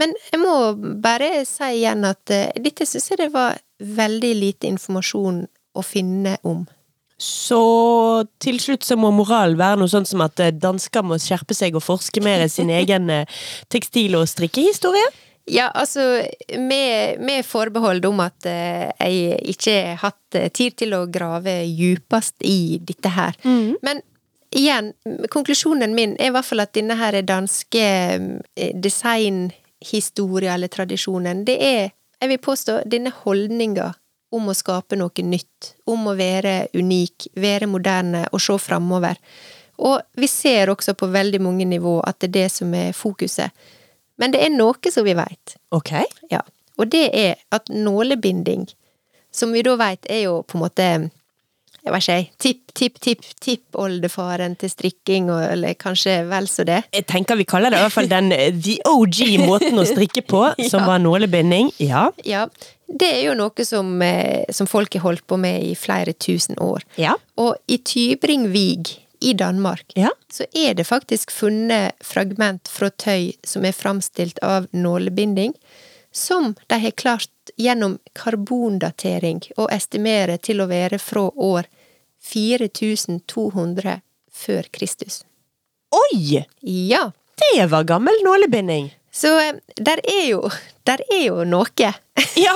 Men 0.00 0.12
jeg 0.30 0.40
må 0.42 0.54
bare 1.02 1.44
si 1.48 1.68
igjen 1.80 2.06
at 2.08 2.32
uh, 2.32 2.48
dette 2.62 2.86
syns 2.88 3.10
jeg 3.10 3.20
det 3.24 3.32
var 3.34 3.58
veldig 3.80 4.32
lite 4.38 4.68
informasjon 4.70 5.44
å 5.76 5.84
finne 5.84 6.36
om. 6.46 6.64
Så 7.20 7.60
til 8.44 8.58
slutt 8.60 8.84
så 8.84 8.96
må 9.00 9.08
moralen 9.14 9.56
være 9.56 9.80
noe 9.80 9.88
sånn 9.88 10.04
som 10.08 10.20
at 10.24 10.40
eh, 10.42 10.52
dansker 10.52 11.04
må 11.04 11.16
skjerpe 11.20 11.56
seg 11.56 11.76
og 11.78 11.84
forske 11.84 12.20
mer 12.24 12.44
i 12.44 12.50
sin 12.52 12.72
egen 12.80 13.08
eh, 13.12 13.38
tekstil- 13.72 14.18
og 14.18 14.28
strikkehistorie? 14.28 15.06
Ja, 15.48 15.70
altså, 15.78 16.02
med, 16.58 17.20
med 17.22 17.46
forbehold 17.46 18.04
om 18.08 18.18
at 18.24 18.48
uh, 18.50 18.88
jeg 18.98 19.36
ikke 19.54 19.76
har 19.92 20.00
hatt 20.02 20.38
tid 20.58 20.74
til 20.82 20.96
å 20.96 21.04
grave 21.06 21.60
djupest 21.70 22.42
i 22.42 22.80
dette 22.82 23.12
her. 23.14 23.38
Men 23.46 24.02
igjen, 24.50 24.92
konklusjonen 25.30 25.94
min 25.94 26.16
er 26.18 26.30
i 26.30 26.34
hvert 26.34 26.48
fall 26.48 26.64
at 26.64 26.74
denne 26.76 26.96
her 26.98 27.20
danske 27.26 27.86
eh, 27.86 28.74
designhistoria 29.86 30.54
eller 30.54 30.68
tradisjonen, 30.68 31.44
det 31.44 31.56
er, 31.62 31.90
jeg 32.20 32.28
vil 32.28 32.38
påstå, 32.38 32.82
denne 32.86 33.12
holdninga 33.12 33.94
om 34.32 34.48
å 34.48 34.54
skape 34.54 34.96
noe 34.96 35.22
nytt, 35.22 35.76
om 35.86 36.08
å 36.08 36.14
være 36.14 36.68
unik, 36.74 37.28
være 37.36 37.66
moderne 37.66 38.26
og 38.32 38.40
se 38.40 38.58
framover. 38.58 39.16
Og 39.78 40.00
vi 40.16 40.26
ser 40.28 40.68
også 40.68 40.94
på 40.94 41.06
veldig 41.06 41.40
mange 41.40 41.64
nivå 41.64 42.00
at 42.00 42.18
det 42.20 42.28
er 42.28 42.32
det 42.32 42.50
som 42.52 42.74
er 42.74 42.92
fokuset. 42.92 43.50
Men 44.16 44.32
det 44.32 44.40
er 44.40 44.50
noe 44.50 44.90
som 44.90 45.04
vi 45.04 45.14
veit. 45.14 45.56
Ok. 45.70 45.92
Ja. 46.30 46.42
Og 46.78 46.88
det 46.88 47.10
er 47.12 47.36
at 47.52 47.68
nålebinding, 47.68 48.66
som 49.30 49.52
vi 49.52 49.62
da 49.62 49.76
veit 49.76 50.06
er 50.08 50.24
jo 50.26 50.42
på 50.42 50.56
en 50.56 50.64
måte 50.64 50.88
jeg 51.86 51.94
vet 51.94 52.02
ikke, 52.02 52.36
tipp, 52.42 52.62
tipp, 52.74 52.96
tipp, 53.00 53.26
tippoldefaren 53.44 54.56
til 54.58 54.70
strikking, 54.72 55.28
eller 55.30 55.76
kanskje 55.78 56.16
vel 56.26 56.48
så 56.50 56.64
det. 56.66 56.80
Jeg 56.96 57.06
tenker 57.06 57.38
vi 57.38 57.46
kaller 57.46 57.70
det 57.70 57.78
i 57.78 57.84
hvert 57.84 57.94
fall 57.94 58.10
den 58.10 58.32
eh, 58.34 58.48
the 58.50 58.74
OG 58.90 59.20
måten 59.46 59.78
å 59.78 59.86
strikke 59.86 60.24
på, 60.26 60.42
som 60.70 60.86
var 60.88 60.98
nålebinding. 61.04 61.70
Ja. 61.78 62.08
Ja, 62.26 62.46
det 62.90 63.08
er 63.20 63.22
jo 63.28 63.36
noe 63.38 63.66
som, 63.66 63.94
eh, 64.02 64.42
som 64.50 64.66
folk 64.70 64.98
har 64.98 65.06
holdt 65.06 65.26
på 65.30 65.38
med 65.38 65.62
i 65.62 65.74
flere 65.78 66.12
tusen 66.12 66.58
år. 66.62 66.82
Ja. 66.98 67.14
Og 67.38 67.54
i 67.70 67.78
Tybring-Vig 67.78 68.96
i 69.26 69.32
Danmark 69.38 69.94
Ja. 69.96 70.10
så 70.28 70.44
er 70.52 70.74
det 70.74 70.84
faktisk 70.90 71.30
funnet 71.32 71.94
fragment 72.04 72.68
fra 72.68 72.90
tøy 72.90 73.32
som 73.46 73.64
er 73.64 73.72
framstilt 73.72 74.42
av 74.42 74.66
nålebinding, 74.74 75.54
som 76.12 76.54
de 76.68 76.78
har 76.82 76.90
klart 76.98 77.30
gjennom 77.56 77.98
karbondatering 78.12 79.40
å 79.56 79.68
estimere 79.72 80.38
til 80.38 80.60
å 80.60 80.66
være 80.70 80.98
fra 80.98 81.28
år 81.30 81.68
4200 82.26 84.00
før 84.32 84.62
Kristus. 84.72 85.22
Oi! 85.94 86.44
Ja, 86.60 87.10
Det 87.36 87.66
var 87.70 87.84
gammel 87.84 88.14
nålebinding. 88.24 88.94
så 89.12 89.38
eh, 89.40 89.54
der 89.76 90.00
er 90.04 90.28
jo, 90.28 90.50
der 90.84 91.00
er 91.12 91.22
jo 91.26 91.44
noe. 91.44 91.66
Ja, 92.36 92.52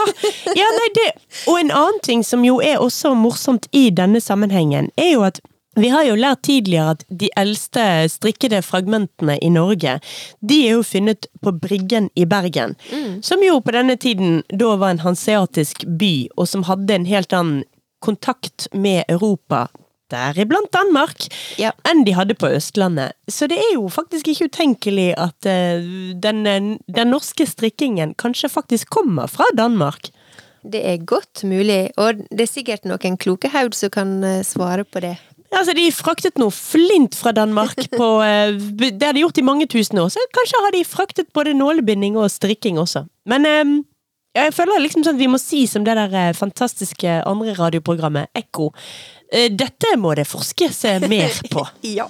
ja 0.56 0.66
nei, 0.76 0.88
det 0.94 1.06
Og 1.48 1.58
en 1.60 1.70
annen 1.70 2.00
ting 2.04 2.24
som 2.24 2.44
jo 2.44 2.60
er 2.60 2.80
også 2.80 3.14
morsomt 3.14 3.66
i 3.72 3.90
denne 3.90 4.20
sammenhengen, 4.20 4.90
er 4.96 5.12
jo 5.14 5.22
at 5.24 5.40
vi 5.78 5.88
har 5.88 6.04
jo 6.04 6.16
lært 6.18 6.42
tidligere 6.42 6.96
at 6.96 7.04
de 7.20 7.28
eldste 7.38 7.82
strikkede 8.10 8.58
fragmentene 8.66 9.36
i 9.42 9.50
Norge, 9.54 9.98
de 10.42 10.56
er 10.66 10.74
jo 10.78 10.82
funnet 10.86 11.28
på 11.44 11.52
Bryggen 11.62 12.08
i 12.18 12.24
Bergen. 12.26 12.74
Som 13.22 13.44
jo 13.46 13.60
på 13.62 13.74
denne 13.76 13.94
tiden 14.00 14.42
da 14.50 14.72
var 14.80 14.90
en 14.96 15.04
hanseatisk 15.04 15.84
by, 16.00 16.28
og 16.36 16.48
som 16.50 16.66
hadde 16.66 16.94
en 16.96 17.06
helt 17.06 17.32
annen 17.36 17.62
kontakt 18.02 18.66
med 18.74 19.04
Europa, 19.08 19.68
deriblant 20.10 20.72
Danmark, 20.74 21.28
Ja. 21.58 21.70
enn 21.86 22.02
de 22.04 22.16
hadde 22.16 22.34
på 22.34 22.48
Østlandet. 22.50 23.12
Så 23.28 23.46
det 23.46 23.58
er 23.58 23.74
jo 23.76 23.86
faktisk 23.88 24.26
ikke 24.28 24.48
utenkelig 24.50 25.14
at 25.16 25.46
eh, 25.46 25.84
den, 26.18 26.42
den 26.88 27.10
norske 27.14 27.46
strikkingen 27.46 28.14
kanskje 28.18 28.50
faktisk 28.50 28.90
kommer 28.90 29.28
fra 29.30 29.44
Danmark. 29.54 30.10
Det 30.66 30.82
er 30.84 31.04
godt 31.04 31.44
mulig, 31.44 31.92
og 31.96 32.24
det 32.30 32.42
er 32.44 32.50
sikkert 32.50 32.84
noen 32.84 33.16
kloke 33.16 33.48
haud 33.48 33.72
som 33.74 33.90
kan 33.94 34.18
eh, 34.24 34.42
svare 34.42 34.84
på 34.84 35.00
det. 35.00 35.14
Altså, 35.50 35.74
De 35.74 35.86
fraktet 35.90 36.38
noe 36.38 36.52
flint 36.54 37.16
fra 37.18 37.32
Danmark 37.34 37.76
på 38.00 38.08
eh, 38.22 38.54
Det 38.54 39.02
har 39.02 39.16
de 39.16 39.24
gjort 39.24 39.40
i 39.42 39.46
mange 39.46 39.66
tusen 39.70 39.98
år, 39.98 40.10
så 40.14 40.22
kanskje 40.36 40.64
har 40.66 40.76
de 40.76 40.84
fraktet 40.86 41.32
både 41.34 41.54
nålebinding 41.58 42.18
og 42.20 42.30
strikking 42.30 42.78
også. 42.78 43.04
Men 43.30 43.46
eh, 43.48 43.72
jeg 44.38 44.54
føler 44.54 44.78
liksom 44.84 45.02
sånn 45.02 45.16
at 45.18 45.22
vi 45.24 45.30
må 45.32 45.40
si 45.42 45.64
som 45.66 45.82
det 45.86 45.96
der 45.98 46.14
eh, 46.14 46.32
fantastiske 46.38 47.16
andre 47.26 47.56
radioprogrammet, 47.58 48.30
Ekko. 48.38 48.70
eh, 49.32 49.48
Dette 49.50 49.96
må 49.98 50.14
det 50.14 50.28
forskes 50.30 50.84
mer 51.10 51.34
på. 51.54 51.66
Ja. 51.82 52.06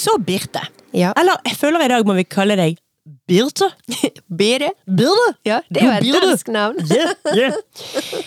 Så 0.00 0.16
Birte. 0.24 0.62
Ja. 0.96 1.12
Eller 1.20 1.40
jeg 1.46 1.58
føler 1.60 1.84
i 1.84 1.90
dag 1.92 2.06
må 2.08 2.16
vi 2.18 2.24
kalle 2.28 2.56
deg 2.58 2.78
Birte. 3.28 3.70
Birte. 4.40 4.72
Birte? 4.86 5.32
Ja, 5.46 5.60
det 5.68 5.82
er 5.84 6.04
jo 6.04 6.14
et 6.14 6.28
dansk 6.28 6.52
navn. 6.52 6.80
Yeah, 6.90 7.12
yeah. 7.36 8.26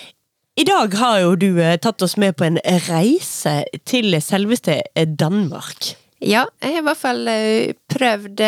I 0.54 0.64
dag 0.70 0.94
har 1.00 1.18
jo 1.24 1.34
du 1.40 1.48
eh, 1.58 1.80
tatt 1.82 2.04
oss 2.06 2.14
med 2.22 2.36
på 2.38 2.46
en 2.46 2.60
reise 2.86 3.64
til 3.90 4.14
selveste 4.22 4.76
eh, 4.94 5.08
Danmark. 5.08 5.96
Ja, 6.22 6.46
jeg 6.62 6.76
har 6.76 6.84
i 6.84 6.86
hvert 6.86 7.00
fall 7.02 7.24
eh, 7.28 7.74
prøvd, 7.90 8.44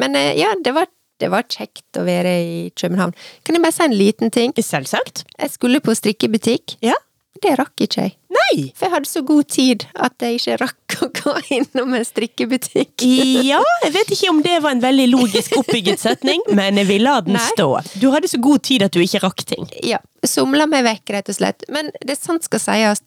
men 0.00 0.16
ja, 0.38 0.54
det 0.64 0.72
var, 0.74 0.88
det 1.20 1.28
var 1.34 1.44
kjekt 1.44 2.00
å 2.00 2.06
være 2.06 2.32
i 2.40 2.56
København. 2.80 3.12
Kan 3.44 3.58
jeg 3.58 3.64
bare 3.66 3.76
si 3.76 3.84
en 3.84 3.98
liten 3.98 4.32
ting? 4.32 4.56
Selvsagt. 4.56 5.26
Jeg 5.36 5.52
skulle 5.52 5.84
på 5.84 5.94
strikkebutikk. 6.00 6.78
Ja. 6.84 6.96
Det 7.42 7.56
rakk 7.58 7.82
ikke 7.86 8.02
jeg. 8.06 8.12
Nei! 8.34 8.70
For 8.76 8.86
jeg 8.86 8.92
hadde 8.94 9.08
så 9.10 9.22
god 9.26 9.48
tid 9.50 9.84
at 9.94 10.14
jeg 10.22 10.38
ikke 10.38 10.56
rakk 10.62 10.96
å 11.04 11.08
gå 11.18 11.32
innom 11.58 11.94
en 11.98 12.04
strikkebutikk. 12.06 13.04
Ja, 13.50 13.60
jeg 13.84 13.92
vet 13.94 14.12
ikke 14.14 14.30
om 14.30 14.40
det 14.44 14.56
var 14.64 14.74
en 14.74 14.82
veldig 14.82 15.06
logisk 15.10 15.56
oppbygget 15.58 16.00
setning, 16.00 16.40
men 16.54 16.78
vi 16.88 16.98
la 17.02 17.18
den 17.26 17.34
Nei. 17.38 17.44
stå. 17.52 17.68
Du 18.00 18.08
hadde 18.14 18.30
så 18.30 18.38
god 18.42 18.62
tid 18.66 18.82
at 18.86 18.94
du 18.94 19.00
ikke 19.02 19.20
rakk 19.24 19.44
ting. 19.48 19.66
Ja, 19.84 19.98
somla 20.26 20.66
meg 20.70 20.84
vekk, 20.86 21.10
rett 21.16 21.28
og 21.32 21.38
slett. 21.38 21.66
Men 21.74 21.90
det 22.06 22.16
sant 22.20 22.46
skal 22.46 22.62
sies. 22.62 23.02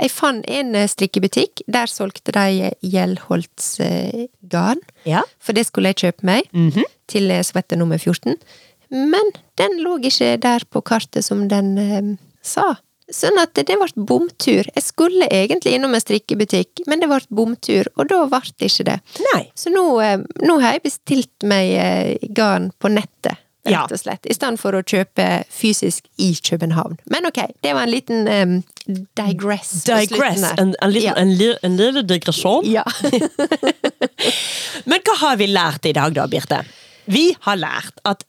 Jeg 0.00 0.12
fant 0.14 0.46
en 0.48 0.74
eh, 0.78 0.86
strikkebutikk. 0.88 1.60
Der 1.68 1.90
solgte 1.90 2.32
de 2.32 2.70
Gjellholts 2.86 3.74
garn. 4.48 4.80
Ja. 5.04 5.24
For 5.42 5.52
det 5.56 5.66
skulle 5.68 5.92
jeg 5.92 6.00
kjøpe 6.06 6.24
meg 6.30 6.48
Mhm. 6.54 6.84
til 7.10 7.28
svette 7.44 7.76
nummer 7.76 7.98
14. 8.00 8.36
Men 8.90 9.32
den 9.60 9.80
lå 9.84 9.98
ikke 10.02 10.36
der 10.40 10.64
på 10.70 10.80
kartet 10.82 11.24
som 11.24 11.48
den 11.48 11.76
eh, 11.78 12.16
sa. 12.42 12.76
Sånn 13.10 13.38
at 13.42 13.54
det 13.58 13.66
ble 13.66 13.88
bomtur. 14.06 14.68
Jeg 14.74 14.84
skulle 14.86 15.26
egentlig 15.34 15.72
innom 15.76 15.94
en 15.96 16.02
strikkebutikk, 16.02 16.84
men 16.86 17.00
det 17.02 17.08
ble 17.10 17.18
bomtur, 17.34 17.88
og 17.98 18.08
da 18.12 18.22
ble 18.30 18.40
det 18.60 18.68
ikke 18.70 18.86
det. 18.86 18.98
Nei. 19.32 19.42
Så 19.58 19.72
nå, 19.74 19.84
eh, 20.04 20.18
nå 20.46 20.60
har 20.62 20.76
jeg 20.78 20.84
bestilt 20.88 21.46
meg 21.50 21.72
eh, 21.74 22.28
garn 22.36 22.70
på 22.78 22.88
nettet, 22.92 23.36
rett 23.66 23.92
og 23.92 23.98
slett. 24.00 24.24
I 24.30 24.34
stedet 24.34 24.58
for 24.62 24.72
å 24.78 24.80
kjøpe 24.82 25.26
fysisk 25.52 26.06
i 26.22 26.30
København. 26.46 26.96
Men 27.12 27.26
ok, 27.28 27.42
det 27.62 27.74
var 27.76 27.84
en 27.84 27.92
liten 27.92 28.24
um, 28.30 28.54
digress. 29.18 29.74
Digress. 29.84 30.46
En, 30.56 30.72
en, 30.80 30.90
liten, 30.94 31.10
Ja. 31.10 31.16
en, 31.20 31.34
li- 31.36 31.58
en 31.66 31.76
lille 31.76 32.02
digresjon. 32.08 32.64
Ja. 32.70 32.86
Men 34.88 35.02
hva 35.04 35.16
har 35.24 35.36
vi 35.40 35.46
lært 35.50 35.86
i 35.88 35.92
dag 35.96 36.14
da, 36.16 36.24
Birte? 36.30 36.62
Vi 37.10 37.30
har 37.46 37.58
lært 37.60 38.00
at 38.08 38.24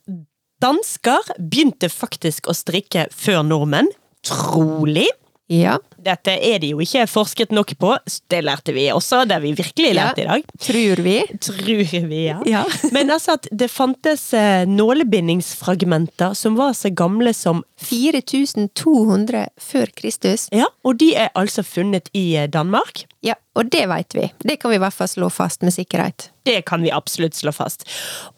dansker 0.62 1.32
begynte 1.38 1.88
faktisk 1.90 2.48
å 2.50 2.54
strikke 2.56 3.06
før 3.14 3.42
nordmenn. 3.46 3.88
Trolig. 4.26 5.08
ja. 5.52 5.78
Dette 6.02 6.32
er 6.34 6.58
det 6.58 6.72
jo 6.72 6.80
ikke 6.82 7.04
forsket 7.06 7.52
nok 7.54 7.76
på. 7.78 7.92
Det 8.30 8.40
lærte 8.42 8.72
vi 8.74 8.88
også. 8.90 9.20
Det 9.28 9.36
har 9.36 9.42
vi 9.44 9.52
virkelig 9.54 9.92
lært 9.94 10.18
Ja. 10.18 10.24
i 10.24 10.26
dag. 10.26 10.42
Tror 10.58 11.02
vi. 11.04 11.16
Tror 11.38 12.08
vi, 12.08 12.24
ja. 12.26 12.40
Ja. 12.46 12.64
Men 12.90 13.10
altså 13.14 13.36
at 13.38 13.46
det 13.52 13.68
fantes 13.70 14.32
eh, 14.34 14.64
nålebindingsfragmenter 14.66 16.34
som 16.34 16.56
var 16.58 16.72
så 16.74 16.90
gamle 16.90 17.32
som 17.34 17.62
4200 17.82 19.46
før 19.60 19.90
Kristus. 19.98 20.48
Ja, 20.54 20.68
og 20.84 20.98
de 21.02 21.12
er 21.18 21.32
altså 21.38 21.62
funnet 21.66 22.08
i 22.16 22.32
eh, 22.36 22.48
Danmark. 22.50 23.04
Ja, 23.22 23.34
og 23.54 23.68
det 23.70 23.84
veit 23.90 24.14
vi. 24.16 24.28
Det 24.42 24.56
kan 24.62 24.72
vi 24.72 24.78
i 24.78 24.82
hvert 24.82 24.96
fall 24.96 25.08
slå 25.10 25.28
fast 25.30 25.62
med 25.62 25.74
sikkerhet. 25.74 26.30
Det 26.48 26.64
kan 26.66 26.82
vi 26.82 26.90
absolutt 26.90 27.36
slå 27.38 27.52
fast. 27.54 27.84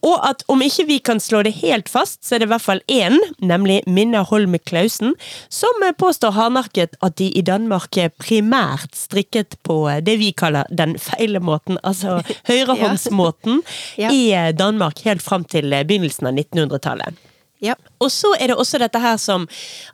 Og 0.05 0.19
at 0.29 0.43
om 0.53 0.61
ikke 0.61 0.85
vi 0.91 0.99
kan 1.01 1.21
slå 1.23 1.41
det 1.47 1.55
helt 1.63 1.89
fast, 1.89 2.19
så 2.27 2.35
er 2.37 2.43
det 2.43 2.49
i 2.51 2.53
hvert 2.53 2.65
fall 2.67 2.83
én, 2.93 3.17
nemlig 3.41 3.79
Minna 3.89 4.21
Holme 4.29 4.59
Clausen, 4.69 5.15
som 5.49 5.87
eh, 5.87 5.95
påstår 5.97 6.35
hardnakket 6.37 6.99
at 7.05 7.17
de 7.21 7.31
i 7.33 7.45
Danmark 7.47 7.97
primært 8.21 8.93
strikket 8.99 9.57
på 9.65 9.79
eh, 9.93 10.03
det 10.05 10.19
vi 10.21 10.33
kaller 10.37 10.69
den 10.71 10.99
feile 11.01 11.41
måten, 11.41 11.79
altså 11.83 12.21
høyrehåndsmåten, 12.51 13.63
Ja. 13.97 14.11
i 14.13 14.33
eh, 14.35 14.51
Danmark 14.57 15.01
helt 15.07 15.23
fram 15.23 15.45
til 15.45 15.71
begynnelsen 15.85 16.29
av 16.29 16.35
1900-tallet. 16.37 17.15
Ja. 17.63 17.77
Og 18.03 18.11
så 18.13 18.35
er 18.41 18.51
det 18.51 18.57
også 18.59 18.81
dette 18.83 19.01
her 19.01 19.17
som 19.21 19.47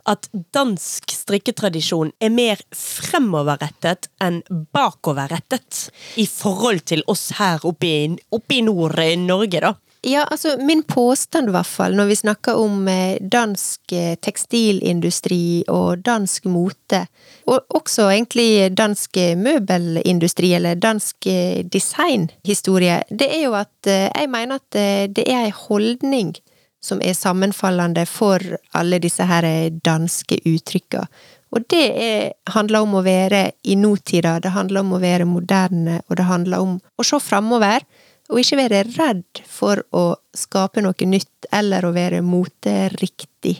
at 0.08 0.28
dansk 0.54 1.12
strikketradisjon 1.12 2.12
er 2.20 2.32
mer 2.34 2.62
fremoverrettet 2.74 4.08
enn 4.22 4.40
bakoverrettet 4.74 5.90
i 6.18 6.26
forhold 6.26 6.82
til 6.90 7.04
oss 7.10 7.30
her 7.38 7.62
oppe 7.68 7.86
i, 7.86 8.00
oppe 8.32 8.58
i 8.58 8.64
nord 8.66 8.98
i 9.04 9.14
Norge, 9.20 9.62
da. 9.62 9.76
Ja, 10.02 10.24
altså 10.24 10.54
min 10.56 10.80
påstand 10.88 11.50
i 11.50 11.52
hvert 11.52 11.68
fall, 11.68 11.92
når 11.92 12.06
vi 12.08 12.14
snakker 12.16 12.56
om 12.56 12.86
eh, 12.88 13.18
dansk 13.20 13.92
eh, 13.92 14.14
tekstilindustri 14.16 15.66
og 15.68 16.00
dansk 16.06 16.48
mote, 16.48 17.02
og 17.44 17.66
også 17.76 18.06
egentlig 18.08 18.70
dansk 18.78 19.20
eh, 19.20 19.36
møbelindustri 19.36 20.54
eller 20.56 20.80
dansk 20.80 21.28
eh, 21.28 21.60
designhistorie, 21.68 23.02
det 23.12 23.28
er 23.28 23.44
jo 23.44 23.52
at 23.60 23.92
eh, 23.92 24.08
jeg 24.08 24.32
mener 24.32 24.62
at 24.62 24.80
eh, 24.80 25.04
det 25.12 25.28
er 25.28 25.50
ei 25.50 25.52
holdning 25.66 26.32
som 26.80 27.02
er 27.04 27.16
sammenfallende 27.16 28.06
for 28.08 28.40
alle 28.76 29.00
disse 29.02 29.26
her 29.28 29.46
danske 29.84 30.40
uttrykka. 30.48 31.04
Og 31.50 31.66
det 31.70 31.82
er, 31.98 32.30
handler 32.54 32.86
om 32.86 32.94
å 32.98 33.04
være 33.04 33.42
i 33.66 33.76
nåtida, 33.76 34.38
det 34.40 34.54
handler 34.54 34.84
om 34.84 34.94
å 34.94 35.02
være 35.02 35.26
moderne, 35.26 35.98
og 36.08 36.16
det 36.20 36.28
handler 36.28 36.62
om 36.62 36.78
å 36.78 37.06
se 37.06 37.18
framover. 37.22 37.84
Og 38.30 38.38
ikke 38.38 38.60
være 38.60 38.84
redd 38.94 39.40
for 39.50 39.80
å 39.90 40.04
skape 40.38 40.84
noe 40.84 41.06
nytt, 41.10 41.48
eller 41.50 41.82
å 41.82 41.90
være 41.90 42.20
moteriktig. 42.22 43.56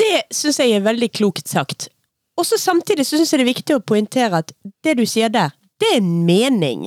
Det 0.00 0.22
syns 0.32 0.62
jeg 0.62 0.78
er 0.78 0.86
veldig 0.86 1.10
klokt 1.12 1.50
sagt. 1.52 1.90
Og 2.40 2.48
samtidig 2.48 3.04
syns 3.04 3.28
jeg 3.28 3.42
det 3.42 3.44
er 3.44 3.50
viktig 3.50 3.76
å 3.76 3.84
poengtere 3.84 4.40
at 4.40 4.54
det 4.80 4.96
du 4.96 5.04
sier 5.04 5.28
der, 5.28 5.52
det 5.80 5.90
er 5.90 5.98
en 6.00 6.12
mening, 6.28 6.86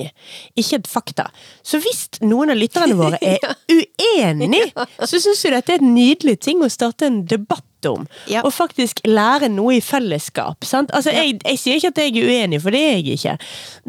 ikke 0.58 0.80
et 0.80 0.90
fakta. 0.90 1.28
Så 1.66 1.80
hvis 1.82 2.06
noen 2.22 2.54
av 2.54 2.58
lytterne 2.60 2.96
våre 2.98 3.18
er 3.22 3.42
uenig, 3.70 4.66
så 5.02 5.18
syns 5.18 5.44
vi 5.44 5.54
dette 5.54 5.74
er 5.74 5.82
et 5.82 5.86
nydelig 5.86 6.38
ting 6.46 6.62
å 6.64 6.70
starte 6.72 7.08
en 7.10 7.24
debatt 7.28 7.64
om. 7.88 8.06
Og 8.40 8.52
faktisk 8.54 9.02
lære 9.04 9.50
noe 9.52 9.76
i 9.76 9.82
fellesskap. 9.84 10.64
Sant? 10.64 10.92
Altså, 10.96 11.12
jeg, 11.12 11.38
jeg 11.44 11.60
sier 11.60 11.80
ikke 11.80 11.90
at 11.92 12.00
jeg 12.00 12.14
er 12.14 12.30
uenig, 12.30 12.60
for 12.64 12.74
det 12.74 12.80
er 12.80 12.94
jeg 12.96 13.18
ikke. 13.18 13.34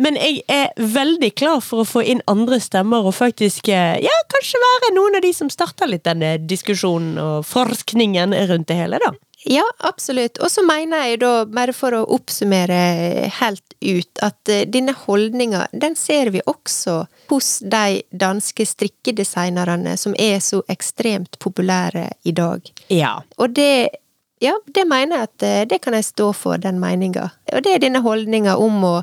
Men 0.07 0.19
jeg 0.19 0.41
er 0.51 0.73
veldig 0.95 1.31
klar 1.37 1.61
for 1.63 1.83
å 1.83 1.87
få 1.87 2.03
inn 2.03 2.23
andre 2.31 2.59
stemmer, 2.63 3.07
og 3.07 3.15
faktisk 3.15 3.69
eh, 3.71 3.95
ja, 4.03 4.17
kanskje 4.33 4.63
være 4.65 4.95
noen 4.97 5.19
av 5.19 5.23
de 5.25 5.31
som 5.37 5.51
starter 5.53 5.91
litt 5.91 6.05
denne 6.07 6.35
diskusjonen 6.43 7.19
og 7.21 7.47
forskningen 7.47 8.35
rundt 8.51 8.67
det 8.71 8.81
hele, 8.81 8.99
da. 9.03 9.13
Ja, 9.47 9.63
absolutt. 9.77 10.39
Og 10.41 10.49
så 10.49 10.63
mener 10.65 11.05
jeg 11.05 11.19
da, 11.21 11.45
bare 11.45 11.73
for 11.75 11.93
å 11.93 12.05
oppsummere 12.15 13.29
helt 13.37 13.75
ut, 13.77 14.21
at 14.25 14.49
eh, 14.49 14.63
denne 14.65 14.95
holdninga, 14.97 15.67
den 15.69 15.93
ser 15.99 16.31
vi 16.33 16.41
også 16.49 17.03
hos 17.29 17.49
de 17.61 18.01
danske 18.09 18.65
strikkedesignerne 18.65 19.93
som 20.01 20.17
er 20.17 20.41
så 20.41 20.63
ekstremt 20.71 21.37
populære 21.43 22.07
i 22.25 22.33
dag. 22.33 22.73
Ja. 22.89 23.19
Og 23.37 23.53
det 23.53 24.01
Ja, 24.43 24.51
det 24.67 24.83
mener 24.83 25.15
jeg 25.15 25.27
at 25.29 25.43
eh, 25.47 25.61
det 25.69 25.79
kan 25.81 25.95
jeg 25.95 26.09
stå 26.09 26.33
for, 26.35 26.57
den 26.59 26.75
meninga. 26.81 27.29
Og 27.55 27.63
det 27.63 27.71
er 27.71 27.85
denne 27.85 28.01
holdninga 28.03 28.57
om 28.59 28.83
å 28.83 28.95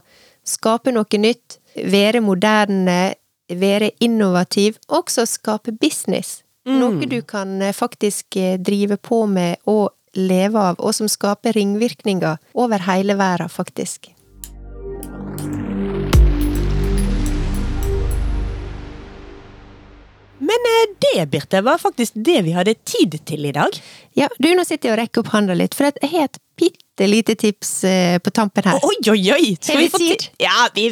skape 0.45 0.93
noe 0.93 1.19
nytt, 1.19 1.57
være 1.75 2.21
moderne, 2.21 3.15
være 3.49 3.95
innovativ, 4.05 4.77
og 4.91 5.07
også 5.07 5.25
skape 5.27 5.73
business. 5.73 6.43
Noe 6.69 7.09
du 7.09 7.23
kan 7.23 7.63
eh, 7.63 7.73
faktisk 7.73 8.37
drive 8.61 9.01
på 9.01 9.25
med 9.27 9.63
og 9.65 9.95
leve 10.17 10.59
av, 10.59 10.81
og 10.81 10.95
som 10.97 11.09
skaper 11.11 11.57
ringvirkninger 11.57 12.41
over 12.59 12.85
hele 12.89 13.17
verden, 13.21 13.53
faktisk. 13.53 14.13
Men 20.43 20.69
eh, 20.69 20.95
det, 20.99 21.27
Birte, 21.31 21.63
var 21.63 21.79
faktisk 21.79 22.13
det 22.15 22.41
vi 22.43 22.55
hadde 22.57 22.75
tid 22.75 23.15
til 23.25 23.47
i 23.47 23.55
dag. 23.55 23.77
Ja, 24.19 24.29
du, 24.39 24.51
nå 24.57 24.65
sitter 24.67 24.91
jeg 24.91 24.97
og 24.97 25.03
rekker 25.05 25.23
opp 25.23 25.35
handa 25.37 25.55
litt, 25.57 25.77
for 25.79 25.89
jeg 25.89 26.11
har 26.11 26.27
et 26.27 26.41
bitte 26.59 26.92
lite 27.11 27.35
tips 27.39 27.71
eh, 27.85 28.19
på 28.23 28.31
tampen 28.35 28.65
her. 28.69 28.79
Oi, 28.85 28.97
oi, 29.13 29.21
oi! 29.35 29.51
Skal 29.61 29.79
vi 29.81 29.89
få 29.93 29.99
ti- 29.99 30.09
tid? 30.17 30.27
Ja, 30.43 30.69
vi, 30.75 30.89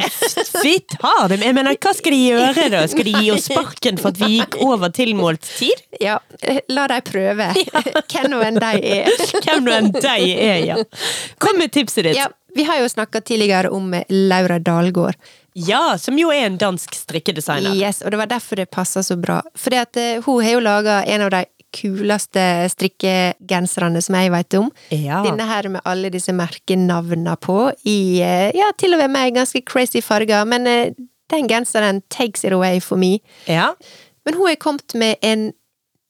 vi 0.62 0.74
tar 0.96 1.28
det. 1.32 1.40
Jeg 1.44 1.54
mener, 1.56 1.76
hva 1.80 1.92
skal 1.96 2.12
de 2.16 2.20
gjøre, 2.30 2.66
da? 2.72 2.82
Skal 2.90 3.04
de 3.10 3.14
gi 3.18 3.30
oss 3.34 3.46
sparken 3.50 4.00
for 4.00 4.12
at 4.14 4.20
vi 4.22 4.32
gikk 4.38 4.58
over 4.66 4.92
tilmålt 4.96 5.44
tid? 5.58 5.84
Ja, 6.00 6.18
eh, 6.42 6.60
la 6.72 6.86
dem 6.92 7.06
prøve. 7.10 7.50
Hvem 8.12 8.30
nå 8.32 8.42
enn 8.48 8.60
de 8.62 8.72
er. 9.00 9.10
Hvem 9.44 9.64
nå 9.66 9.76
enn 9.78 9.92
de 9.96 10.16
er, 10.34 10.64
ja. 10.72 10.78
Kom 11.42 11.58
med 11.60 11.72
tipset 11.76 12.04
ditt. 12.08 12.16
Ja, 12.18 12.28
vi 12.56 12.64
har 12.66 12.80
jo 12.82 12.88
snakka 12.90 13.20
tidligere 13.22 13.70
om 13.74 13.92
eh, 13.94 14.04
Laura 14.08 14.58
Dalgård. 14.58 15.14
Ja, 15.58 15.96
som 15.98 16.14
jo 16.18 16.28
er 16.30 16.44
en 16.46 16.58
dansk 16.60 16.94
strikkedesigner. 16.94 17.74
Yes, 17.74 18.02
og 18.06 18.12
det 18.14 18.18
var 18.20 18.28
derfor 18.30 18.60
det 18.60 18.68
passa 18.70 19.02
så 19.02 19.16
bra. 19.18 19.40
Fordi 19.58 19.80
at 19.82 19.98
eh, 19.98 20.20
hun 20.26 20.44
har 20.44 20.54
jo 20.56 20.60
laga 20.62 21.00
en 21.10 21.24
av 21.26 21.32
de 21.34 21.40
kuleste 21.74 22.42
strikkegenserne 22.72 24.02
som 24.02 24.18
jeg 24.18 24.32
vet 24.34 24.58
om. 24.58 24.70
Ja. 24.94 25.22
Denne 25.26 25.46
her 25.48 25.68
med 25.72 25.84
alle 25.88 26.10
disse 26.12 26.34
merkenavna 26.36 27.36
på, 27.40 27.70
i 27.88 28.20
eh, 28.24 28.50
ja, 28.56 28.72
til 28.78 28.96
og 28.96 29.06
med 29.10 29.36
ganske 29.38 29.62
crazy 29.66 30.02
farger. 30.04 30.44
Men 30.48 30.68
eh, 30.70 30.92
den 31.30 31.48
genseren 31.50 32.02
takes 32.10 32.44
it 32.44 32.52
away 32.52 32.80
for 32.80 33.00
me. 33.00 33.18
Ja. 33.46 33.72
Men 34.26 34.36
hun 34.38 34.50
er 34.50 34.60
kommet 34.60 34.94
med 34.94 35.16
en 35.22 35.50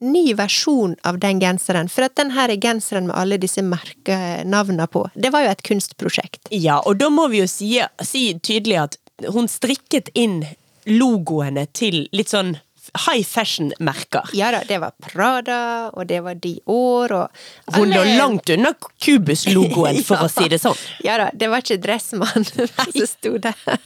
ny 0.00 0.32
versjon 0.34 0.96
av 1.04 1.18
den 1.20 1.40
genseren. 1.42 1.90
For 1.92 2.06
at 2.08 2.16
den 2.16 2.32
her 2.34 2.52
er 2.52 2.60
genseren 2.60 3.10
med 3.10 3.16
alle 3.20 3.38
disse 3.40 3.62
merkenavna 3.64 4.88
på, 4.88 5.04
det 5.14 5.32
var 5.34 5.44
jo 5.44 5.52
et 5.52 5.64
kunstprosjekt. 5.66 6.48
ja, 6.50 6.80
og 6.80 6.98
da 7.00 7.10
må 7.12 7.28
vi 7.28 7.42
jo 7.42 7.50
si, 7.50 7.74
si 8.04 8.32
tydelig 8.40 8.78
at 8.86 8.98
hun 9.28 9.48
strikket 9.48 10.08
inn 10.16 10.40
logoene 10.88 11.66
til 11.76 12.06
litt 12.16 12.32
sånn 12.32 12.54
high 12.94 13.24
fashion-merker. 13.26 14.30
Ja 14.32 14.50
da, 14.54 14.62
det 14.68 14.78
var 14.82 14.94
Prada, 15.02 15.90
og 15.92 16.06
det 16.06 16.20
var 16.24 16.38
Dior, 16.40 17.12
og 17.12 17.76
Hun 17.76 17.92
lå 17.94 18.04
langt 18.18 18.50
unna 18.50 18.72
Cubus-logoen, 19.04 20.02
for 20.08 20.24
å 20.24 20.30
si 20.30 20.48
det 20.50 20.60
sånn. 20.62 20.78
Ja 21.06 21.18
da, 21.20 21.28
det 21.34 21.50
var 21.52 21.64
ikke 21.64 21.80
Dressmann 21.82 22.46
som 22.50 23.06
sto 23.06 23.36
der, 23.42 23.84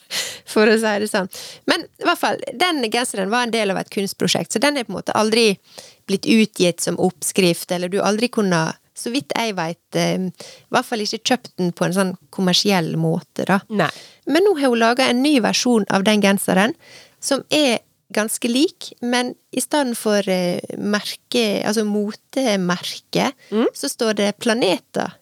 for 0.49 0.71
å 0.71 0.79
si 0.81 0.95
det 1.05 1.11
sånn. 1.11 1.29
Men 1.71 1.87
i 2.01 2.09
hvert 2.09 2.21
fall, 2.21 2.41
den 2.61 2.85
genseren 2.93 3.33
var 3.33 3.49
en 3.49 3.55
del 3.55 3.75
av 3.75 3.83
et 3.83 3.93
kunstprosjekt, 3.95 4.55
så 4.55 4.63
den 4.63 4.81
er 4.81 4.89
på 4.89 4.95
en 4.95 5.01
måte 5.01 5.17
aldri 5.17 5.53
blitt 6.09 6.29
utgitt 6.29 6.85
som 6.85 6.99
oppskrift, 7.01 7.71
eller 7.73 7.93
du 7.93 8.01
aldri 8.05 8.29
kunne 8.33 8.67
så 8.95 9.11
vidt 9.11 9.33
jeg 9.35 9.57
veit, 9.59 9.97
i 9.99 10.31
hvert 10.71 10.87
fall 10.87 11.03
ikke 11.03 11.19
kjøpt 11.27 11.57
den 11.59 11.73
på 11.75 11.89
en 11.89 11.97
sånn 11.97 12.13
kommersiell 12.35 12.93
måte, 13.01 13.43
da. 13.49 13.59
Nei. 13.75 13.91
Men 14.31 14.47
nå 14.47 14.55
har 14.61 14.71
hun 14.71 14.81
laga 14.81 15.09
en 15.11 15.23
ny 15.25 15.41
versjon 15.43 15.87
av 15.91 16.07
den 16.07 16.23
genseren, 16.23 16.77
som 17.19 17.43
er 17.51 17.81
ganske 18.13 18.49
lik, 18.49 18.93
men 19.01 19.35
i 19.55 19.63
stedet 19.63 19.97
for 19.99 20.29
eh, 20.31 20.61
merke, 20.79 21.63
altså 21.65 21.85
motemerke, 21.89 23.31
så 23.75 23.91
står 23.91 24.19
det 24.21 24.33
planeter. 24.43 25.17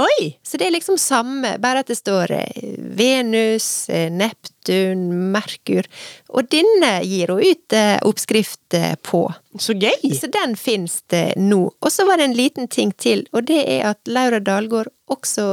Oi! 0.00 0.32
Så 0.42 0.58
det 0.58 0.66
er 0.66 0.74
liksom 0.74 0.96
samme, 0.98 1.52
bare 1.62 1.84
at 1.84 1.90
det 1.92 1.96
står 2.00 2.32
eh, 2.34 2.72
Venus, 2.98 3.86
eh, 3.88 4.08
Neptun, 4.10 5.04
Merkur. 5.30 5.86
Og 6.34 6.48
denne 6.50 6.96
gir 7.06 7.30
hun 7.30 7.44
ut 7.44 7.76
oppskrift 8.02 8.74
på. 9.06 9.22
Så 9.54 9.76
gøy! 9.78 10.10
Så 10.18 10.32
den 10.34 10.56
finnes 10.58 10.98
det 11.14 11.36
nå. 11.38 11.68
Og 11.78 11.94
så 11.94 12.08
var 12.08 12.18
det 12.18 12.30
en 12.30 12.38
liten 12.38 12.66
ting 12.66 12.90
til, 12.98 13.26
og 13.32 13.46
det 13.50 13.62
er 13.78 13.92
at 13.94 14.02
Laura 14.10 14.42
Dahlgaard 14.42 14.90
også 15.06 15.52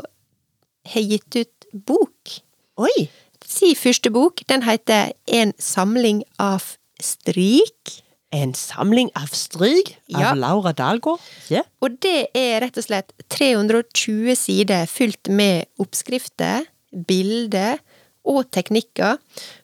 har 0.90 1.06
gitt 1.06 1.38
ut 1.38 1.74
bok. 1.86 2.40
Oi! 2.82 3.06
Si 3.52 3.74
første 3.76 4.12
bok, 4.14 4.46
den 4.48 4.64
heter 4.64 5.12
En 5.28 5.52
samling 5.60 6.24
av 6.40 6.78
stryk. 7.02 7.98
En 8.32 8.54
samling 8.56 9.10
av 9.20 9.34
stryk 9.36 9.98
av 10.14 10.22
Ja. 10.22 10.34
Laura 10.34 10.72
Dahlgaard. 10.72 11.20
Yeah. 11.50 11.66
Og 11.82 12.00
det 12.00 12.30
er 12.34 12.62
rett 12.64 12.78
og 12.78 12.86
slett 12.86 13.12
320 13.28 14.36
sider 14.36 14.86
fylt 14.88 15.28
med 15.28 15.68
oppskrifter, 15.80 16.64
bilder 16.92 17.82
og 18.24 18.48
teknikker. 18.52 19.18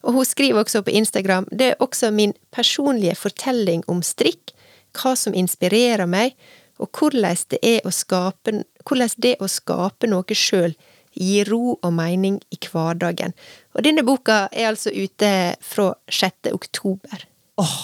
Og 0.03 0.13
hun 0.13 0.25
skriver 0.25 0.63
også 0.65 0.83
på 0.83 0.91
Instagram 0.91 1.47
det 1.51 1.71
er 1.71 1.79
også 1.79 2.11
min 2.11 2.33
personlige 2.51 3.15
fortelling 3.15 3.83
om 3.87 4.01
strikk, 4.03 4.51
hva 4.97 5.15
som 5.15 5.33
inspirerer 5.33 6.07
meg, 6.09 6.35
og 6.77 6.91
hvordan 6.91 7.37
det 7.49 7.81
å 7.85 7.91
skape, 7.91 8.63
hvordan 8.83 9.15
det 9.17 9.37
å 9.39 9.47
skape 9.47 10.07
noe 10.07 10.35
sjøl 10.35 10.75
gir 11.17 11.49
ro 11.51 11.75
og 11.81 11.93
mening 11.93 12.39
i 12.53 12.59
hverdagen. 12.61 13.33
Og 13.75 13.83
denne 13.85 14.03
boka 14.07 14.47
er 14.51 14.69
altså 14.71 14.93
ute 14.93 15.31
fra 15.61 15.91
6. 16.09 16.51
oktober. 16.53 17.25
Åh, 17.61 17.77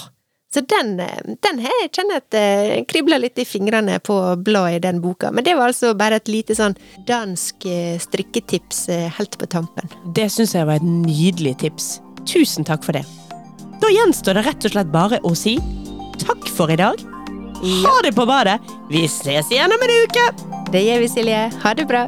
Så 0.53 0.61
den, 0.69 0.99
eh, 0.99 1.21
den 1.41 1.57
her 1.65 1.71
jeg 1.81 1.89
kjenner 1.97 2.19
at 2.21 2.29
det 2.29 2.84
kribler 2.88 3.17
litt 3.17 3.39
i 3.41 3.45
fingrene 3.45 3.95
på 4.05 4.13
å 4.13 4.36
bla 4.38 4.67
i 4.69 4.77
den 4.79 4.99
boka. 5.01 5.31
Men 5.34 5.43
det 5.43 5.55
var 5.57 5.71
altså 5.71 5.95
bare 5.97 6.19
et 6.21 6.27
lite 6.29 6.53
sånn 6.53 6.75
dansk 7.07 7.65
eh, 7.65 7.97
strikketips 7.97 8.84
eh, 8.93 9.07
helt 9.17 9.34
på 9.41 9.47
tampen. 9.49 9.89
det 10.13 10.27
syns 10.29 10.53
jeg 10.53 10.67
var 10.69 10.75
et 10.77 10.86
nydelig 10.86 11.55
tips. 11.57 11.99
Tusen 12.29 12.63
takk 12.63 12.84
for 12.86 12.93
det. 12.93 13.01
Da 13.81 13.89
gjenstår 13.89 14.38
det 14.38 14.45
rett 14.45 14.65
og 14.69 14.71
slett 14.75 14.93
bare 14.93 15.17
å 15.25 15.34
si 15.36 15.57
takk 16.21 16.45
for 16.53 16.69
i 16.69 16.77
dag. 16.77 17.01
Ha 17.63 17.95
det 18.05 18.13
på 18.13 18.25
badet! 18.29 18.59
Vi 18.91 19.07
ses 19.09 19.49
igjen 19.49 19.73
om 19.73 19.81
en 19.81 19.97
uke! 20.05 20.29
Det 20.69 20.86
gjør 20.86 20.99
vi, 21.01 21.09
Silje. 21.17 21.41
Ha 21.63 21.73
det 21.73 21.88
bra. 21.89 22.05